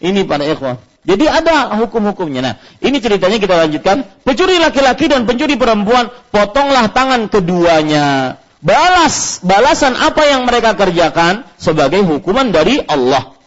Ini 0.00 0.24
para 0.24 0.48
ikhwah. 0.48 0.80
Jadi 1.06 1.24
ada 1.30 1.70
hukum-hukumnya. 1.78 2.42
Nah, 2.42 2.54
ini 2.82 2.98
ceritanya 2.98 3.38
kita 3.38 3.54
lanjutkan. 3.54 4.02
Pencuri 4.26 4.58
laki-laki 4.58 5.06
dan 5.06 5.22
pencuri 5.22 5.54
perempuan, 5.54 6.10
potonglah 6.34 6.90
tangan 6.90 7.30
keduanya. 7.30 8.36
Balas, 8.58 9.38
balasan 9.46 9.94
apa 9.94 10.26
yang 10.26 10.42
mereka 10.50 10.74
kerjakan 10.74 11.46
sebagai 11.62 12.02
hukuman 12.02 12.50
dari 12.50 12.82
Allah. 12.82 13.38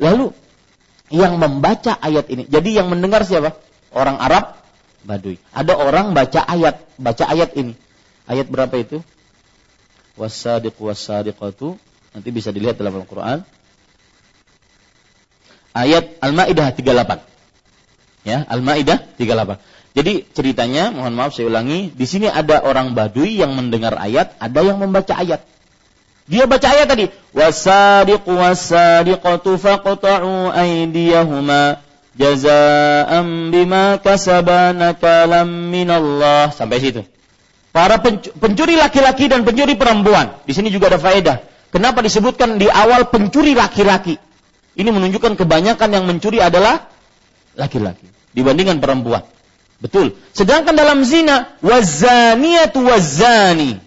Lalu, 0.00 0.32
yang 1.12 1.36
membaca 1.36 1.92
ayat 2.00 2.24
ini. 2.32 2.48
Jadi 2.48 2.72
yang 2.72 2.88
mendengar 2.88 3.20
siapa? 3.28 3.52
Orang 3.92 4.16
Arab, 4.16 4.64
Baduy. 5.04 5.36
Ada 5.52 5.76
orang 5.76 6.16
baca 6.16 6.40
ayat, 6.40 6.80
baca 6.96 7.24
ayat 7.28 7.52
ini. 7.60 7.76
Ayat 8.24 8.48
berapa 8.48 8.72
itu? 8.80 9.04
Wasadiq 10.16 10.80
wasadiqatu. 10.80 11.76
Nanti 12.16 12.28
bisa 12.32 12.48
dilihat 12.48 12.80
dalam 12.80 13.04
Al-Quran 13.04 13.44
ayat 15.74 16.22
Al-Maidah 16.22 16.70
38. 16.72 17.20
Ya, 18.24 18.46
Al-Maidah 18.48 19.02
38. 19.18 19.60
Jadi 19.94 20.26
ceritanya, 20.34 20.90
mohon 20.90 21.14
maaf 21.14 21.36
saya 21.36 21.46
ulangi, 21.46 21.92
di 21.94 22.06
sini 22.08 22.26
ada 22.26 22.62
orang 22.66 22.98
Baduy 22.98 23.38
yang 23.38 23.54
mendengar 23.54 23.94
ayat, 23.94 24.34
ada 24.42 24.60
yang 24.62 24.82
membaca 24.82 25.14
ayat. 25.14 25.44
Dia 26.24 26.48
baca 26.48 26.66
ayat 26.66 26.88
tadi, 26.88 27.06
wasadiqu 27.36 28.32
wasadiqatu 28.32 29.60
faqta'u 29.60 30.50
aydiyahuma 30.50 31.78
jazaa'an 32.16 33.52
bima 33.52 34.00
kasaba 34.00 34.72
nakalam 34.72 35.46
minallah 35.68 36.50
sampai 36.50 36.80
situ. 36.80 37.02
Para 37.74 37.98
pencuri 38.38 38.78
laki-laki 38.78 39.26
dan 39.26 39.42
pencuri 39.42 39.74
perempuan. 39.74 40.42
Di 40.46 40.54
sini 40.54 40.70
juga 40.70 40.94
ada 40.94 40.98
faedah. 40.98 41.42
Kenapa 41.74 42.06
disebutkan 42.06 42.54
di 42.54 42.70
awal 42.70 43.10
pencuri 43.10 43.54
laki-laki? 43.54 44.14
Ini 44.74 44.90
menunjukkan 44.90 45.38
kebanyakan 45.38 45.88
yang 45.90 46.04
mencuri 46.04 46.42
adalah 46.42 46.90
laki-laki 47.54 48.10
dibandingkan 48.34 48.82
perempuan. 48.82 49.22
Betul. 49.78 50.18
Sedangkan 50.34 50.74
dalam 50.74 51.06
zina, 51.06 51.54
wazaniyatu 51.62 52.82
wazani. 52.82 53.78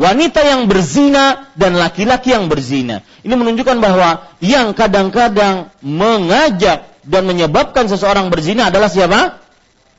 Wanita 0.00 0.40
yang 0.40 0.64
berzina 0.64 1.52
dan 1.60 1.76
laki-laki 1.76 2.32
yang 2.32 2.48
berzina. 2.48 3.04
Ini 3.20 3.36
menunjukkan 3.36 3.84
bahwa 3.84 4.32
yang 4.40 4.72
kadang-kadang 4.72 5.68
mengajak 5.84 6.88
dan 7.04 7.22
menyebabkan 7.28 7.84
seseorang 7.84 8.32
berzina 8.32 8.72
adalah 8.72 8.88
siapa? 8.88 9.44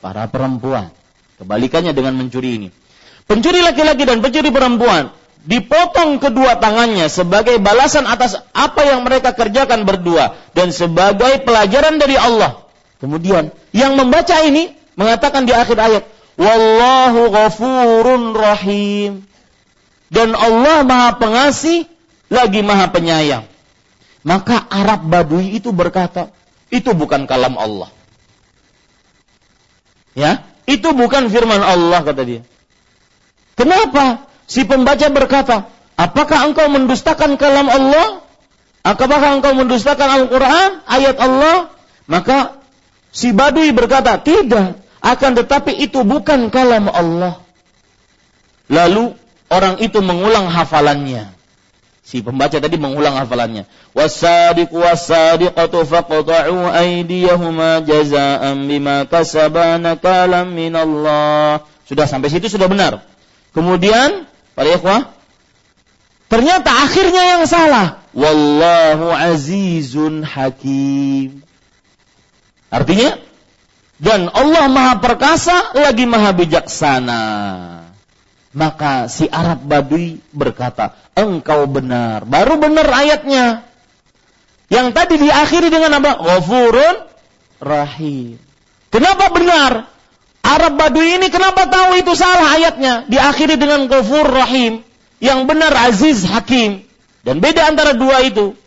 Para 0.02 0.26
perempuan. 0.26 0.90
Kebalikannya 1.38 1.94
dengan 1.94 2.18
mencuri 2.18 2.58
ini. 2.58 2.68
Pencuri 3.30 3.62
laki-laki 3.62 4.02
dan 4.02 4.18
pencuri 4.18 4.50
perempuan 4.50 5.14
dipotong 5.42 6.22
kedua 6.22 6.58
tangannya 6.62 7.10
sebagai 7.10 7.58
balasan 7.58 8.06
atas 8.06 8.38
apa 8.54 8.86
yang 8.86 9.02
mereka 9.02 9.34
kerjakan 9.34 9.82
berdua 9.82 10.38
dan 10.54 10.70
sebagai 10.70 11.42
pelajaran 11.42 11.98
dari 11.98 12.14
Allah. 12.14 12.62
Kemudian 13.02 13.50
yang 13.74 13.98
membaca 13.98 14.38
ini 14.46 14.70
mengatakan 14.94 15.42
di 15.42 15.50
akhir 15.50 15.78
ayat, 15.78 16.04
"Wallahu 16.38 17.34
ghafurun 17.34 18.34
rahim." 18.38 19.26
Dan 20.12 20.36
Allah 20.36 20.84
Maha 20.84 21.16
Pengasih 21.16 21.88
lagi 22.28 22.60
Maha 22.60 22.92
Penyayang. 22.92 23.48
Maka 24.22 24.60
Arab 24.70 25.08
Badui 25.08 25.56
itu 25.56 25.72
berkata, 25.72 26.30
itu 26.72 26.92
bukan 26.96 27.28
kalam 27.28 27.56
Allah. 27.60 27.92
Ya, 30.16 30.44
itu 30.64 30.88
bukan 30.92 31.28
firman 31.28 31.60
Allah 31.60 32.00
kata 32.00 32.22
dia. 32.24 32.42
Kenapa? 33.56 34.31
Si 34.52 34.68
pembaca 34.68 35.08
berkata, 35.08 35.72
apakah 35.96 36.44
engkau 36.44 36.68
mendustakan 36.68 37.40
kalam 37.40 37.72
Allah? 37.72 38.20
Apakah 38.84 39.40
engkau 39.40 39.56
mendustakan 39.56 40.04
Al-Quran, 40.12 40.84
ayat 40.84 41.16
Allah? 41.16 41.72
Maka 42.04 42.60
si 43.08 43.32
badui 43.32 43.72
berkata, 43.72 44.20
tidak. 44.20 44.76
Akan 45.00 45.32
tetapi 45.32 45.72
itu 45.80 46.04
bukan 46.04 46.52
kalam 46.52 46.92
Allah. 46.92 47.40
Lalu 48.68 49.16
orang 49.48 49.80
itu 49.80 50.04
mengulang 50.04 50.52
hafalannya. 50.52 51.32
Si 52.04 52.20
pembaca 52.20 52.60
tadi 52.60 52.76
mengulang 52.76 53.16
hafalannya. 53.16 53.64
Wasadiqu 53.96 54.76
wasadiqatu 54.76 55.80
faqta'u 55.88 56.68
aydiyahuma 56.68 57.80
jaza'an 57.88 58.68
bima 58.68 59.08
kasabana 59.08 59.96
kalam 59.96 60.52
minallah. 60.52 61.64
Sudah 61.88 62.04
sampai 62.04 62.28
situ 62.28 62.52
sudah 62.52 62.68
benar. 62.68 63.00
Kemudian 63.56 64.28
Para 64.52 64.68
ikhwah, 64.76 65.08
ternyata 66.28 66.70
akhirnya 66.70 67.22
yang 67.36 67.42
salah. 67.48 68.04
Wallahu 68.12 69.08
azizun 69.08 70.20
hakim. 70.24 71.40
Artinya, 72.68 73.16
dan 74.02 74.28
Allah 74.32 74.66
maha 74.68 74.98
perkasa 74.98 75.72
lagi 75.76 76.04
maha 76.04 76.34
bijaksana. 76.36 77.22
Maka 78.52 79.08
si 79.08 79.30
Arab 79.32 79.64
Badui 79.64 80.20
berkata, 80.28 80.92
engkau 81.16 81.64
benar. 81.64 82.28
Baru 82.28 82.60
benar 82.60 82.84
ayatnya. 82.84 83.64
Yang 84.68 84.88
tadi 84.92 85.14
diakhiri 85.24 85.72
dengan 85.72 86.00
apa? 86.00 86.20
Ghafurun 86.20 86.96
rahim. 87.64 88.36
Kenapa 88.92 89.32
benar? 89.32 89.88
Arab 90.42 90.74
Badui 90.74 91.22
ini 91.22 91.30
kenapa 91.30 91.70
tahu 91.70 92.02
itu 92.02 92.12
salah 92.18 92.58
ayatnya? 92.58 93.06
Diakhiri 93.06 93.54
dengan 93.54 93.86
Ghafur 93.86 94.26
Rahim. 94.26 94.82
Yang 95.22 95.40
benar 95.46 95.72
Aziz 95.86 96.26
Hakim. 96.26 96.82
Dan 97.22 97.38
beda 97.38 97.70
antara 97.70 97.94
dua 97.94 98.26
itu. 98.26 98.58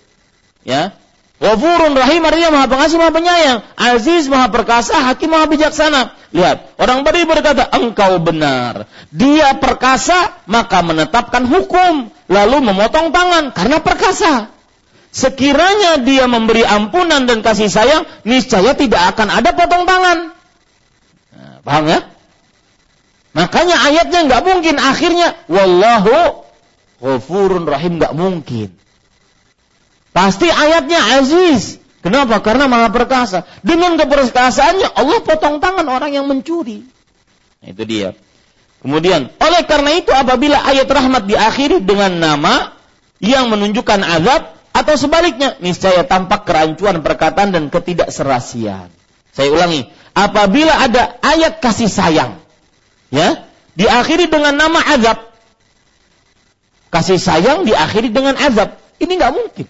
Ya. 0.63 0.95
Ghafurun 1.35 1.99
Rahim 1.99 2.23
artinya 2.23 2.55
maha 2.55 2.67
pengasih, 2.71 2.95
maha 2.95 3.11
penyayang. 3.11 3.59
Aziz, 3.75 4.31
maha 4.31 4.47
perkasa, 4.47 4.95
hakim, 5.03 5.35
maha 5.35 5.51
bijaksana. 5.51 6.15
Lihat, 6.31 6.79
orang 6.79 7.03
Badui 7.03 7.27
berkata, 7.27 7.67
engkau 7.75 8.23
benar. 8.23 8.87
Dia 9.11 9.59
perkasa, 9.59 10.31
maka 10.47 10.79
menetapkan 10.79 11.43
hukum. 11.43 12.07
Lalu 12.31 12.57
memotong 12.71 13.11
tangan, 13.11 13.51
karena 13.51 13.83
perkasa. 13.83 14.47
Sekiranya 15.11 16.03
dia 16.03 16.27
memberi 16.27 16.63
ampunan 16.63 17.23
dan 17.27 17.43
kasih 17.43 17.71
sayang, 17.71 18.03
niscaya 18.23 18.75
tidak 18.75 19.15
akan 19.15 19.31
ada 19.31 19.51
potong 19.55 19.83
tangan. 19.87 20.34
Paham 21.65 21.89
ya? 21.89 21.99
Makanya 23.35 23.75
ayatnya 23.75 24.19
nggak 24.31 24.43
mungkin 24.45 24.75
akhirnya 24.79 25.35
wallahu 25.51 26.45
ghafurun 27.03 27.65
rahim 27.67 27.99
nggak 27.99 28.13
mungkin. 28.15 28.71
Pasti 30.15 30.47
ayatnya 30.47 31.19
aziz. 31.19 31.83
Kenapa? 31.99 32.39
Karena 32.39 32.69
maha 32.69 32.93
perkasa. 32.93 33.43
Dengan 33.65 33.97
keperkasaannya 33.97 34.93
Allah 34.93 35.19
potong 35.25 35.59
tangan 35.59 35.89
orang 35.89 36.13
yang 36.13 36.29
mencuri. 36.29 36.85
Nah, 37.59 37.67
itu 37.73 37.83
dia. 37.83 38.09
Kemudian, 38.85 39.33
oleh 39.41 39.61
karena 39.65 39.97
itu 39.97 40.13
apabila 40.13 40.61
ayat 40.61 40.85
rahmat 40.85 41.25
diakhiri 41.25 41.81
dengan 41.81 42.13
nama 42.21 42.77
yang 43.17 43.49
menunjukkan 43.49 44.05
azab 44.05 44.53
atau 44.69 44.95
sebaliknya, 44.95 45.57
niscaya 45.57 46.05
tampak 46.05 46.45
kerancuan 46.45 47.01
perkataan 47.01 47.49
dan 47.49 47.73
ketidakserasian. 47.73 48.93
Saya 49.33 49.49
ulangi, 49.49 49.89
apabila 50.15 50.73
ada 50.79 51.19
ayat 51.19 51.59
kasih 51.59 51.91
sayang, 51.91 52.39
ya, 53.11 53.45
diakhiri 53.75 54.31
dengan 54.31 54.55
nama 54.55 54.79
azab. 54.95 55.19
Kasih 56.89 57.19
sayang 57.19 57.67
diakhiri 57.67 58.09
dengan 58.09 58.39
azab. 58.39 58.79
Ini 58.97 59.11
nggak 59.19 59.33
mungkin. 59.35 59.67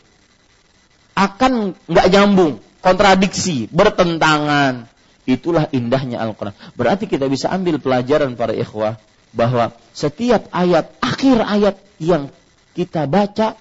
Akan 1.17 1.73
nggak 1.89 2.07
nyambung, 2.13 2.61
kontradiksi, 2.85 3.65
bertentangan. 3.73 4.85
Itulah 5.25 5.65
indahnya 5.73 6.21
Al-Quran. 6.21 6.53
Berarti 6.77 7.09
kita 7.09 7.25
bisa 7.25 7.49
ambil 7.49 7.81
pelajaran 7.81 8.37
para 8.37 8.53
ikhwah 8.53 9.01
bahwa 9.33 9.73
setiap 9.89 10.45
ayat, 10.53 10.93
akhir 11.01 11.41
ayat 11.41 11.75
yang 11.97 12.29
kita 12.77 13.09
baca 13.09 13.57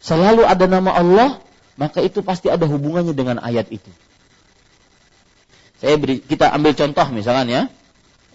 selalu 0.00 0.48
ada 0.48 0.64
nama 0.64 0.96
Allah, 0.96 1.30
maka 1.76 2.00
itu 2.00 2.24
pasti 2.24 2.48
ada 2.48 2.64
hubungannya 2.64 3.12
dengan 3.12 3.36
ayat 3.44 3.68
itu. 3.68 3.92
Saya 5.80 5.96
beri, 5.96 6.20
kita 6.20 6.52
ambil 6.52 6.76
contoh 6.76 7.06
misalkan 7.08 7.48
ya. 7.48 7.62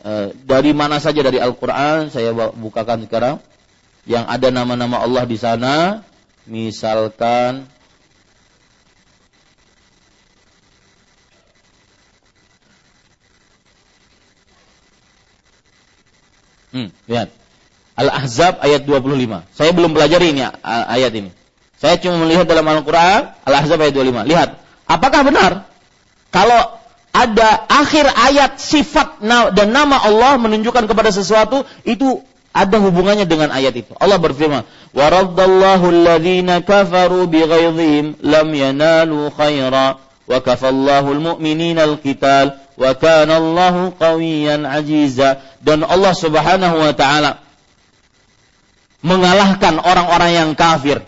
E, 0.01 0.33
dari 0.33 0.73
mana 0.73 0.97
saja 0.97 1.21
dari 1.21 1.37
Al-Qur'an 1.37 2.09
saya 2.09 2.33
bukakan 2.33 3.05
sekarang 3.05 3.37
yang 4.09 4.25
ada 4.25 4.49
nama-nama 4.49 5.01
Allah 5.01 5.29
di 5.29 5.37
sana, 5.37 6.01
misalkan 6.49 7.69
Hmm, 16.75 16.91
lihat. 17.07 17.31
Al-Ahzab 17.95 18.59
ayat 18.59 18.83
25. 18.83 19.47
Saya 19.55 19.71
belum 19.71 19.95
pelajari 19.95 20.35
ini 20.35 20.43
ayat 20.67 21.15
ini. 21.15 21.31
Saya 21.79 21.95
cuma 22.03 22.19
melihat 22.19 22.43
dalam 22.43 22.67
Al-Qur'an 22.67 23.31
Al-Ahzab 23.47 23.79
ayat 23.79 23.95
25. 23.95 24.27
Lihat, 24.27 24.59
apakah 24.83 25.23
benar 25.23 25.71
kalau 26.35 26.75
ada 27.15 27.63
akhir 27.71 28.11
ayat 28.11 28.59
sifat 28.59 29.23
dan 29.55 29.71
nama 29.71 30.03
Allah 30.03 30.35
menunjukkan 30.35 30.83
kepada 30.83 31.15
sesuatu 31.15 31.63
itu 31.87 32.19
ada 32.51 32.75
hubungannya 32.83 33.23
dengan 33.23 33.55
ayat 33.55 33.71
itu. 33.71 33.95
Allah 33.95 34.19
berfirman, 34.19 34.67
"Wa 34.91 35.05
raddallahu 35.07 35.85
alladhina 35.95 36.59
kafaru 36.59 37.23
bighaidhihim 37.31 38.19
lam 38.19 38.47
yanalu 38.51 39.31
khaira 39.31 39.99
wa 40.27 40.37
kafallahu 40.43 41.15
al-mu'minina 41.15 41.87
al-qital 41.87 42.59
wa 42.75 42.91
kana 42.99 43.39
Allahu 43.39 43.95
qawiyan 43.95 44.67
aziza 44.67 45.39
dan 45.63 45.87
Allah 45.87 46.11
Subhanahu 46.11 46.75
wa 46.83 46.91
taala 46.91 47.39
mengalahkan 48.99 49.79
orang-orang 49.79 50.31
yang 50.35 50.51
kafir 50.51 50.99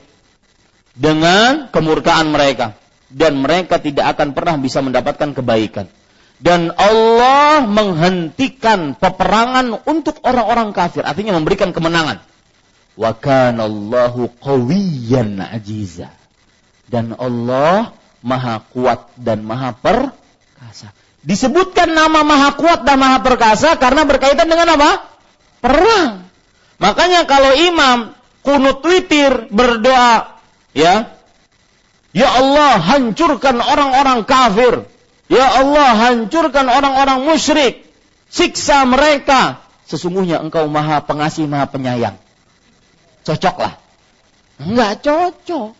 dengan 0.95 1.67
kemurkaan 1.67 2.31
mereka. 2.31 2.79
Dan 3.07 3.39
mereka 3.39 3.79
tidak 3.79 4.19
akan 4.19 4.35
pernah 4.35 4.59
bisa 4.59 4.83
mendapatkan 4.83 5.31
kebaikan 5.31 5.87
dan 6.37 6.69
Allah 6.77 7.65
menghentikan 7.65 8.93
peperangan 8.93 9.73
untuk 9.89 10.21
orang-orang 10.21 10.69
kafir 10.73 11.01
artinya 11.01 11.33
memberikan 11.37 11.73
kemenangan 11.73 12.21
wa 12.97 13.11
kana 13.17 13.65
Allahu 13.65 14.29
qawiyan 14.37 15.41
aziza 15.41 16.13
dan 16.87 17.13
Allah 17.17 17.93
maha 18.23 18.63
kuat 18.73 19.13
dan 19.19 19.43
maha 19.43 19.75
perkasa. 19.75 20.91
Disebutkan 21.21 21.91
nama 21.91 22.23
maha 22.23 22.55
kuat 22.55 22.87
dan 22.87 22.97
maha 22.97 23.19
perkasa 23.19 23.75
karena 23.75 24.07
berkaitan 24.07 24.47
dengan 24.47 24.79
apa? 24.79 25.03
Perang. 25.59 26.23
Makanya 26.79 27.27
kalau 27.27 27.51
imam 27.51 28.15
kunut 28.45 28.79
witir 28.87 29.51
berdoa, 29.51 30.39
ya, 30.71 31.17
Ya 32.15 32.33
Allah 32.33 32.81
hancurkan 32.81 33.61
orang-orang 33.61 34.25
kafir. 34.25 34.89
Ya 35.27 35.43
Allah 35.43 35.95
hancurkan 36.07 36.67
orang-orang 36.71 37.27
musyrik. 37.27 37.83
Siksa 38.31 38.87
mereka. 38.87 39.63
Sesungguhnya 39.87 40.43
engkau 40.43 40.67
maha 40.67 40.99
pengasih, 41.03 41.47
maha 41.47 41.67
penyayang. 41.67 42.19
Cocoklah. 43.23 43.79
Enggak 44.59 45.03
cocok. 45.03 45.75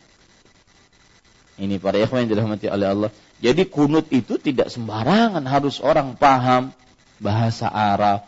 Ini 1.57 1.81
para 1.81 1.97
ikhwan 1.97 2.27
yang 2.27 2.31
dirahmati 2.37 2.67
oleh 2.69 2.87
Allah. 2.87 3.09
Jadi 3.41 3.65
kunut 3.69 4.09
itu 4.13 4.37
tidak 4.37 4.69
sembarangan, 4.69 5.41
harus 5.45 5.81
orang 5.81 6.13
paham 6.13 6.69
bahasa 7.17 7.69
Arab. 7.69 8.25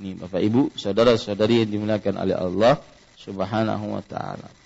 Ini 0.00 0.16
Bapak 0.16 0.40
Ibu, 0.40 0.62
saudara-saudari 0.74 1.62
yang 1.64 1.70
dimuliakan 1.70 2.16
oleh 2.16 2.36
Allah 2.36 2.80
Subhanahu 3.20 3.96
wa 3.98 4.02
taala. 4.02 4.61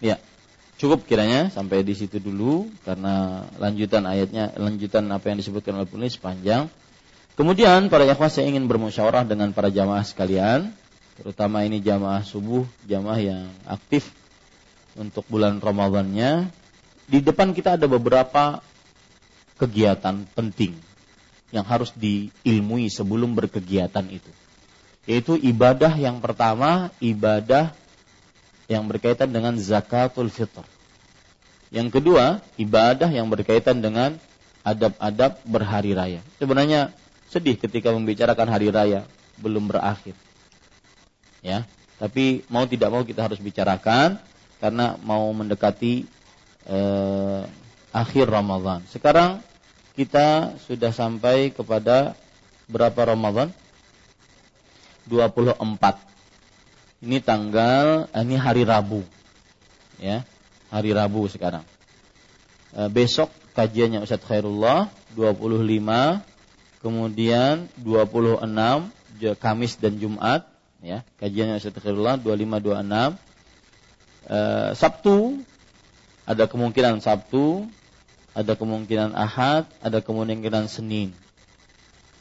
Ya, 0.00 0.16
cukup 0.80 1.04
kiranya 1.04 1.52
sampai 1.52 1.84
di 1.84 1.92
situ 1.92 2.16
dulu 2.16 2.72
karena 2.88 3.44
lanjutan 3.60 4.08
ayatnya, 4.08 4.56
lanjutan 4.56 5.04
apa 5.12 5.28
yang 5.28 5.38
disebutkan 5.38 5.76
oleh 5.76 5.88
penulis 5.88 6.16
panjang. 6.16 6.72
Kemudian 7.36 7.92
para 7.92 8.08
ikhwah 8.08 8.32
saya 8.32 8.48
ingin 8.48 8.64
bermusyawarah 8.64 9.28
dengan 9.28 9.52
para 9.52 9.68
jamaah 9.68 10.04
sekalian, 10.04 10.72
terutama 11.20 11.64
ini 11.64 11.80
jamaah 11.84 12.24
subuh, 12.24 12.64
jamaah 12.88 13.20
yang 13.20 13.48
aktif 13.68 14.08
untuk 14.96 15.24
bulan 15.28 15.60
Ramadannya. 15.60 16.48
Di 17.10 17.18
depan 17.20 17.52
kita 17.56 17.76
ada 17.76 17.84
beberapa 17.84 18.60
kegiatan 19.60 20.24
penting 20.32 20.72
yang 21.50 21.66
harus 21.66 21.92
diilmui 21.92 22.88
sebelum 22.88 23.36
berkegiatan 23.36 24.06
itu. 24.08 24.30
Yaitu 25.04 25.34
ibadah 25.36 25.96
yang 25.98 26.22
pertama, 26.22 26.94
ibadah 27.02 27.74
yang 28.70 28.86
berkaitan 28.86 29.26
dengan 29.34 29.58
zakatul 29.58 30.30
fitr. 30.30 30.62
Yang 31.74 31.98
kedua, 31.98 32.38
ibadah 32.54 33.10
yang 33.10 33.26
berkaitan 33.26 33.82
dengan 33.82 34.14
adab-adab 34.62 35.42
berhari 35.42 35.90
raya. 35.90 36.20
Sebenarnya 36.38 36.94
sedih 37.26 37.58
ketika 37.58 37.90
membicarakan 37.90 38.46
hari 38.46 38.70
raya 38.70 39.02
belum 39.42 39.66
berakhir. 39.74 40.14
Ya, 41.42 41.66
tapi 41.98 42.46
mau 42.46 42.62
tidak 42.70 42.94
mau 42.94 43.02
kita 43.02 43.26
harus 43.26 43.42
bicarakan 43.42 44.22
karena 44.62 44.94
mau 45.02 45.26
mendekati 45.34 46.06
eh, 46.70 47.42
akhir 47.90 48.30
Ramadan. 48.30 48.86
Sekarang 48.86 49.42
kita 49.98 50.54
sudah 50.62 50.94
sampai 50.94 51.50
kepada 51.50 52.14
berapa 52.70 53.14
Ramadan? 53.14 53.50
24 55.10 56.09
ini 57.00 57.18
tanggal 57.24 58.06
eh, 58.12 58.22
ini 58.24 58.36
hari 58.36 58.62
Rabu. 58.64 59.04
Ya, 60.00 60.24
hari 60.72 60.92
Rabu 60.96 61.28
sekarang. 61.28 61.64
E, 62.72 62.88
besok 62.88 63.28
kajiannya 63.52 64.00
Ustaz 64.00 64.24
Khairullah 64.24 64.88
25, 65.12 66.80
kemudian 66.80 67.68
26 67.76 68.48
Kamis 69.36 69.76
dan 69.76 70.00
Jumat 70.00 70.48
ya. 70.80 71.04
Kajiannya 71.20 71.60
Ustaz 71.60 71.76
Khairullah 71.76 72.16
25 72.16 72.64
26. 72.64 73.16
E, 74.24 74.38
Sabtu 74.72 75.44
ada 76.24 76.48
kemungkinan 76.48 77.04
Sabtu, 77.04 77.68
ada 78.32 78.56
kemungkinan 78.56 79.12
Ahad, 79.12 79.68
ada 79.84 80.00
kemungkinan 80.00 80.68
Senin 80.72 81.12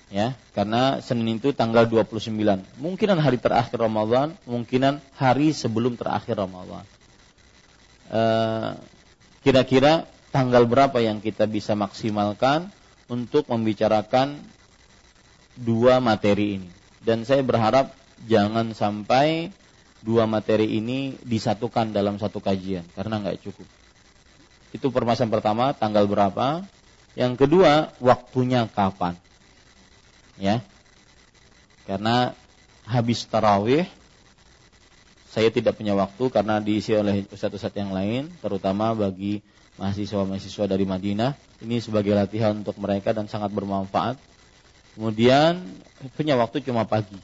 ya 0.10 0.34
karena 0.57 0.99
Senin 1.05 1.38
itu 1.38 1.53
tanggal 1.53 1.86
29 1.86 2.34
mungkinan 2.82 3.18
hari 3.22 3.38
terakhir 3.38 3.78
Ramadan 3.78 4.34
mungkinan 4.49 4.97
hari 5.16 5.53
sebelum 5.53 5.95
terakhir 5.95 6.41
Ramadan. 6.41 6.84
Eh, 8.10 8.70
kira-kira 9.45 10.10
tanggal 10.34 10.66
berapa 10.66 10.97
yang 10.97 11.22
kita 11.22 11.45
bisa 11.45 11.78
maksimalkan 11.78 12.74
untuk 13.05 13.45
membicarakan 13.45 14.41
dua 15.53 16.01
materi 16.01 16.57
ini? 16.57 16.70
Dan 16.99 17.22
saya 17.22 17.45
berharap 17.45 17.93
jangan 18.26 18.74
sampai 18.74 19.53
dua 20.01 20.26
materi 20.26 20.82
ini 20.82 21.22
disatukan 21.22 21.93
dalam 21.93 22.18
satu 22.18 22.41
kajian 22.41 22.84
karena 22.97 23.22
nggak 23.22 23.45
cukup. 23.45 23.68
Itu 24.74 24.89
permasalahan 24.89 25.34
pertama 25.34 25.66
tanggal 25.78 26.10
berapa? 26.10 26.66
Yang 27.14 27.45
kedua 27.45 27.93
waktunya 28.01 28.66
kapan 28.70 29.18
ya. 30.39 30.63
Karena 31.83 32.33
habis 32.87 33.27
tarawih 33.27 33.85
saya 35.29 35.53
tidak 35.53 35.77
punya 35.77 35.93
waktu 35.93 36.25
karena 36.33 36.57
diisi 36.57 36.89
oleh 36.97 37.21
ustadz-ustadz 37.29 37.77
yang 37.77 37.93
lain 37.93 38.33
terutama 38.41 38.97
bagi 38.97 39.45
mahasiswa-mahasiswa 39.77 40.65
dari 40.65 40.89
Madinah. 40.89 41.37
Ini 41.61 41.77
sebagai 41.84 42.18
latihan 42.18 42.57
untuk 42.57 42.81
mereka 42.81 43.14
dan 43.14 43.30
sangat 43.30 43.53
bermanfaat. 43.53 44.18
Kemudian 44.97 45.61
punya 46.18 46.34
waktu 46.34 46.65
cuma 46.65 46.88
pagi. 46.89 47.19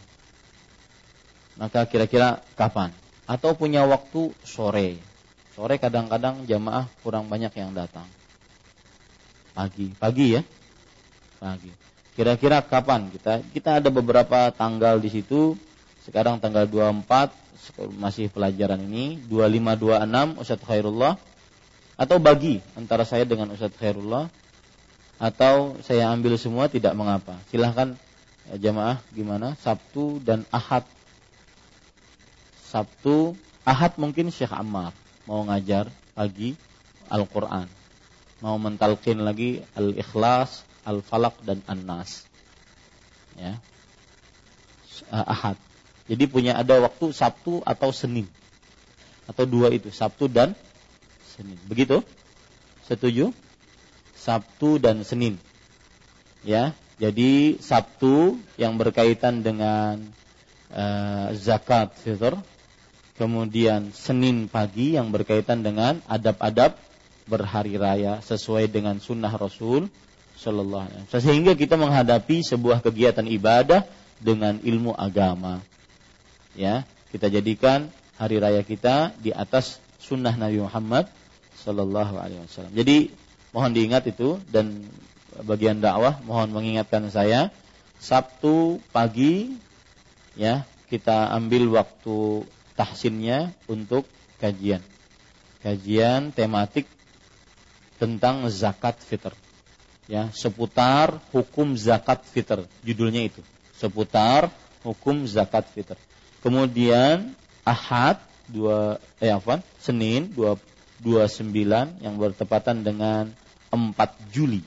Maka 1.57 1.88
kira-kira 1.90 2.45
kapan? 2.53 2.94
Atau 3.26 3.57
punya 3.57 3.81
waktu 3.90 4.30
sore. 4.45 5.02
Sore 5.57 5.81
kadang-kadang 5.81 6.45
jamaah 6.45 6.85
kurang 7.02 7.26
banyak 7.26 7.52
yang 7.57 7.73
datang. 7.73 8.06
Pagi. 9.56 9.90
Pagi 9.98 10.35
ya? 10.38 10.41
Pagi 11.41 11.85
Kira-kira 12.16 12.64
kapan 12.64 13.12
kita 13.12 13.44
kita 13.52 13.84
ada 13.84 13.92
beberapa 13.92 14.48
tanggal 14.56 15.04
di 15.04 15.12
situ. 15.12 15.60
Sekarang 16.08 16.40
tanggal 16.40 16.64
24 16.64 17.92
masih 18.00 18.32
pelajaran 18.32 18.80
ini 18.80 19.20
2526 19.28 20.40
Ustaz 20.40 20.62
Khairullah 20.64 21.18
atau 21.96 22.18
bagi 22.20 22.62
antara 22.80 23.04
saya 23.04 23.28
dengan 23.28 23.52
Ustaz 23.52 23.74
Khairullah 23.76 24.32
atau 25.20 25.80
saya 25.84 26.12
ambil 26.12 26.36
semua 26.36 26.68
tidak 26.68 26.96
mengapa. 26.96 27.40
Silahkan 27.52 27.96
ya, 28.52 28.70
jamaah 28.70 29.00
gimana 29.16 29.56
Sabtu 29.60 30.20
dan 30.24 30.44
Ahad. 30.52 30.84
Sabtu, 32.68 33.36
Ahad 33.64 33.96
mungkin 33.96 34.32
Syekh 34.32 34.52
Ammar 34.52 34.92
mau 35.26 35.44
ngajar 35.48 35.88
pagi 36.14 36.60
Al-Qur'an. 37.08 37.68
Mau 38.44 38.60
mentalkin 38.60 39.24
lagi 39.24 39.64
Al-Ikhlas, 39.74 40.68
Al-Falaq 40.86 41.41
dan 41.41 41.66
An-Nas. 41.66 42.24
Ya. 43.36 43.60
Eh, 45.12 45.26
Ahad. 45.26 45.57
Jadi 46.06 46.30
punya 46.30 46.53
ada 46.56 46.78
waktu 46.80 47.10
Sabtu 47.12 47.66
atau 47.66 47.90
Senin. 47.90 48.30
Atau 49.26 49.49
dua 49.49 49.74
itu, 49.74 49.90
Sabtu 49.90 50.30
dan 50.30 50.53
Senin. 51.36 51.57
Begitu? 51.66 52.06
Setuju? 52.86 53.34
Sabtu 54.14 54.78
dan 54.78 55.02
Senin. 55.02 55.41
Ya. 56.45 56.78
Jadi 56.95 57.60
Sabtu 57.60 58.40
yang 58.56 58.80
berkaitan 58.80 59.44
dengan 59.44 59.99
uh, 60.72 61.28
zakat 61.36 61.91
fitr, 61.99 62.40
kemudian 63.20 63.91
Senin 63.91 64.48
pagi 64.48 64.95
yang 64.95 65.12
berkaitan 65.12 65.60
dengan 65.60 65.99
adab-adab 66.07 66.80
berhari 67.28 67.76
raya 67.76 68.24
sesuai 68.24 68.72
dengan 68.72 69.02
sunnah 69.02 69.34
Rasul 69.34 69.91
Sallallahu 70.36 70.84
Alaihi 70.86 71.02
Wasallam. 71.07 71.26
Sehingga 71.26 71.53
kita 71.56 71.76
menghadapi 71.80 72.44
sebuah 72.44 72.84
kegiatan 72.84 73.26
ibadah 73.26 73.88
dengan 74.20 74.60
ilmu 74.60 74.91
agama. 74.95 75.64
Ya, 76.56 76.88
kita 77.12 77.28
jadikan 77.28 77.91
hari 78.16 78.40
raya 78.40 78.64
kita 78.64 79.12
di 79.20 79.36
atas 79.36 79.80
sunnah 79.99 80.36
Nabi 80.36 80.64
Muhammad 80.64 81.12
Sallallahu 81.64 82.16
Alaihi 82.20 82.44
Wasallam. 82.44 82.74
Jadi 82.76 83.12
mohon 83.56 83.72
diingat 83.72 84.07
itu 84.07 84.40
dan 84.52 84.88
bagian 85.44 85.84
dakwah 85.84 86.20
mohon 86.24 86.52
mengingatkan 86.52 87.12
saya 87.12 87.52
Sabtu 87.99 88.84
pagi 88.91 89.56
ya 90.36 90.68
kita 90.91 91.32
ambil 91.32 91.80
waktu 91.80 92.45
tahsinnya 92.76 93.56
untuk 93.66 94.06
kajian. 94.38 94.84
Kajian 95.64 96.30
tematik 96.36 96.86
tentang 97.98 98.45
zakat 98.52 98.99
fitr. 99.02 99.34
Ya, 100.06 100.30
seputar 100.34 101.18
hukum 101.34 101.73
zakat 101.73 102.22
fitr. 102.30 102.69
Judulnya 102.86 103.26
itu. 103.26 103.41
Seputar 103.73 104.53
hukum 104.86 105.26
zakat 105.26 105.65
fitr. 105.73 105.98
Kemudian 106.45 107.34
Ahad 107.65 108.22
dua 108.45 109.02
eh 109.18 109.34
apa? 109.34 109.65
Senin 109.82 110.30
dua 110.30 110.61
dua 111.02 111.26
sembilan 111.26 112.06
yang 112.06 112.22
bertepatan 112.22 112.86
dengan 112.86 113.34
4 113.73 114.32
Juli. 114.32 114.61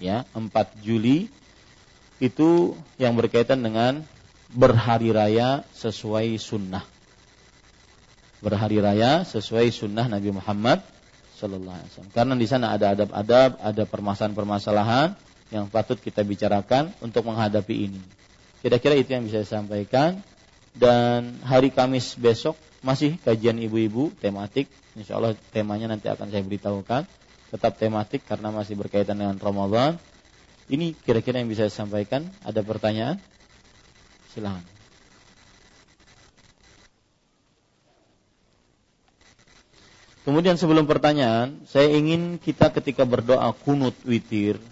Ya, 0.00 0.24
4 0.32 0.48
Juli 0.80 1.28
itu 2.22 2.78
yang 2.96 3.18
berkaitan 3.18 3.60
dengan 3.60 4.06
berhari 4.54 5.10
raya 5.10 5.66
sesuai 5.74 6.38
sunnah. 6.38 6.86
Berhari 8.42 8.78
raya 8.82 9.22
sesuai 9.26 9.70
sunnah 9.70 10.06
Nabi 10.06 10.34
Muhammad 10.34 10.82
Sallallahu 11.42 11.74
Alaihi 11.74 11.90
Wasallam. 11.90 12.12
Karena 12.14 12.34
di 12.38 12.46
sana 12.46 12.66
ada 12.70 12.94
adab-adab, 12.94 13.58
ada 13.58 13.82
permasalahan-permasalahan 13.82 15.18
yang 15.50 15.66
patut 15.66 15.98
kita 15.98 16.22
bicarakan 16.22 16.94
untuk 17.02 17.26
menghadapi 17.26 17.90
ini. 17.90 17.98
Kira-kira 18.62 18.94
itu 18.94 19.10
yang 19.10 19.26
bisa 19.26 19.42
saya 19.42 19.58
sampaikan. 19.60 20.22
Dan 20.72 21.36
hari 21.44 21.68
Kamis 21.68 22.16
besok 22.16 22.56
masih 22.80 23.20
kajian 23.20 23.60
ibu-ibu 23.60 24.08
tematik. 24.24 24.70
Insya 24.96 25.20
Allah 25.20 25.36
temanya 25.52 25.92
nanti 25.92 26.08
akan 26.08 26.32
saya 26.32 26.40
beritahukan. 26.40 27.04
Tetap 27.52 27.76
tematik 27.76 28.24
karena 28.24 28.48
masih 28.48 28.80
berkaitan 28.80 29.20
dengan 29.20 29.36
Ramadan. 29.36 30.00
Ini 30.72 30.96
kira-kira 31.04 31.44
yang 31.44 31.52
bisa 31.52 31.68
saya 31.68 31.84
sampaikan. 31.84 32.24
Ada 32.40 32.64
pertanyaan? 32.64 33.20
Silahkan. 34.32 34.71
Kemudian 40.22 40.54
sebelum 40.54 40.86
pertanyaan, 40.86 41.66
saya 41.66 41.90
ingin 41.90 42.38
kita 42.38 42.70
ketika 42.70 43.02
berdoa 43.02 43.50
kunut 43.58 43.98
witir 44.06 44.62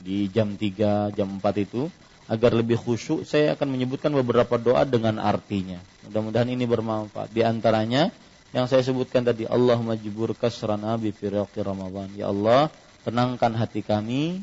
di 0.00 0.24
jam 0.32 0.56
3, 0.56 1.12
jam 1.12 1.28
4 1.36 1.64
itu 1.68 1.92
agar 2.30 2.56
lebih 2.56 2.80
khusyuk, 2.80 3.28
saya 3.28 3.52
akan 3.58 3.76
menyebutkan 3.76 4.08
beberapa 4.16 4.56
doa 4.56 4.88
dengan 4.88 5.20
artinya. 5.20 5.76
Mudah-mudahan 6.08 6.48
ini 6.48 6.64
bermanfaat. 6.64 7.28
Di 7.28 7.44
antaranya 7.44 8.08
yang 8.56 8.64
saya 8.72 8.80
sebutkan 8.80 9.20
tadi, 9.20 9.44
Allahumma 9.44 10.00
jibur 10.00 10.32
kasrana 10.32 10.96
bi 10.96 11.12
firaqi 11.12 11.60
Ramadan. 11.60 12.08
Ya 12.16 12.32
Allah, 12.32 12.72
tenangkan 13.04 13.52
hati 13.52 13.84
kami 13.84 14.40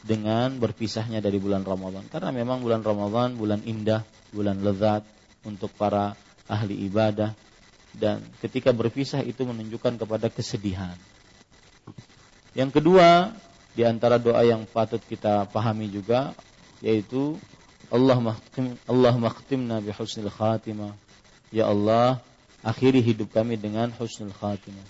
dengan 0.00 0.56
berpisahnya 0.56 1.20
dari 1.20 1.36
bulan 1.36 1.60
Ramadan. 1.60 2.08
Karena 2.08 2.32
memang 2.32 2.64
bulan 2.64 2.80
Ramadan 2.80 3.36
bulan 3.36 3.60
indah, 3.68 4.00
bulan 4.32 4.64
lezat 4.64 5.04
untuk 5.44 5.68
para 5.76 6.16
ahli 6.48 6.88
ibadah 6.88 7.36
dan 7.94 8.22
ketika 8.42 8.74
berpisah 8.74 9.22
itu 9.22 9.46
menunjukkan 9.46 9.98
kepada 10.02 10.26
kesedihan. 10.30 10.94
Yang 12.54 12.80
kedua, 12.82 13.34
di 13.74 13.82
antara 13.82 14.18
doa 14.18 14.42
yang 14.46 14.66
patut 14.66 15.02
kita 15.02 15.50
pahami 15.50 15.90
juga 15.90 16.34
yaitu 16.78 17.38
Allah 17.90 18.18
makhtim 18.18 18.74
Allah 18.86 19.14
makhtimna 19.14 19.82
bi 19.82 19.90
husnil 19.94 20.30
khatimah. 20.30 20.94
Ya 21.54 21.70
Allah, 21.70 22.18
akhiri 22.66 22.98
hidup 22.98 23.30
kami 23.30 23.54
dengan 23.54 23.92
husnul 23.94 24.34
khatimah. 24.34 24.86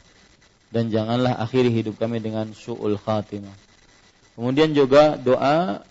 Dan 0.73 0.89
janganlah 0.89 1.37
akhiri 1.39 1.71
hidup 1.71 2.01
kami 2.01 2.19
dengan 2.19 2.51
su'ul 2.57 2.97
khatimah. 2.97 3.53
Kemudian 4.35 4.75
juga 4.75 5.15
doa 5.15 5.85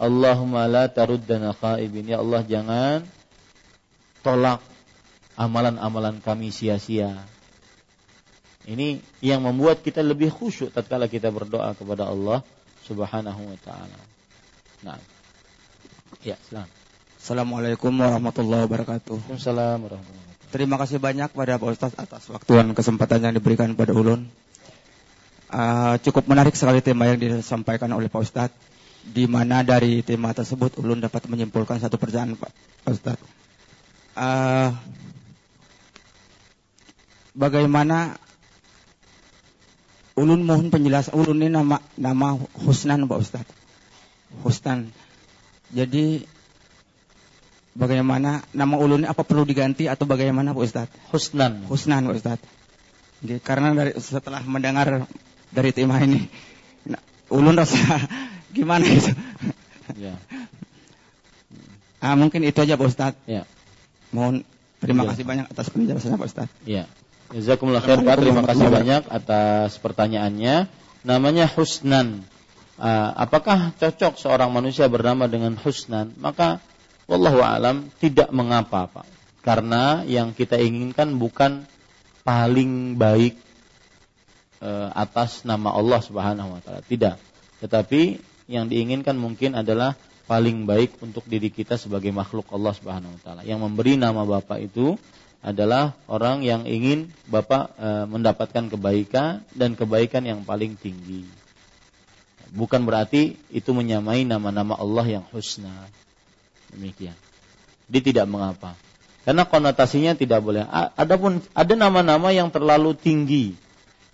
Allahumma 0.00 0.64
la 0.64 0.88
taruddana 0.88 1.52
khaibin. 1.52 2.08
Ya 2.08 2.24
Allah, 2.24 2.40
jangan 2.46 3.04
tolak 4.24 4.64
amalan-amalan 5.40 6.20
kami 6.20 6.52
sia-sia. 6.52 7.16
Ini 8.68 9.00
yang 9.24 9.40
membuat 9.40 9.80
kita 9.80 10.04
lebih 10.04 10.28
khusyuk 10.28 10.68
tatkala 10.76 11.08
kita 11.08 11.32
berdoa 11.32 11.72
kepada 11.72 12.12
Allah 12.12 12.44
Subhanahu 12.84 13.40
wa 13.48 13.58
taala. 13.64 13.98
Nah. 14.84 15.00
Ya, 16.20 16.36
silakan. 16.44 16.68
Assalamualaikum 17.16 17.92
warahmatullahi 17.96 18.68
wabarakatuh. 18.68 19.16
Waalaikumsalam 19.16 19.78
warahmatullahi 19.80 20.24
wabarakatuh. 20.28 20.52
Terima 20.52 20.76
kasih 20.76 20.98
banyak 21.00 21.30
pada 21.32 21.56
Pak 21.56 21.68
Ustaz 21.72 21.92
atas 21.96 22.28
waktu 22.28 22.50
dan 22.52 22.68
kesempatan 22.76 23.24
yang 23.24 23.34
diberikan 23.36 23.72
pada 23.72 23.96
ulun. 23.96 24.28
Uh, 25.50 25.96
cukup 26.04 26.28
menarik 26.28 26.52
sekali 26.52 26.84
tema 26.84 27.08
yang 27.08 27.16
disampaikan 27.16 27.88
oleh 27.96 28.12
Pak 28.12 28.20
Ustaz. 28.20 28.50
Di 29.00 29.24
mana 29.24 29.64
dari 29.64 30.04
tema 30.04 30.36
tersebut 30.36 30.76
ulun 30.76 31.00
dapat 31.00 31.24
menyimpulkan 31.24 31.80
satu 31.80 31.96
pertanyaan 31.96 32.36
Pak 32.36 32.52
Ustaz. 32.92 33.16
Uh, 34.12 34.76
bagaimana 37.34 38.18
ulun 40.18 40.44
mohon 40.44 40.68
penjelasan 40.68 41.16
ulun 41.16 41.40
ini 41.40 41.50
nama 41.52 41.80
nama 41.96 42.36
Husnan 42.60 43.08
Pak 43.08 43.18
Ustaz. 43.18 43.46
Husnan. 44.44 44.92
Jadi 45.70 46.26
bagaimana 47.74 48.42
nama 48.52 48.74
ulun 48.76 49.06
ini 49.06 49.08
apa 49.08 49.22
perlu 49.22 49.46
diganti 49.46 49.86
atau 49.86 50.04
bagaimana 50.04 50.52
Pak 50.52 50.64
Ustaz? 50.64 50.88
Husnan. 51.14 51.66
Husnan 51.70 52.10
Pak 52.10 52.16
Ustaz. 52.18 52.40
Jadi, 53.20 53.40
karena 53.44 53.76
dari 53.76 53.92
setelah 54.00 54.40
mendengar 54.44 55.04
dari 55.52 55.70
tema 55.76 56.00
ini 56.00 56.24
nah, 56.88 57.00
ulun 57.28 57.56
rasa 57.56 58.00
gimana 58.56 58.84
itu? 58.88 59.12
Ya. 59.98 60.16
ah, 62.00 62.14
mungkin 62.16 62.44
itu 62.44 62.58
aja 62.60 62.76
Pak 62.76 62.88
Ustaz. 62.88 63.14
Ya. 63.24 63.48
Mohon 64.10 64.42
terima 64.80 65.04
ya. 65.06 65.08
kasih 65.14 65.24
banyak 65.24 65.46
atas 65.48 65.66
penjelasannya 65.70 66.16
Pak 66.18 66.28
Ustaz. 66.28 66.48
Ya. 66.64 66.88
Jazakumullah 67.30 67.78
khair 67.78 68.02
Pak, 68.02 68.16
terima 68.18 68.42
kasih 68.42 68.66
banyak 68.66 69.06
atas 69.06 69.78
pertanyaannya. 69.78 70.66
Namanya 71.06 71.46
Husnan. 71.46 72.26
Uh, 72.74 73.10
apakah 73.14 73.70
cocok 73.78 74.18
seorang 74.18 74.50
manusia 74.50 74.90
bernama 74.90 75.30
dengan 75.30 75.54
Husnan? 75.54 76.10
Maka 76.18 76.58
wallahu 77.06 77.38
alam 77.38 77.86
tidak 78.02 78.34
mengapa, 78.34 78.90
Pak. 78.90 79.06
Karena 79.46 80.02
yang 80.10 80.34
kita 80.34 80.58
inginkan 80.58 81.22
bukan 81.22 81.70
paling 82.26 82.98
baik 82.98 83.38
uh, 84.58 84.90
atas 84.90 85.46
nama 85.46 85.70
Allah 85.70 86.02
Subhanahu 86.02 86.58
wa 86.58 86.60
taala. 86.60 86.82
Tidak. 86.82 87.14
Tetapi 87.62 88.02
yang 88.50 88.66
diinginkan 88.66 89.14
mungkin 89.14 89.54
adalah 89.54 89.94
paling 90.26 90.66
baik 90.66 90.98
untuk 90.98 91.22
diri 91.30 91.54
kita 91.54 91.78
sebagai 91.78 92.10
makhluk 92.10 92.50
Allah 92.50 92.74
Subhanahu 92.74 93.14
wa 93.14 93.20
taala. 93.22 93.42
Yang 93.46 93.70
memberi 93.70 93.94
nama 93.94 94.26
Bapak 94.26 94.58
itu 94.66 94.98
adalah 95.40 95.96
orang 96.04 96.44
yang 96.44 96.68
ingin 96.68 97.08
Bapak 97.24 97.72
e, 97.80 97.88
mendapatkan 98.04 98.68
kebaikan 98.68 99.40
dan 99.56 99.72
kebaikan 99.72 100.24
yang 100.28 100.44
paling 100.44 100.76
tinggi. 100.76 101.24
Bukan 102.52 102.84
berarti 102.84 103.40
itu 103.48 103.70
menyamai 103.72 104.28
nama-nama 104.28 104.76
Allah 104.76 105.20
yang 105.20 105.24
husna. 105.32 105.72
Demikian. 106.74 107.16
Dia 107.88 108.02
tidak 108.04 108.26
mengapa. 108.28 108.76
Karena 109.24 109.46
konotasinya 109.46 110.12
tidak 110.18 110.42
boleh. 110.42 110.66
Adapun 110.98 111.40
ada 111.54 111.74
nama-nama 111.76 112.34
yang 112.34 112.50
terlalu 112.50 112.96
tinggi 112.96 113.54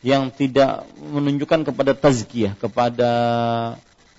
yang 0.04 0.28
tidak 0.30 0.84
menunjukkan 1.00 1.72
kepada 1.72 1.96
tazkiyah, 1.96 2.54
kepada 2.60 3.10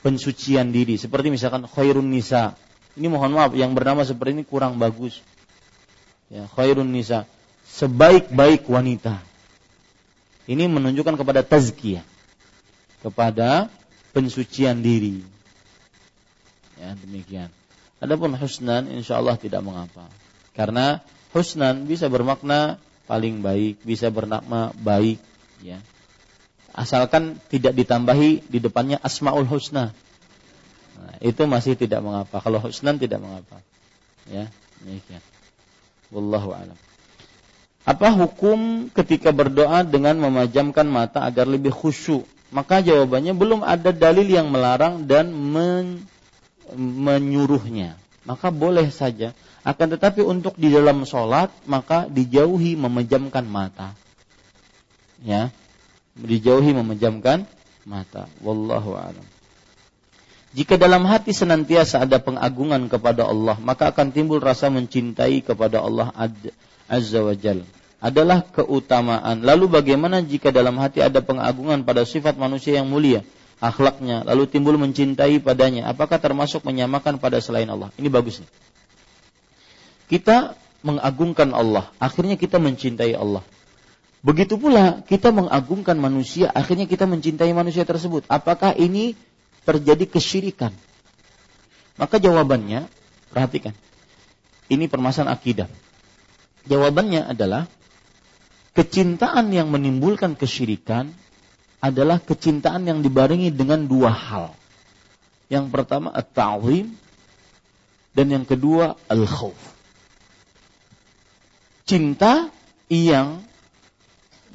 pensucian 0.01 0.73
diri. 0.73 0.97
Seperti 0.97 1.29
misalkan 1.29 1.69
khairun 1.69 2.09
nisa. 2.09 2.57
Ini 2.97 3.07
mohon 3.13 3.37
maaf, 3.37 3.53
yang 3.53 3.77
bernama 3.77 4.01
seperti 4.01 4.41
ini 4.41 4.43
kurang 4.43 4.81
bagus 4.81 5.21
ya 6.31 6.47
khairun 6.51 6.89
nisa. 6.91 7.27
Sebaik-baik 7.67 8.63
wanita. 8.71 9.19
Ini 10.47 10.71
menunjukkan 10.71 11.19
kepada 11.19 11.43
tazkiyah. 11.43 12.03
Kepada 13.03 13.67
pensucian 14.15 14.79
diri. 14.79 15.19
Ya 16.79 16.95
demikian. 16.95 17.51
Adapun 17.99 18.33
husnan 18.39 18.87
insyaallah 18.87 19.35
tidak 19.35 19.61
mengapa. 19.65 20.07
Karena 20.55 21.03
husnan 21.35 21.85
bisa 21.85 22.07
bermakna 22.07 22.79
paling 23.05 23.43
baik 23.43 23.83
bisa 23.83 24.07
bermakna 24.07 24.71
baik 24.79 25.19
ya. 25.59 25.83
Asalkan 26.77 27.41
tidak 27.49 27.73
ditambahi 27.73 28.47
di 28.47 28.59
depannya 28.61 29.01
asmaul 29.01 29.49
husna. 29.49 29.91
Nah, 30.97 31.15
itu 31.25 31.41
masih 31.49 31.73
tidak 31.73 32.05
mengapa. 32.05 32.37
Kalau 32.37 32.61
husnan 32.61 33.01
tidak 33.01 33.17
mengapa. 33.17 33.59
Ya 34.29 34.45
demikian 34.77 35.23
Wallahu 36.11 36.55
alam. 36.55 36.77
Apa 37.87 38.11
hukum 38.11 38.91
ketika 38.91 39.31
berdoa 39.31 39.83
dengan 39.87 40.19
memajamkan 40.19 40.83
mata 40.83 41.23
agar 41.23 41.47
lebih 41.47 41.71
khusyuk? 41.71 42.27
Maka 42.51 42.83
jawabannya 42.83 43.35
belum 43.35 43.63
ada 43.63 43.91
dalil 43.91 44.27
yang 44.27 44.51
melarang 44.51 45.07
dan 45.07 45.31
men, 45.31 46.03
menyuruhnya. 46.75 47.95
Maka 48.27 48.51
boleh 48.51 48.91
saja. 48.91 49.31
Akan 49.63 49.91
tetapi 49.91 50.23
untuk 50.23 50.55
di 50.55 50.71
dalam 50.71 51.03
sholat 51.03 51.51
maka 51.67 52.07
dijauhi 52.07 52.75
memejamkan 52.79 53.43
mata. 53.47 53.95
Ya. 55.23 55.51
Dijauhi 56.15 56.71
memejamkan 56.75 57.47
mata. 57.87 58.27
Wallahu 58.43 58.95
a'lam. 58.95 59.36
Jika 60.57 60.73
dalam 60.73 61.05
hati 61.05 61.37
senantiasa 61.37 62.01
ada 62.01 62.17
pengagungan 62.17 62.89
kepada 62.89 63.29
Allah, 63.29 63.61
maka 63.61 63.93
akan 63.93 64.09
timbul 64.09 64.41
rasa 64.41 64.73
mencintai 64.73 65.45
kepada 65.45 65.85
Allah 65.85 66.09
Azza 66.89 67.21
wa 67.21 67.37
Jal. 67.37 67.61
Adalah 68.01 68.41
keutamaan. 68.41 69.45
Lalu 69.45 69.69
bagaimana 69.69 70.17
jika 70.25 70.49
dalam 70.49 70.81
hati 70.81 71.05
ada 71.05 71.21
pengagungan 71.21 71.85
pada 71.85 72.01
sifat 72.09 72.41
manusia 72.41 72.81
yang 72.81 72.89
mulia, 72.89 73.21
akhlaknya, 73.61 74.25
lalu 74.25 74.49
timbul 74.49 74.81
mencintai 74.81 75.37
padanya? 75.45 75.93
Apakah 75.93 76.17
termasuk 76.17 76.65
menyamakan 76.65 77.21
pada 77.21 77.37
selain 77.37 77.69
Allah? 77.69 77.93
Ini 77.93 78.09
bagus 78.09 78.41
nih. 78.41 78.49
Kita 80.09 80.57
mengagungkan 80.81 81.53
Allah, 81.53 81.85
akhirnya 82.01 82.33
kita 82.33 82.57
mencintai 82.57 83.13
Allah. 83.13 83.45
Begitu 84.25 84.57
pula 84.57 85.05
kita 85.05 85.29
mengagungkan 85.29 86.01
manusia, 86.01 86.49
akhirnya 86.49 86.89
kita 86.89 87.05
mencintai 87.05 87.53
manusia 87.53 87.85
tersebut. 87.85 88.25
Apakah 88.25 88.73
ini 88.73 89.13
terjadi 89.67 90.07
kesyirikan? 90.07 90.71
Maka 91.99 92.23
jawabannya, 92.23 92.87
perhatikan. 93.35 93.75
Ini 94.71 94.87
permasalahan 94.87 95.35
akidah. 95.35 95.67
Jawabannya 96.67 97.27
adalah 97.27 97.67
kecintaan 98.71 99.51
yang 99.51 99.67
menimbulkan 99.67 100.39
kesyirikan 100.39 101.11
adalah 101.83 102.19
kecintaan 102.21 102.87
yang 102.87 102.99
dibarengi 103.03 103.51
dengan 103.51 103.87
dua 103.87 104.11
hal. 104.11 104.55
Yang 105.47 105.71
pertama 105.71 106.11
at-ta'zim 106.11 106.91
dan 108.11 108.27
yang 108.27 108.43
kedua 108.43 108.99
al-khauf. 109.07 109.57
Cinta 111.87 112.51
yang 112.91 113.39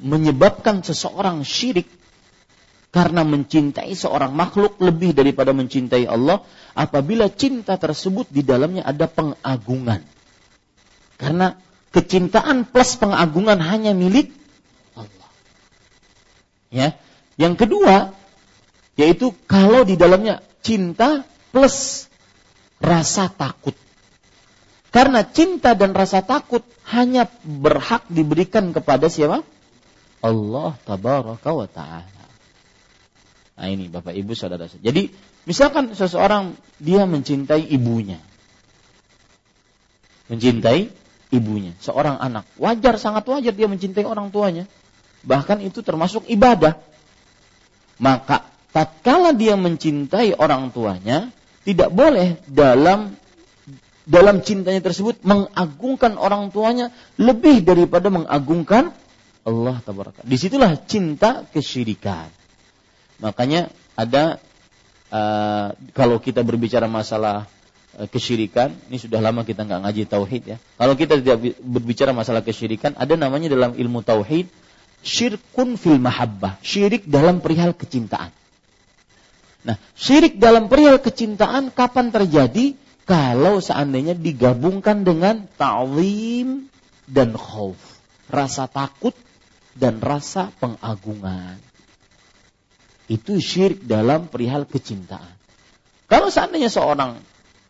menyebabkan 0.03 0.85
seseorang 0.85 1.41
syirik 1.41 1.89
karena 2.93 3.25
mencintai 3.25 3.89
seorang 3.97 4.37
makhluk 4.37 4.77
lebih 4.77 5.17
daripada 5.17 5.49
mencintai 5.49 6.05
Allah 6.05 6.45
apabila 6.77 7.25
cinta 7.25 7.73
tersebut 7.81 8.29
di 8.29 8.45
dalamnya 8.45 8.85
ada 8.85 9.09
pengagungan. 9.09 10.05
Karena 11.17 11.57
kecintaan 11.89 12.69
plus 12.69 12.93
pengagungan 13.01 13.57
hanya 13.65 13.97
milik 13.97 14.29
Allah. 14.93 15.29
Ya. 16.69 16.87
Yang 17.33 17.65
kedua 17.65 18.13
yaitu 18.93 19.33
kalau 19.49 19.81
di 19.81 19.97
dalamnya 19.97 20.45
cinta 20.61 21.25
plus 21.49 22.05
rasa 22.77 23.25
takut. 23.25 23.73
Karena 24.93 25.25
cinta 25.25 25.73
dan 25.73 25.97
rasa 25.97 26.21
takut 26.21 26.61
hanya 26.93 27.25
berhak 27.41 28.05
diberikan 28.13 28.69
kepada 28.69 29.09
siapa? 29.09 29.41
Allah 30.21 30.77
tabaraka 30.85 31.49
wa 31.49 31.65
ta'ala. 31.65 32.22
Nah 33.53 33.67
ini 33.69 33.85
Bapak 33.89 34.17
Ibu 34.17 34.33
Saudara. 34.33 34.65
Jadi 34.65 35.13
misalkan 35.45 35.93
seseorang 35.93 36.57
dia 36.81 37.05
mencintai 37.05 37.69
ibunya. 37.69 38.17
Mencintai 40.31 40.89
ibunya, 41.33 41.73
seorang 41.81 42.17
anak. 42.17 42.45
Wajar 42.57 42.97
sangat 43.01 43.25
wajar 43.29 43.53
dia 43.53 43.67
mencintai 43.69 44.05
orang 44.05 44.29
tuanya. 44.29 44.65
Bahkan 45.25 45.61
itu 45.65 45.81
termasuk 45.85 46.25
ibadah. 46.29 46.77
Maka 48.01 48.45
tatkala 48.73 49.33
dia 49.37 49.53
mencintai 49.53 50.33
orang 50.37 50.73
tuanya, 50.73 51.29
tidak 51.61 51.93
boleh 51.93 52.41
dalam 52.49 53.15
dalam 54.03 54.43
cintanya 54.43 54.83
tersebut 54.83 55.23
mengagungkan 55.23 56.19
orang 56.19 56.51
tuanya 56.51 56.91
lebih 57.15 57.63
daripada 57.63 58.11
mengagungkan 58.11 58.91
Allah 59.43 59.79
tabaraka. 59.83 60.23
Di 60.23 60.35
situlah 60.35 60.75
cinta 60.87 61.47
kesyirikan. 61.47 62.42
Makanya 63.21 63.69
ada 63.93 64.41
uh, 65.13 65.77
kalau 65.93 66.17
kita 66.17 66.41
berbicara 66.41 66.89
masalah 66.89 67.45
uh, 67.97 68.07
kesyirikan, 68.09 68.73
ini 68.89 68.97
sudah 68.97 69.21
lama 69.21 69.45
kita 69.45 69.65
nggak 69.65 69.81
ngaji 69.85 70.03
tauhid 70.09 70.43
ya. 70.45 70.57
Kalau 70.79 70.93
kita 70.97 71.21
tidak 71.21 71.37
berbicara 71.61 72.11
masalah 72.15 72.41
kesyirikan, 72.41 72.97
ada 72.97 73.13
namanya 73.13 73.53
dalam 73.53 73.77
ilmu 73.77 74.01
tauhid 74.01 74.49
syirkun 75.03 75.75
fil 75.75 75.99
mahabbah, 75.99 76.57
syirik 76.63 77.05
dalam 77.05 77.43
perihal 77.43 77.75
kecintaan. 77.75 78.31
Nah, 79.63 79.79
syirik 79.95 80.39
dalam 80.39 80.67
perihal 80.67 80.99
kecintaan 80.99 81.71
kapan 81.71 82.11
terjadi? 82.11 82.75
Kalau 83.03 83.59
seandainya 83.59 84.15
digabungkan 84.15 85.03
dengan 85.03 85.43
ta'zim 85.59 86.71
dan 87.03 87.35
khauf, 87.35 87.75
rasa 88.31 88.71
takut 88.71 89.11
dan 89.75 89.99
rasa 89.99 90.55
pengagungan 90.63 91.59
itu 93.11 93.39
syirik 93.39 93.83
dalam 93.83 94.31
perihal 94.31 94.63
kecintaan. 94.63 95.35
Kalau 96.07 96.31
seandainya 96.31 96.71
seorang 96.71 97.19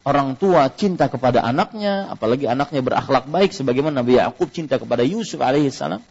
orang 0.04 0.36
tua 0.36 0.68
cinta 0.70 1.08
kepada 1.08 1.42
anaknya, 1.42 2.12
apalagi 2.12 2.46
anaknya 2.46 2.84
berakhlak 2.84 3.26
baik 3.26 3.56
sebagaimana 3.56 4.04
Nabi 4.04 4.20
Yakub 4.20 4.52
cinta 4.52 4.78
kepada 4.78 5.02
Yusuf 5.02 5.40
alaihissalam, 5.40 6.04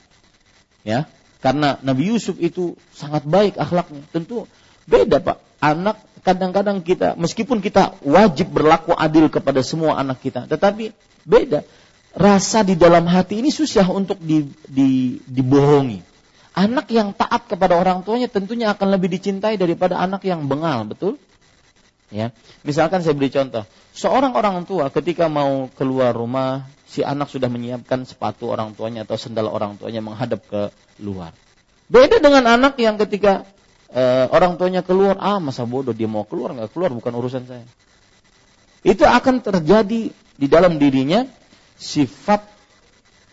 ya, 0.82 1.06
karena 1.44 1.78
Nabi 1.84 2.10
Yusuf 2.10 2.40
itu 2.40 2.74
sangat 2.96 3.22
baik 3.28 3.60
akhlaknya. 3.60 4.02
Tentu 4.10 4.48
beda 4.88 5.22
Pak. 5.22 5.38
Anak 5.62 6.02
kadang-kadang 6.26 6.82
kita 6.82 7.14
meskipun 7.14 7.62
kita 7.62 7.94
wajib 8.02 8.50
berlaku 8.50 8.94
adil 8.94 9.30
kepada 9.30 9.62
semua 9.62 10.00
anak 10.00 10.18
kita, 10.24 10.50
tetapi 10.50 10.90
beda. 11.22 11.62
Rasa 12.12 12.60
di 12.60 12.76
dalam 12.76 13.08
hati 13.08 13.40
ini 13.40 13.48
susah 13.48 13.88
untuk 13.88 14.20
di, 14.20 14.44
di, 14.68 15.16
dibohongi 15.24 16.11
Anak 16.52 16.92
yang 16.92 17.16
taat 17.16 17.48
kepada 17.48 17.80
orang 17.80 18.04
tuanya 18.04 18.28
tentunya 18.28 18.68
akan 18.76 18.92
lebih 18.92 19.08
dicintai 19.08 19.56
daripada 19.56 19.96
anak 19.96 20.20
yang 20.28 20.44
bengal, 20.44 20.84
betul? 20.84 21.16
Ya. 22.12 22.28
Misalkan 22.60 23.00
saya 23.00 23.16
beri 23.16 23.32
contoh, 23.32 23.64
seorang 23.96 24.36
orang 24.36 24.68
tua 24.68 24.92
ketika 24.92 25.32
mau 25.32 25.72
keluar 25.72 26.12
rumah, 26.12 26.68
si 26.84 27.00
anak 27.00 27.32
sudah 27.32 27.48
menyiapkan 27.48 28.04
sepatu 28.04 28.52
orang 28.52 28.76
tuanya 28.76 29.08
atau 29.08 29.16
sendal 29.16 29.48
orang 29.48 29.80
tuanya 29.80 30.04
menghadap 30.04 30.44
ke 30.44 30.68
luar. 31.00 31.32
Beda 31.88 32.20
dengan 32.20 32.44
anak 32.44 32.76
yang 32.76 33.00
ketika 33.00 33.48
e, 33.88 34.28
orang 34.28 34.60
tuanya 34.60 34.84
keluar, 34.84 35.16
ah 35.24 35.40
masa 35.40 35.64
bodoh 35.64 35.96
dia 35.96 36.04
mau 36.04 36.28
keluar 36.28 36.52
nggak 36.52 36.76
keluar 36.76 36.92
bukan 36.92 37.12
urusan 37.16 37.48
saya. 37.48 37.64
Itu 38.84 39.08
akan 39.08 39.40
terjadi 39.40 40.12
di 40.12 40.46
dalam 40.52 40.76
dirinya 40.76 41.24
sifat 41.80 42.51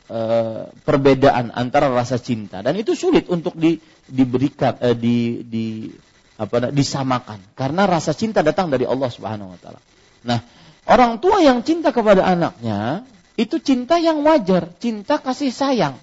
Eh, 0.09 0.65
perbedaan 0.89 1.53
antara 1.53 1.85
rasa 1.85 2.17
cinta 2.17 2.65
dan 2.65 2.73
itu 2.73 2.97
sulit 2.97 3.29
untuk 3.29 3.53
di, 3.53 3.77
diberikan 4.09 4.73
uh, 4.81 4.97
di, 4.97 5.45
di 5.45 5.85
apa 6.33 6.73
disamakan 6.73 7.37
karena 7.53 7.85
rasa 7.85 8.17
cinta 8.17 8.41
datang 8.41 8.73
dari 8.73 8.89
Allah 8.89 9.05
Subhanahu 9.05 9.53
wa 9.53 9.59
taala. 9.61 9.77
Nah, 10.25 10.41
orang 10.89 11.21
tua 11.21 11.45
yang 11.45 11.61
cinta 11.61 11.93
kepada 11.93 12.25
anaknya 12.25 13.05
itu 13.37 13.61
cinta 13.61 14.01
yang 14.01 14.25
wajar, 14.25 14.73
cinta 14.81 15.21
kasih 15.21 15.53
sayang 15.53 16.01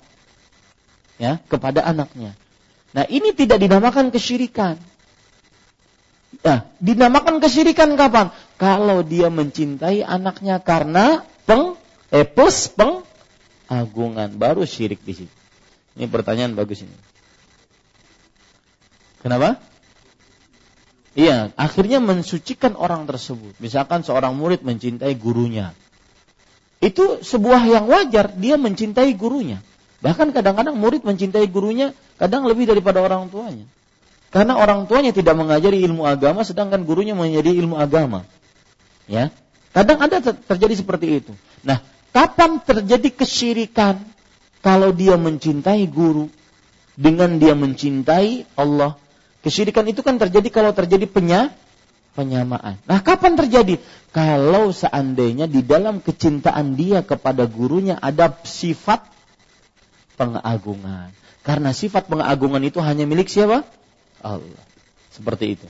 ya 1.19 1.43
kepada 1.51 1.83
anaknya. 1.83 2.39
Nah, 2.95 3.11
ini 3.11 3.35
tidak 3.35 3.59
dinamakan 3.59 4.15
kesyirikan. 4.15 4.79
Nah, 6.47 6.63
dinamakan 6.79 7.43
kesyirikan 7.43 7.99
kapan? 7.99 8.31
Kalau 8.55 9.03
dia 9.03 9.35
mencintai 9.35 10.07
anaknya 10.07 10.63
karena 10.63 11.27
peng 11.43 11.75
eh 12.15 12.23
plus 12.23 12.71
peng 12.71 13.03
agungan 13.67 14.35
baru 14.39 14.63
syirik 14.67 15.03
di 15.03 15.25
situ. 15.25 15.37
Ini 15.97 16.07
pertanyaan 16.13 16.53
bagus 16.53 16.85
ini. 16.85 16.97
Kenapa? 19.25 19.59
Iya, 21.17 21.51
akhirnya 21.57 21.99
mensucikan 21.99 22.77
orang 22.77 23.09
tersebut. 23.09 23.57
Misalkan 23.57 24.05
seorang 24.05 24.37
murid 24.37 24.61
mencintai 24.61 25.17
gurunya. 25.17 25.73
Itu 26.85 27.25
sebuah 27.25 27.65
yang 27.65 27.89
wajar, 27.89 28.37
dia 28.37 28.61
mencintai 28.61 29.17
gurunya. 29.17 29.65
Bahkan 30.05 30.37
kadang-kadang 30.37 30.77
murid 30.77 31.09
mencintai 31.09 31.49
gurunya 31.49 31.97
kadang 32.21 32.45
lebih 32.45 32.69
daripada 32.69 33.01
orang 33.01 33.33
tuanya. 33.33 33.65
Karena 34.29 34.61
orang 34.61 34.85
tuanya 34.85 35.17
tidak 35.17 35.33
mengajari 35.41 35.81
ilmu 35.81 36.05
agama 36.05 36.45
sedangkan 36.45 36.85
gurunya 36.85 37.17
menjadi 37.17 37.57
ilmu 37.57 37.81
agama. 37.81 38.29
Ya. 39.09 39.33
Kadang 39.73 40.05
ada 40.05 40.21
terjadi 40.21 40.75
seperti 40.77 41.25
itu. 41.25 41.33
Nah, 41.65 41.81
Kapan 42.17 42.65
terjadi 42.65 43.13
kesyirikan? 43.13 44.01
Kalau 44.65 44.97
dia 44.97 45.21
mencintai 45.21 45.85
guru 45.85 46.33
dengan 46.97 47.37
dia 47.37 47.53
mencintai 47.53 48.49
Allah. 48.57 48.97
Kesyirikan 49.45 49.85
itu 49.85 50.01
kan 50.01 50.17
terjadi 50.17 50.49
kalau 50.49 50.73
terjadi 50.73 51.05
penya, 51.05 51.53
penyamaan. 52.17 52.81
Nah, 52.89 53.05
kapan 53.05 53.37
terjadi? 53.37 53.77
Kalau 54.17 54.73
seandainya 54.73 55.45
di 55.45 55.61
dalam 55.61 56.01
kecintaan 56.01 56.73
dia 56.73 57.05
kepada 57.05 57.45
gurunya 57.45 58.01
ada 58.01 58.33
sifat 58.49 59.05
pengagungan. 60.17 61.13
Karena 61.45 61.77
sifat 61.77 62.09
pengagungan 62.09 62.65
itu 62.65 62.81
hanya 62.81 63.05
milik 63.05 63.29
siapa? 63.29 63.69
Allah. 64.25 64.65
Seperti 65.13 65.61
itu. 65.61 65.69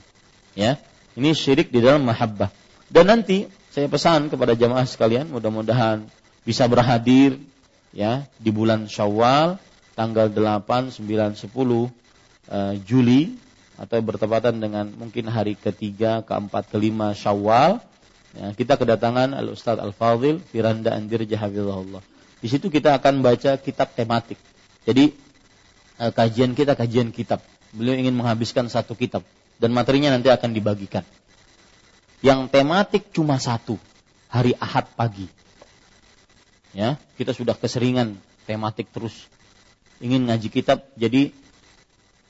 Ya. 0.55 0.79
Ini 1.19 1.35
syirik 1.35 1.75
di 1.75 1.83
dalam 1.83 2.07
mahabbah. 2.07 2.55
Dan 2.87 3.11
nanti 3.11 3.51
saya 3.75 3.91
pesan 3.91 4.31
kepada 4.31 4.55
jamaah 4.55 4.87
sekalian, 4.87 5.27
mudah-mudahan 5.27 6.07
bisa 6.47 6.63
berhadir 6.71 7.43
ya 7.91 8.23
di 8.39 8.55
bulan 8.55 8.87
Syawal 8.87 9.59
tanggal 9.99 10.31
8, 10.31 10.95
9, 10.95 11.35
10 11.35 11.43
uh, 11.51 11.83
Juli 12.87 13.35
atau 13.75 13.99
bertepatan 13.99 14.57
dengan 14.57 14.87
mungkin 14.95 15.27
hari 15.27 15.59
ketiga, 15.59 16.23
keempat, 16.23 16.71
kelima 16.71 17.11
Syawal, 17.11 17.83
ya, 18.31 18.55
kita 18.55 18.79
kedatangan 18.79 19.35
Al 19.35 19.51
Ustadz 19.51 19.83
Al 19.83 19.91
Fadil 19.91 20.39
Firanda 20.39 20.95
Andir 20.95 21.27
Jahafizahullah. 21.27 22.01
Di 22.39 22.47
situ 22.47 22.71
kita 22.71 22.95
akan 22.95 23.19
baca 23.19 23.59
kitab 23.59 23.91
tematik. 23.91 24.39
Jadi 24.87 25.11
uh, 25.99 26.15
kajian 26.15 26.55
kita 26.55 26.79
kajian 26.79 27.11
kitab. 27.11 27.43
Beliau 27.75 27.99
ingin 27.99 28.15
menghabiskan 28.15 28.71
satu 28.71 28.95
kitab 28.95 29.27
dan 29.59 29.75
materinya 29.75 30.15
nanti 30.15 30.31
akan 30.31 30.55
dibagikan. 30.55 31.03
Yang 32.23 32.49
tematik 32.49 33.13
cuma 33.13 33.37
satu, 33.37 33.77
hari 34.31 34.57
Ahad 34.57 34.89
pagi. 34.97 35.29
Ya, 36.75 36.99
kita 37.15 37.31
sudah 37.31 37.55
keseringan 37.55 38.19
tematik 38.47 38.91
terus 38.91 39.27
ingin 40.03 40.29
ngaji 40.29 40.47
kitab, 40.51 40.85
jadi 40.93 41.33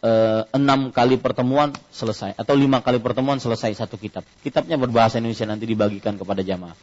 eh, 0.01 0.41
enam 0.55 0.93
kali 0.93 1.19
pertemuan 1.19 1.73
selesai 1.91 2.37
atau 2.37 2.53
lima 2.55 2.79
kali 2.79 3.01
pertemuan 3.01 3.41
selesai 3.41 3.73
satu 3.75 3.97
kitab. 3.99 4.23
Kitabnya 4.45 4.77
berbahasa 4.79 5.19
Indonesia 5.19 5.45
nanti 5.49 5.65
dibagikan 5.67 6.15
kepada 6.15 6.45
jamaah. 6.45 6.77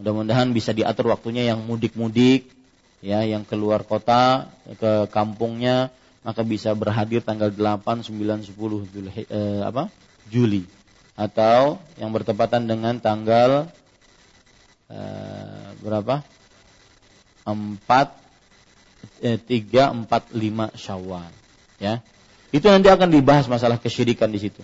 Mudah-mudahan 0.00 0.52
bisa 0.52 0.76
diatur 0.76 1.08
waktunya 1.12 1.48
yang 1.48 1.64
mudik-mudik, 1.64 2.52
ya, 3.00 3.24
yang 3.24 3.48
keluar 3.48 3.84
kota 3.84 4.52
ke 4.76 5.08
kampungnya, 5.08 5.88
maka 6.20 6.44
bisa 6.44 6.72
berhadir 6.76 7.24
tanggal 7.24 7.48
8, 7.48 8.04
9, 8.04 8.44
10 8.44 8.92
Juli, 8.92 9.10
eh, 9.26 9.62
apa? 9.64 9.88
Juli 10.26 10.66
atau 11.16 11.80
yang 11.96 12.12
bertepatan 12.12 12.68
dengan 12.68 13.00
tanggal 13.00 13.72
eh, 14.92 15.68
berapa? 15.80 16.20
4 17.46 19.22
eh, 19.22 19.38
3 19.38 19.94
4 19.94 20.34
5 20.34 20.74
Syawal, 20.74 21.30
ya. 21.78 22.02
Itu 22.50 22.66
nanti 22.66 22.90
akan 22.90 23.08
dibahas 23.10 23.46
masalah 23.46 23.78
kesyirikan 23.78 24.30
di 24.34 24.42
situ. 24.42 24.62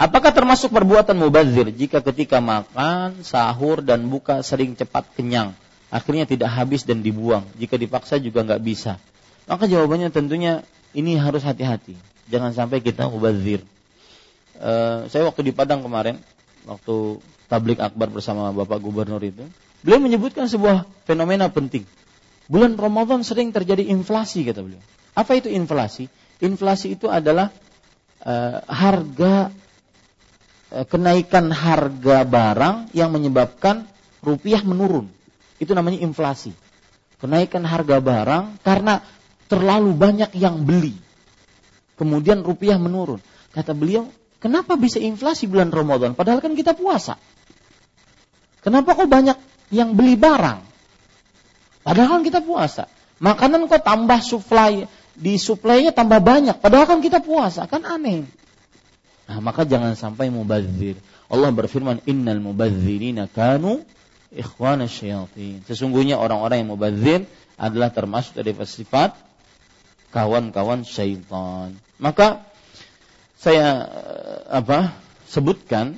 Apakah 0.00 0.32
termasuk 0.32 0.72
perbuatan 0.72 1.12
mubazir 1.12 1.68
jika 1.76 2.00
ketika 2.00 2.40
makan, 2.40 3.20
sahur 3.20 3.84
dan 3.84 4.08
buka 4.08 4.40
sering 4.40 4.72
cepat 4.72 5.04
kenyang, 5.12 5.52
akhirnya 5.92 6.24
tidak 6.24 6.48
habis 6.48 6.88
dan 6.88 7.04
dibuang. 7.04 7.44
Jika 7.60 7.76
dipaksa 7.76 8.16
juga 8.16 8.40
nggak 8.40 8.64
bisa. 8.64 8.96
Maka 9.44 9.68
jawabannya 9.68 10.08
tentunya 10.08 10.64
ini 10.96 11.20
harus 11.20 11.44
hati-hati. 11.44 12.00
Jangan 12.32 12.56
sampai 12.56 12.80
kita 12.80 13.12
mubazir. 13.12 13.60
Uh, 14.56 15.04
saya 15.12 15.28
waktu 15.28 15.44
di 15.44 15.52
Padang 15.52 15.84
kemarin, 15.84 16.16
waktu 16.64 17.20
tablik 17.52 17.76
akbar 17.84 18.08
bersama 18.08 18.56
Bapak 18.56 18.80
Gubernur 18.80 19.20
itu, 19.20 19.44
beliau 19.84 20.00
menyebutkan 20.02 20.46
sebuah 20.46 20.88
fenomena 21.08 21.48
penting. 21.48 21.84
Bulan 22.50 22.74
Ramadan 22.74 23.22
sering 23.22 23.54
terjadi 23.54 23.86
inflasi 23.86 24.42
kata 24.42 24.60
beliau. 24.66 24.82
Apa 25.14 25.38
itu 25.38 25.46
inflasi? 25.46 26.10
Inflasi 26.42 26.98
itu 26.98 27.06
adalah 27.06 27.54
uh, 28.24 28.58
harga 28.66 29.54
uh, 30.74 30.86
kenaikan 30.88 31.52
harga 31.54 32.26
barang 32.26 32.90
yang 32.96 33.14
menyebabkan 33.14 33.86
rupiah 34.24 34.64
menurun. 34.66 35.06
Itu 35.60 35.76
namanya 35.76 36.00
inflasi. 36.00 36.56
Kenaikan 37.20 37.68
harga 37.68 38.00
barang 38.00 38.64
karena 38.64 39.04
terlalu 39.46 39.92
banyak 39.92 40.32
yang 40.34 40.64
beli. 40.64 40.96
Kemudian 42.00 42.40
rupiah 42.40 42.80
menurun. 42.80 43.20
Kata 43.52 43.76
beliau, 43.76 44.08
kenapa 44.40 44.78
bisa 44.80 44.96
inflasi 44.96 45.44
bulan 45.44 45.68
Ramadan? 45.68 46.16
Padahal 46.16 46.40
kan 46.40 46.56
kita 46.56 46.72
puasa. 46.72 47.20
Kenapa 48.64 48.96
kok 48.96 49.08
banyak 49.10 49.36
yang 49.70 49.94
beli 49.94 50.18
barang? 50.18 50.60
Padahal 51.86 52.20
kan 52.20 52.22
kita 52.22 52.40
puasa. 52.44 52.86
Makanan 53.20 53.70
kok 53.70 53.82
tambah 53.82 54.20
supply 54.20 54.84
di 55.16 55.34
suplainya 55.36 55.92
tambah 55.92 56.20
banyak. 56.20 56.58
Padahal 56.60 56.86
kan 56.88 57.00
kita 57.00 57.20
puasa, 57.20 57.64
kan 57.66 57.84
aneh. 57.84 58.24
Nah, 59.30 59.38
maka 59.38 59.62
jangan 59.62 59.94
sampai 59.94 60.32
mubazir. 60.32 60.98
Allah 61.30 61.54
berfirman, 61.54 62.02
"Innal 62.10 62.42
mubazirina 62.42 63.30
kanu 63.30 63.86
ikhwana 64.34 64.90
syayatin." 64.90 65.62
Sesungguhnya 65.68 66.18
orang-orang 66.18 66.66
yang 66.66 66.70
mubazir 66.74 67.20
adalah 67.54 67.94
termasuk 67.94 68.40
dari 68.40 68.56
sifat 68.66 69.14
kawan-kawan 70.10 70.82
syaitan. 70.82 71.76
Maka 72.02 72.42
saya 73.38 73.86
eh, 73.86 74.38
apa? 74.50 75.10
sebutkan 75.30 75.94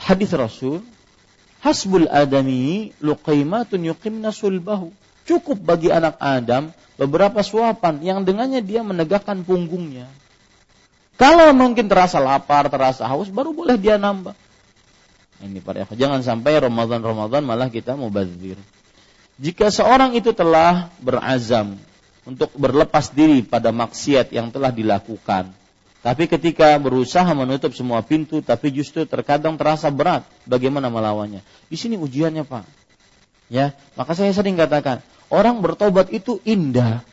hadis 0.00 0.32
Rasul, 0.32 0.80
"Hasbul 1.60 2.08
adami 2.08 2.92
luqaimatun 3.00 3.84
yuqimna 3.84 4.32
sulbahu." 4.32 4.92
Cukup 5.28 5.62
bagi 5.62 5.92
anak 5.92 6.18
Adam 6.18 6.74
beberapa 6.98 7.40
suapan 7.44 8.02
yang 8.02 8.26
dengannya 8.26 8.64
dia 8.64 8.82
menegakkan 8.82 9.46
punggungnya. 9.46 10.10
Kalau 11.20 11.52
mungkin 11.52 11.86
terasa 11.86 12.16
lapar, 12.16 12.72
terasa 12.72 13.04
haus, 13.04 13.28
baru 13.28 13.52
boleh 13.52 13.76
dia 13.76 14.00
nambah. 14.00 14.32
Ini 15.40 15.60
para 15.60 15.84
jangan 15.88 16.20
sampai 16.20 16.60
Ramadan-Ramadan 16.60 17.44
malah 17.44 17.68
kita 17.68 17.96
mubazir. 17.96 18.56
Jika 19.40 19.72
seorang 19.72 20.12
itu 20.12 20.36
telah 20.36 20.92
berazam 21.00 21.80
untuk 22.28 22.52
berlepas 22.56 23.08
diri 23.12 23.40
pada 23.40 23.72
maksiat 23.72 24.32
yang 24.36 24.52
telah 24.52 24.68
dilakukan, 24.68 25.52
tapi 26.00 26.24
ketika 26.26 26.72
berusaha 26.80 27.28
menutup 27.36 27.76
semua 27.76 28.00
pintu, 28.00 28.40
tapi 28.40 28.72
justru 28.72 29.04
terkadang 29.04 29.60
terasa 29.60 29.92
berat, 29.92 30.24
bagaimana 30.48 30.88
melawannya? 30.88 31.44
Di 31.68 31.76
sini 31.76 32.00
ujiannya, 32.00 32.48
Pak. 32.48 32.64
Ya, 33.52 33.76
maka 33.98 34.16
saya 34.16 34.32
sering 34.32 34.56
katakan, 34.56 35.04
Orang 35.30 35.62
bertobat 35.62 36.10
itu 36.10 36.42
indah. 36.42 37.06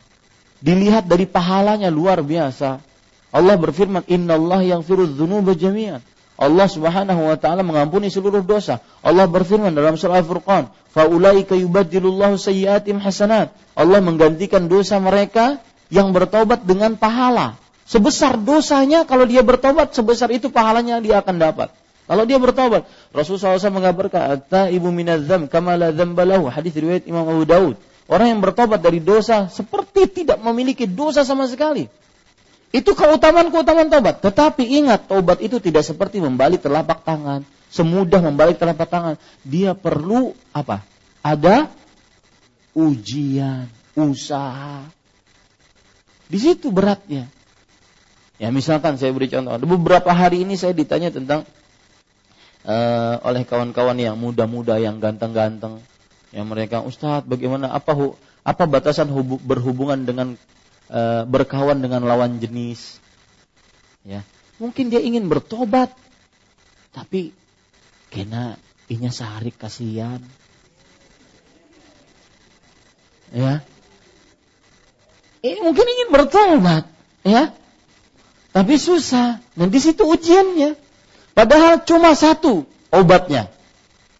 Dilihat 0.58 1.06
dari 1.06 1.22
pahalanya 1.22 1.86
luar 1.86 2.18
biasa. 2.18 2.82
Allah 3.30 3.54
berfirman, 3.54 4.02
Inna 4.10 4.34
Allah 4.34 4.66
yang 4.66 4.82
firuz 4.82 5.14
dzunuba 5.14 5.54
jami'an. 5.54 6.02
Allah 6.38 6.66
subhanahu 6.66 7.30
wa 7.30 7.38
ta'ala 7.38 7.62
mengampuni 7.62 8.10
seluruh 8.10 8.42
dosa. 8.42 8.82
Allah 9.06 9.30
berfirman 9.30 9.70
dalam 9.70 9.94
surah 9.94 10.22
Al-Furqan, 10.22 10.70
Fa'ulaika 10.90 11.54
yubaddilullahu 11.54 12.34
sayyiatim 12.38 12.98
hasanat. 12.98 13.54
Allah 13.78 14.02
menggantikan 14.02 14.66
dosa 14.66 14.98
mereka 14.98 15.62
yang 15.90 16.10
bertobat 16.10 16.66
dengan 16.66 16.98
pahala. 16.98 17.54
Sebesar 17.88 18.36
dosanya, 18.36 19.08
kalau 19.08 19.24
dia 19.24 19.40
bertobat, 19.40 19.96
sebesar 19.96 20.28
itu 20.28 20.52
pahalanya 20.52 21.00
dia 21.00 21.24
akan 21.24 21.40
dapat. 21.40 21.72
Kalau 22.04 22.24
dia 22.28 22.36
bertobat, 22.36 22.84
Rasulullah 23.16 23.56
SAW 23.56 23.80
mengabarkan, 23.80 24.20
Atta 24.36 24.68
ibu 24.68 24.92
minadzam 24.92 25.48
kamala. 25.48 25.88
Hadis 26.52 26.76
riwayat 26.76 27.08
Imam 27.08 27.24
Abu 27.24 27.48
Daud. 27.48 27.80
Orang 28.08 28.28
yang 28.32 28.40
bertobat 28.44 28.80
dari 28.80 29.00
dosa 29.00 29.48
seperti 29.48 30.24
tidak 30.24 30.40
memiliki 30.40 30.84
dosa 30.84 31.24
sama 31.24 31.48
sekali. 31.48 31.88
Itu 32.72 32.92
keutamaan-keutamaan 32.92 33.88
tobat. 33.88 34.20
Tetapi 34.20 34.64
ingat, 34.64 35.08
tobat 35.08 35.40
itu 35.40 35.56
tidak 35.56 35.84
seperti 35.84 36.20
membalik 36.20 36.60
telapak 36.60 37.04
tangan. 37.04 37.44
Semudah 37.72 38.20
membalik 38.20 38.60
telapak 38.60 38.88
tangan. 38.88 39.14
Dia 39.44 39.72
perlu 39.72 40.36
apa? 40.52 40.84
Ada 41.24 41.68
ujian, 42.76 43.68
usaha. 43.96 44.84
Di 46.28 46.36
situ 46.40 46.68
beratnya. 46.68 47.37
Ya 48.38 48.54
misalkan 48.54 48.98
saya 48.98 49.10
beri 49.10 49.26
contoh. 49.26 49.58
Beberapa 49.66 50.14
hari 50.14 50.46
ini 50.46 50.54
saya 50.54 50.70
ditanya 50.70 51.10
tentang 51.10 51.42
uh, 52.62 53.18
oleh 53.26 53.42
kawan-kawan 53.42 53.98
yang 53.98 54.14
muda-muda, 54.14 54.78
yang 54.78 55.02
ganteng-ganteng. 55.02 55.82
Yang 56.30 56.46
mereka 56.46 56.76
Ustadz 56.86 57.26
bagaimana? 57.26 57.72
Apa 57.74 58.14
apa 58.46 58.64
batasan 58.64 59.08
hubu, 59.08 59.40
berhubungan 59.40 60.04
dengan 60.04 60.36
e, 60.92 61.00
berkawan 61.24 61.80
dengan 61.80 62.04
lawan 62.04 62.36
jenis? 62.36 63.00
Ya 64.04 64.28
mungkin 64.60 64.90
dia 64.90 65.00
ingin 65.00 65.30
bertobat 65.30 65.94
tapi 66.92 67.30
kena 68.10 68.58
inya 68.90 69.10
sehari 69.14 69.54
kasihan. 69.54 70.18
Ya. 73.30 73.62
Ini 75.38 75.62
mungkin 75.62 75.86
ingin 75.86 76.08
bertobat 76.10 76.84
ya 77.22 77.54
tapi 78.52 78.80
susah 78.80 79.40
dan 79.54 79.68
di 79.68 79.80
situ 79.80 80.02
ujiannya 80.04 80.74
padahal 81.36 81.84
cuma 81.84 82.16
satu 82.16 82.64
obatnya 82.88 83.52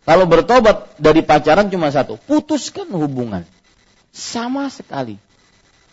kalau 0.08 0.24
bertobat 0.24 0.96
dari 0.96 1.20
pacaran 1.20 1.68
cuma 1.68 1.92
satu, 1.92 2.16
putuskan 2.24 2.88
hubungan. 2.96 3.44
Sama 4.08 4.64
sekali. 4.72 5.20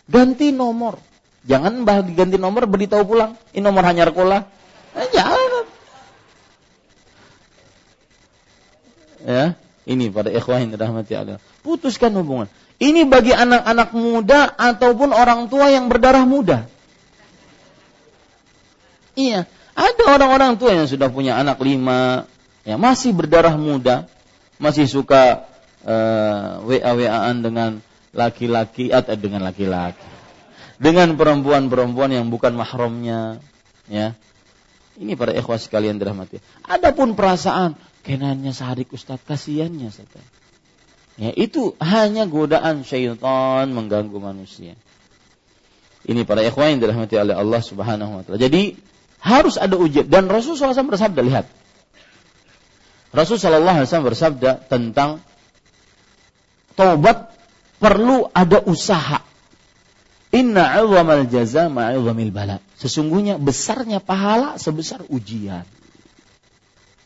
Ganti 0.07 0.55
nomor. 0.55 1.03
Jangan 1.43 1.83
bah 1.83 1.99
diganti 1.99 2.39
nomor 2.39 2.63
beritahu 2.63 3.03
pulang. 3.03 3.35
Ini 3.51 3.59
nomor 3.59 3.83
hanya 3.83 4.07
rekola. 4.07 4.47
Eh, 4.95 5.07
jangan. 5.11 5.67
Ya, 9.27 9.45
ini 9.83 10.07
pada 10.07 10.31
ikhwahin 10.31 10.71
rahmati 10.71 11.11
Allah. 11.11 11.43
Putuskan 11.59 12.15
hubungan. 12.15 12.47
Ini 12.79 13.03
bagi 13.11 13.35
anak-anak 13.35 13.91
muda 13.91 14.47
ataupun 14.55 15.11
orang 15.11 15.51
tua 15.51 15.75
yang 15.75 15.91
berdarah 15.91 16.23
muda. 16.23 16.71
Iya, 19.15 19.47
ada 19.75 20.03
orang-orang 20.11 20.59
tua 20.59 20.75
yang 20.75 20.87
sudah 20.87 21.07
punya 21.07 21.39
anak 21.39 21.59
lima, 21.63 22.27
ya 22.67 22.75
masih 22.75 23.15
berdarah 23.15 23.55
muda, 23.55 24.07
masih 24.59 24.87
suka 24.87 25.47
uh, 25.87 26.63
eh, 26.71 26.79
WA 26.83 26.91
WA-an 26.95 27.43
dengan 27.43 27.71
laki-laki 28.15 28.91
atau 28.91 29.15
dengan 29.19 29.43
laki-laki. 29.43 30.15
dengan 30.75 31.15
perempuan-perempuan 31.15 32.11
yang 32.11 32.27
bukan 32.27 32.51
mahramnya, 32.51 33.39
ya. 33.87 34.11
Ini 34.99 35.15
para 35.15 35.31
ikhwas 35.31 35.67
sekalian 35.67 35.99
dirahmati. 35.99 36.39
Adapun 36.67 37.15
perasaan, 37.15 37.79
kenannya 38.03 38.51
sahadik 38.51 38.91
Ustaz, 38.91 39.19
kasihannya 39.23 39.91
Ustaz. 39.91 40.23
Ya, 41.15 41.31
itu 41.31 41.75
hanya 41.79 42.27
godaan 42.27 42.83
syaitan 42.83 43.71
mengganggu 43.71 44.19
manusia. 44.19 44.75
Ini 46.05 46.27
para 46.27 46.43
ikhwan 46.43 46.75
yang 46.75 46.81
dirahmati 46.83 47.15
oleh 47.15 47.35
Allah 47.35 47.61
Subhanahu 47.63 48.11
wa 48.19 48.21
taala. 48.23 48.39
Jadi 48.39 48.75
harus 49.25 49.57
ada 49.57 49.73
ujian 49.73 50.05
dan 50.05 50.29
Rasulullah 50.29 50.77
SAW 50.77 50.93
bersabda 50.93 51.21
lihat. 51.25 51.45
Rasulullah 53.09 53.81
SAW 53.81 54.05
bersabda 54.13 54.69
tentang 54.69 55.25
taubat 56.77 57.33
perlu 57.81 58.29
ada 58.29 58.61
usaha. 58.69 59.25
Inna 60.29 60.77
'idhamal 60.77 61.25
jaza 61.25 61.71
ma'idhamil 61.73 62.29
bala. 62.29 62.61
Sesungguhnya 62.77 63.41
besarnya 63.41 63.97
pahala 63.97 64.61
sebesar 64.61 65.01
ujian. 65.09 65.65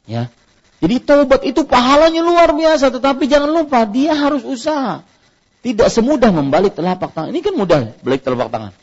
Ya. 0.09 0.27
Jadi 0.79 0.95
taubat 1.03 1.45
itu 1.45 1.63
pahalanya 1.63 2.25
luar 2.25 2.51
biasa, 2.51 2.91
tetapi 2.91 3.29
jangan 3.29 3.51
lupa 3.63 3.85
dia 3.85 4.15
harus 4.15 4.43
usaha. 4.43 5.05
Tidak 5.59 5.91
semudah 5.91 6.31
membalik 6.31 6.73
telapak 6.73 7.11
tangan. 7.11 7.35
Ini 7.35 7.43
kan 7.43 7.53
mudah, 7.53 7.79
balik 7.99 8.23
telapak 8.23 8.47
tangan. 8.47 8.73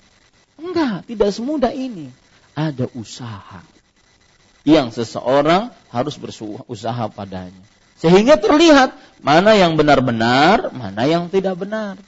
Enggak, 0.61 1.09
tidak 1.09 1.33
semudah 1.33 1.73
ini. 1.73 2.13
Ada 2.57 2.89
usaha 2.97 3.61
yang 4.65 4.89
seseorang 4.91 5.71
harus 5.93 6.17
berusaha 6.17 7.05
padanya. 7.13 7.63
Sehingga 8.01 8.41
terlihat 8.41 8.97
mana 9.21 9.57
yang 9.57 9.77
benar-benar, 9.77 10.73
mana 10.73 11.05
yang 11.05 11.29
tidak 11.29 11.61
benar. 11.61 12.01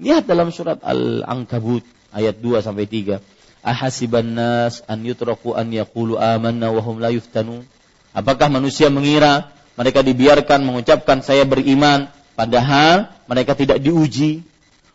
Lihat 0.00 0.24
dalam 0.24 0.48
surat 0.52 0.80
Al-Ankabut 0.80 1.84
ayat 2.12 2.40
2 2.40 2.64
sampai 2.64 2.88
3. 2.88 3.20
Ahasiban 3.60 4.24
nas 4.32 4.80
an 4.88 5.04
yutraku 5.04 5.52
an 5.52 5.68
yaqulu 5.68 6.16
amanna 6.16 6.72
wa 6.72 6.80
hum 6.80 6.96
la 6.96 7.12
yuftanun. 7.12 7.68
Apakah 8.16 8.48
manusia 8.48 8.88
mengira 8.88 9.52
mereka 9.76 10.00
dibiarkan 10.00 10.64
mengucapkan 10.64 11.20
saya 11.20 11.44
beriman 11.44 12.08
padahal 12.32 13.12
mereka 13.28 13.52
tidak 13.52 13.80
diuji? 13.84 14.40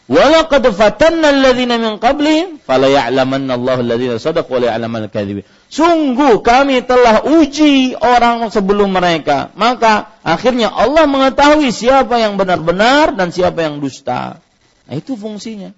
Walaqad 0.05 0.69
fatanna 0.69 1.33
alladhina 1.33 1.81
min 1.81 1.97
qablihim 1.97 2.61
fala 2.61 2.85
ya'lamanna 2.85 3.57
Allahu 3.57 3.81
alladhina 3.81 4.21
sadaqu 4.21 4.53
wa 4.53 4.59
la 4.61 4.65
ya'lamanna 4.77 5.09
al-kadhibin. 5.09 5.41
Sungguh 5.65 6.45
kami 6.45 6.85
telah 6.85 7.25
uji 7.25 7.97
orang 7.97 8.45
sebelum 8.53 8.93
mereka, 8.93 9.49
maka 9.57 10.13
akhirnya 10.21 10.69
Allah 10.69 11.09
mengetahui 11.09 11.73
siapa 11.73 12.21
yang 12.21 12.37
benar-benar 12.37 13.17
dan 13.17 13.33
siapa 13.33 13.65
yang 13.65 13.81
dusta. 13.81 14.37
Nah, 14.85 14.93
itu 14.93 15.17
fungsinya. 15.17 15.73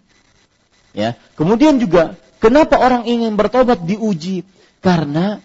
Ya. 0.91 1.15
Kemudian 1.39 1.79
juga 1.79 2.19
kenapa 2.43 2.75
orang 2.83 3.07
ingin 3.07 3.39
bertobat 3.39 3.79
diuji? 3.87 4.43
Karena 4.83 5.39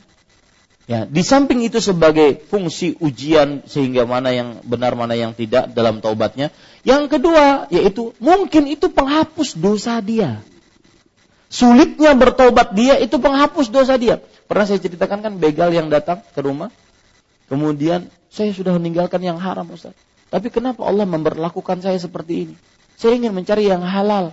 ya, 0.90 1.06
di 1.06 1.22
samping 1.22 1.62
itu 1.66 1.78
sebagai 1.78 2.42
fungsi 2.48 2.98
ujian 2.98 3.66
sehingga 3.66 4.06
mana 4.06 4.34
yang 4.34 4.62
benar 4.66 4.94
mana 4.98 5.14
yang 5.14 5.34
tidak 5.34 5.70
dalam 5.74 6.02
taubatnya. 6.02 6.50
Yang 6.82 7.18
kedua 7.18 7.70
yaitu 7.70 8.14
mungkin 8.18 8.66
itu 8.70 8.90
penghapus 8.90 9.58
dosa 9.58 9.98
dia. 10.02 10.42
Sulitnya 11.52 12.16
bertobat 12.16 12.72
dia 12.72 12.96
itu 12.96 13.20
penghapus 13.20 13.68
dosa 13.68 14.00
dia. 14.00 14.24
Pernah 14.48 14.64
saya 14.64 14.80
ceritakan 14.80 15.20
kan 15.20 15.32
begal 15.36 15.68
yang 15.68 15.92
datang 15.92 16.24
ke 16.24 16.40
rumah. 16.40 16.72
Kemudian 17.52 18.08
saya 18.32 18.48
sudah 18.56 18.72
meninggalkan 18.80 19.20
yang 19.20 19.36
haram 19.36 19.68
Ustaz. 19.68 19.92
Tapi 20.32 20.48
kenapa 20.48 20.88
Allah 20.88 21.04
memperlakukan 21.04 21.84
saya 21.84 22.00
seperti 22.00 22.48
ini? 22.48 22.54
Saya 22.96 23.20
ingin 23.20 23.36
mencari 23.36 23.68
yang 23.68 23.84
halal. 23.84 24.32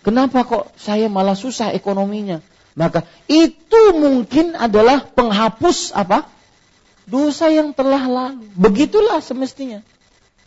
Kenapa 0.00 0.48
kok 0.48 0.72
saya 0.80 1.12
malah 1.12 1.36
susah 1.36 1.76
ekonominya? 1.76 2.40
Maka 2.74 3.06
itu 3.30 3.82
mungkin 3.94 4.58
adalah 4.58 5.06
penghapus 5.06 5.94
apa? 5.94 6.26
Dosa 7.06 7.52
yang 7.52 7.70
telah 7.70 8.06
lalu. 8.06 8.50
Begitulah 8.58 9.22
semestinya. 9.22 9.84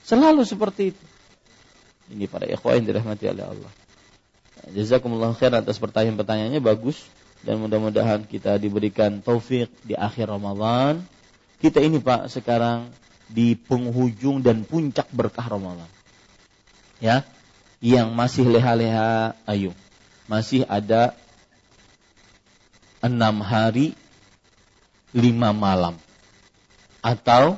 Selalu 0.04 0.44
seperti 0.44 0.96
itu. 0.96 1.06
Ini 2.12 2.28
para 2.28 2.48
ikhwah 2.48 2.76
yang 2.80 2.88
dirahmati 2.88 3.26
oleh 3.32 3.46
Allah. 3.48 3.72
Jazakumullah 4.72 5.32
khair 5.36 5.56
atas 5.56 5.80
pertanyaan-pertanyaannya 5.80 6.60
bagus 6.60 7.00
dan 7.46 7.60
mudah-mudahan 7.62 8.28
kita 8.28 8.60
diberikan 8.60 9.24
taufik 9.24 9.72
di 9.84 9.96
akhir 9.96 10.28
Ramadan. 10.32 11.04
Kita 11.60 11.80
ini 11.80 12.00
Pak 12.00 12.32
sekarang 12.32 12.92
di 13.28 13.60
penghujung 13.60 14.40
dan 14.40 14.64
puncak 14.64 15.12
berkah 15.12 15.48
Ramadan 15.52 15.88
ya 17.04 17.28
yang 17.84 18.16
masih 18.16 18.48
leha-leha 18.50 19.38
ayo 19.46 19.72
masih 20.26 20.66
ada 20.66 21.14
enam 23.04 23.44
hari 23.44 23.94
lima 25.16 25.54
malam 25.56 25.96
atau 27.02 27.56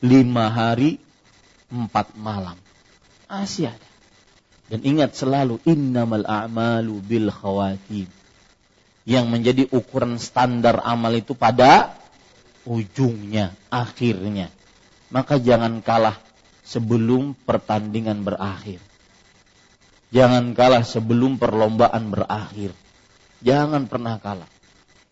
lima 0.00 0.48
hari 0.48 0.96
empat 1.70 2.16
malam 2.16 2.56
masih 3.30 3.70
ada 3.70 3.88
dan 4.70 4.80
ingat 4.86 5.14
selalu 5.18 5.58
innamal 5.66 6.24
a'malu 6.24 6.98
bil 7.02 7.28
khawatim 7.30 8.06
yang 9.04 9.26
menjadi 9.26 9.66
ukuran 9.70 10.18
standar 10.18 10.80
amal 10.86 11.10
itu 11.14 11.34
pada 11.34 11.94
ujungnya 12.62 13.54
akhirnya 13.68 14.50
maka 15.10 15.42
jangan 15.42 15.82
kalah 15.82 16.16
sebelum 16.62 17.34
pertandingan 17.34 18.22
berakhir. 18.22 18.78
Jangan 20.14 20.54
kalah 20.54 20.86
sebelum 20.86 21.38
perlombaan 21.38 22.14
berakhir. 22.14 22.70
Jangan 23.42 23.90
pernah 23.90 24.22
kalah. 24.22 24.46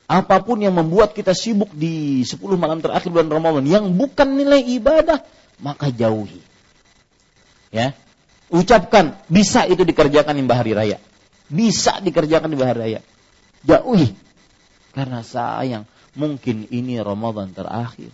Apa 0.08 0.40
pun 0.40 0.56
yang 0.56 0.72
membuat 0.72 1.12
kita 1.12 1.36
sibuk 1.36 1.68
di 1.76 2.24
10 2.24 2.40
malam 2.56 2.80
terakhir 2.80 3.12
bulan 3.12 3.28
Ramadan 3.28 3.64
yang 3.68 3.84
bukan 3.92 4.40
nilai 4.40 4.64
ibadah, 4.80 5.20
maka 5.60 5.92
jauhi. 5.92 6.40
Ya. 7.68 7.92
Ucapkan 8.48 9.20
bisa 9.28 9.68
itu 9.68 9.84
dikerjakan 9.84 10.40
di 10.40 10.48
hari 10.48 10.72
raya. 10.72 10.96
Bisa 11.52 12.00
dikerjakan 12.00 12.48
di 12.48 12.56
hari 12.56 12.78
raya. 12.80 13.00
Jauhi. 13.68 14.16
Karena 14.96 15.20
sayang, 15.20 15.84
mungkin 16.16 16.64
ini 16.72 16.96
Ramadan 16.96 17.52
terakhir 17.52 18.08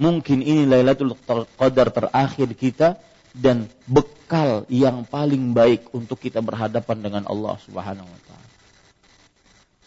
Mungkin 0.00 0.40
ini 0.40 0.64
Lailatul 0.64 1.12
Qadar 1.60 1.92
terakhir 1.92 2.48
kita 2.56 2.96
dan 3.36 3.68
bekal 3.84 4.64
yang 4.72 5.04
paling 5.04 5.52
baik 5.52 5.92
untuk 5.92 6.16
kita 6.16 6.40
berhadapan 6.40 7.04
dengan 7.04 7.22
Allah 7.28 7.60
Subhanahu 7.60 8.08
wa 8.08 8.20
taala. 8.24 8.29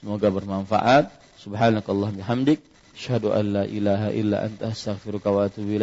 Semoga 0.03 0.27
bermanfaat. 0.27 1.07
Subhanakallah 1.39 2.11
bihamdik, 2.11 2.59
asyhadu 2.91 3.31
an 3.31 3.55
la 3.55 3.63
ilaha 3.63 4.11
illa 4.11 4.43
anta 4.43 4.75
astaghfiruka 4.75 5.31
wa 5.31 5.47
atubu. 5.47 5.80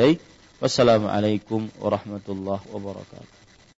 Wassalamualaikum 0.60 1.72
warahmatullahi 1.80 2.68
wabarakatuh. 2.68 3.39